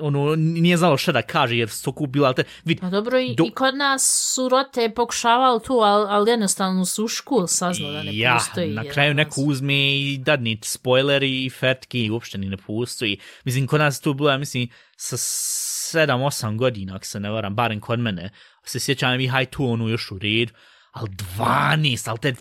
ono, 0.00 0.34
nije 0.36 0.76
znalo 0.76 0.96
šta 0.96 1.12
da 1.12 1.22
kaže, 1.22 1.56
jer 1.56 1.68
su 1.68 1.94
bila, 2.08 2.26
ali 2.26 2.34
te, 2.34 2.44
vid, 2.64 2.80
Pa 2.80 2.90
dobro, 2.90 3.18
i, 3.18 3.34
Do- 3.34 3.44
i 3.44 3.50
kod 3.50 3.76
nas 3.76 4.32
su 4.34 4.48
rote 4.48 4.92
pokušavali 4.94 5.60
tu, 5.66 5.72
ali, 5.72 6.06
ali 6.08 6.30
jednostavno 6.30 6.84
su 6.84 7.04
u 7.04 7.08
školu 7.08 7.46
saznali 7.46 7.94
da 7.94 8.02
ne 8.02 8.18
ja, 8.18 8.34
postoji. 8.34 8.74
na 8.74 8.82
Djeda 8.82 8.94
kraju 8.94 9.14
neko 9.14 9.40
uzme 9.40 9.96
i 9.96 10.18
dadni 10.18 10.60
spoiler 10.62 11.22
i 11.22 11.50
fertki 11.50 12.04
i 12.04 12.10
uopšte 12.10 12.38
ni 12.38 12.48
ne 12.48 12.56
postoji. 12.56 13.18
Mislim, 13.44 13.66
kod 13.66 13.80
nas 13.80 14.00
to 14.00 14.12
bilo, 14.14 14.30
ja 14.30 14.38
mislim, 14.38 14.68
sa 14.96 15.16
7-8 15.16 16.56
godina, 16.56 16.96
ako 16.96 17.06
se 17.06 17.20
ne 17.20 17.30
varam, 17.30 17.54
barem 17.54 17.80
kod 17.80 17.98
mene, 17.98 18.30
se 18.64 18.80
sjećam 18.80 19.20
i 19.20 19.28
haj 19.28 19.46
tu 19.46 19.66
onu 19.66 19.88
još 19.88 20.10
u 20.10 20.18
red, 20.18 20.52
ali 20.92 21.10
12, 21.38 22.08
ali 22.10 22.18
te 22.18 22.34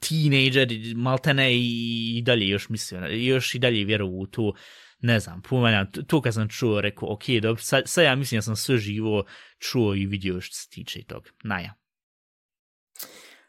teenager, 0.00 0.68
maltene 0.96 1.54
i, 1.54 2.18
i 2.18 2.22
dalje 2.22 2.48
još 2.48 2.68
mislio, 2.68 3.06
još 3.06 3.54
i 3.54 3.58
dalje 3.58 3.84
vjeruju 3.84 4.18
u 4.20 4.26
tu, 4.26 4.54
ne 5.00 5.20
znam, 5.20 5.42
pumanja, 5.42 5.86
to 6.06 6.20
kad 6.20 6.34
sam 6.34 6.48
čuo, 6.48 6.80
rekao, 6.80 7.12
ok, 7.12 7.22
dobro, 7.42 7.62
sad, 7.62 7.82
sad 7.86 8.04
ja 8.04 8.14
mislim 8.14 8.38
da 8.38 8.42
sam 8.42 8.56
sve 8.56 8.78
živo 8.78 9.24
čuo 9.58 9.94
i 9.94 10.06
vidio 10.06 10.40
što 10.40 10.54
se 10.56 10.68
tiče 10.68 11.04
tog. 11.04 11.28
Naja. 11.42 11.74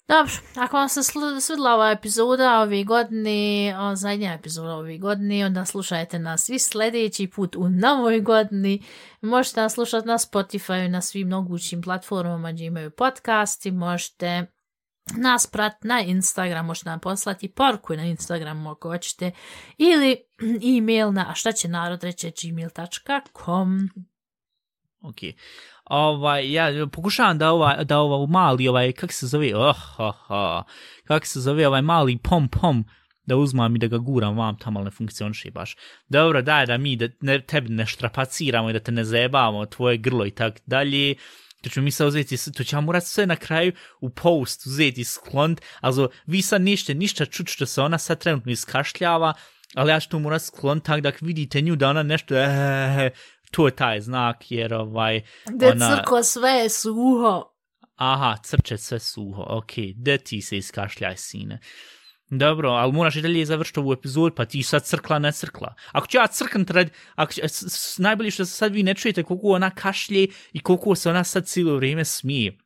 Dobro, 0.10 0.34
ako 0.56 0.78
vam 0.78 0.90
se 0.90 1.04
svidla 1.42 1.74
ova 1.74 1.92
epizoda 1.92 2.60
ove 2.60 2.84
godine, 2.84 3.76
o, 3.80 3.96
zadnja 3.96 4.34
epizoda 4.34 4.76
ove 4.76 4.98
godine, 4.98 5.46
onda 5.46 5.66
slušajte 5.66 6.20
nas 6.20 6.44
svi 6.44 6.60
sljedeći 6.60 7.28
put 7.28 7.56
u 7.56 7.70
novoj 7.70 8.20
godini. 8.22 8.84
Možete 9.22 9.62
nas 9.62 9.74
slušati 9.74 10.08
na 10.08 10.18
Spotify, 10.18 10.88
na 10.88 11.02
svim 11.02 11.28
mogućim 11.28 11.82
platformama 11.82 12.52
gdje 12.52 12.66
imaju 12.66 12.92
podcasti, 12.92 13.72
možete 13.72 14.46
nas 15.18 15.48
prat 15.48 15.84
na 15.84 16.02
Instagram, 16.02 16.66
možete 16.66 16.90
nam 16.90 17.00
poslati 17.00 17.52
poruku 17.52 17.96
na 17.96 18.04
Instagramu 18.04 18.72
ako 18.72 18.90
hoćete, 18.90 19.32
ili 19.78 20.18
e-mail 20.78 21.12
na 21.12 21.26
a 21.30 21.36
šta 21.36 21.52
će 21.52 21.68
narod 21.68 22.04
reći 22.04 22.32
gmail.com. 22.44 23.90
Ok. 25.02 25.18
Ovaj, 25.86 26.52
ja 26.52 26.88
pokušavam 26.92 27.38
da 27.38 27.52
ova, 27.52 27.84
da 27.84 28.00
ova 28.00 28.28
mali, 28.28 28.68
ovaj, 28.68 28.92
kak 28.92 29.14
se 29.14 29.28
zove, 29.28 29.56
oh, 29.56 30.00
oh, 30.00 30.16
oh, 30.30 30.64
kak 31.04 31.26
se 31.26 31.40
zove 31.40 31.68
ovaj 31.68 31.82
mali 31.82 32.18
pom 32.18 32.48
pom, 32.48 32.86
da 33.26 33.36
uzmam 33.38 33.76
i 33.76 33.80
da 33.80 33.88
ga 33.88 33.98
guram 33.98 34.38
vam 34.38 34.58
tamo, 34.58 34.80
ali 34.80 34.86
ne 34.86 34.92
funkcioniše 34.92 35.52
baš. 35.52 35.76
Dobro, 36.08 36.42
daj 36.42 36.66
da 36.66 36.78
mi, 36.78 36.96
da 36.96 37.08
ne, 37.22 37.42
tebi 37.42 37.70
ne 37.70 37.86
štrapaciramo 37.86 38.70
i 38.70 38.74
da 38.74 38.80
te 38.80 38.92
ne 38.92 39.04
zajebamo, 39.04 39.66
tvoje 39.66 39.98
grlo 39.98 40.26
i 40.26 40.32
tak 40.32 40.60
dalje. 40.66 41.16
To 41.62 41.70
ćemo 41.70 41.84
mi 41.84 41.92
sad 41.92 42.08
uzeti, 42.08 42.52
to 42.54 42.64
ćemo 42.64 42.82
morat 42.82 43.04
sve 43.04 43.26
na 43.26 43.36
kraju 43.36 43.72
u 44.02 44.10
post 44.10 44.66
uzeti 44.66 45.04
sklont, 45.04 45.62
also 45.82 46.10
vi 46.26 46.42
sad 46.42 46.62
nište 46.62 46.94
ništa 46.94 47.26
čut 47.26 47.48
što 47.50 47.66
se 47.66 47.82
ona 47.82 47.98
sad 47.98 48.20
trenutno 48.20 48.52
iskašljava, 48.52 49.34
ali 49.76 49.92
ja 49.92 50.00
ću 50.00 50.10
to 50.10 50.20
morat 50.20 50.42
sklont 50.42 50.84
tak 50.86 51.02
da 51.02 51.12
vidite 51.22 51.62
nju 51.62 51.76
da 51.76 51.90
ona 51.90 52.04
nešto, 52.04 52.36
eh, 52.36 53.10
to 53.52 53.66
je 53.68 53.76
taj 53.76 54.02
znak, 54.02 54.52
jer 54.52 54.74
ovaj, 54.74 55.22
Da 55.52 55.68
Ona- 55.68 55.96
crko 55.96 56.24
sve 56.24 56.50
je 56.52 56.70
suho. 56.70 57.44
aha, 57.96 58.38
crče 58.44 58.78
sve 58.78 59.00
suho, 59.00 59.46
ok, 59.48 59.72
da 59.96 60.18
ti 60.18 60.42
se 60.42 60.58
iskašljaj, 60.58 61.18
sine. 61.18 61.60
Dobro, 62.30 62.70
ali 62.70 62.94
moraš 62.94 63.16
i 63.16 63.22
dalje 63.22 63.46
završiti 63.46 63.80
ovu 63.80 63.94
epizodu, 63.94 64.36
pa 64.36 64.46
ti 64.46 64.64
sad 64.64 64.84
crkla, 64.84 65.20
ne 65.20 65.32
crkla. 65.32 65.74
Ako 65.92 66.08
ću 66.08 66.18
ja 66.18 66.28
crknut 66.28 66.70
rad, 66.70 66.90
ako 67.16 67.34
ću, 67.34 67.42
s, 67.44 67.64
s, 67.64 67.98
najbolje 67.98 68.32
što 68.32 68.46
sad 68.46 68.74
vi 68.74 68.84
ne 68.84 68.94
čujete 68.94 69.24
koliko 69.24 69.48
ona 69.48 69.70
kašlje 69.70 70.28
i 70.54 70.60
koliko 70.60 70.96
se 70.96 71.10
ona 71.10 71.24
sad 71.24 71.46
cijelo 71.46 71.76
vrijeme 71.76 72.06
smije. 72.06 72.58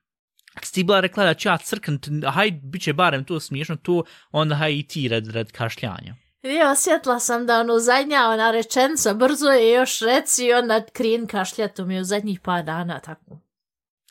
Ako 0.55 0.65
si 0.65 0.73
ti 0.73 0.83
bila 0.83 0.99
rekla 0.99 1.25
da 1.25 1.33
ću 1.33 1.49
ja 1.49 1.57
crknut, 1.57 2.07
haj, 2.33 2.51
bit 2.51 2.81
će 2.81 2.93
barem 2.93 3.25
to 3.25 3.39
smiješno, 3.39 3.75
to 3.75 4.03
onda 4.31 4.55
haj 4.55 4.73
i 4.73 4.87
ti 4.87 5.07
rad, 5.07 5.27
rad 5.27 5.51
kašljanja. 5.51 6.15
Ja 6.43 6.71
osjetila 6.71 7.19
sam 7.19 7.45
da 7.45 7.59
ono 7.59 7.79
zadnja 7.79 8.27
ona 8.27 8.51
rečenica 8.51 9.13
brzo 9.13 9.47
je 9.47 9.73
još 9.73 9.99
reci 9.99 10.45
i 10.45 10.53
onda 10.53 10.85
krin 10.93 11.27
kašlja 11.27 11.67
to 11.67 11.85
mi 11.85 11.95
je 11.95 12.01
u 12.01 12.03
zadnjih 12.03 12.39
par 12.39 12.63
dana 12.63 12.99
tako. 12.99 13.39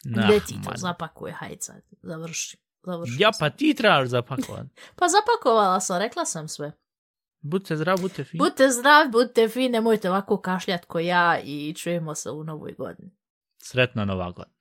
Nah, 0.04 0.24
Gdje 0.24 0.40
ti 0.40 0.54
to 0.64 0.70
man. 0.70 0.76
zapakuj, 0.76 1.30
hajde 1.30 1.60
sad, 1.60 1.82
završi. 2.02 2.61
Završi 2.84 3.16
Ja, 3.18 3.30
pa 3.40 3.50
ti 3.50 3.74
trebaš 3.74 4.08
zapakovat. 4.08 4.66
pa 4.98 5.06
zapakovala 5.08 5.80
sam, 5.80 5.98
rekla 5.98 6.24
sam 6.24 6.48
sve. 6.48 6.72
Budite 7.40 7.76
zdrav, 7.76 8.00
budite 8.00 8.24
fini. 8.24 8.38
Budite 8.38 8.68
zdravi, 8.70 9.10
budite 9.10 9.48
fini, 9.48 9.68
nemojte 9.68 10.10
ovako 10.10 10.40
kašljat 10.40 10.84
ko 10.84 10.98
ja 10.98 11.40
i 11.44 11.74
čujemo 11.74 12.14
se 12.14 12.30
u 12.30 12.44
novoj 12.44 12.74
godini. 12.78 13.10
Sretna 13.62 14.04
nova 14.04 14.30
godina. 14.30 14.51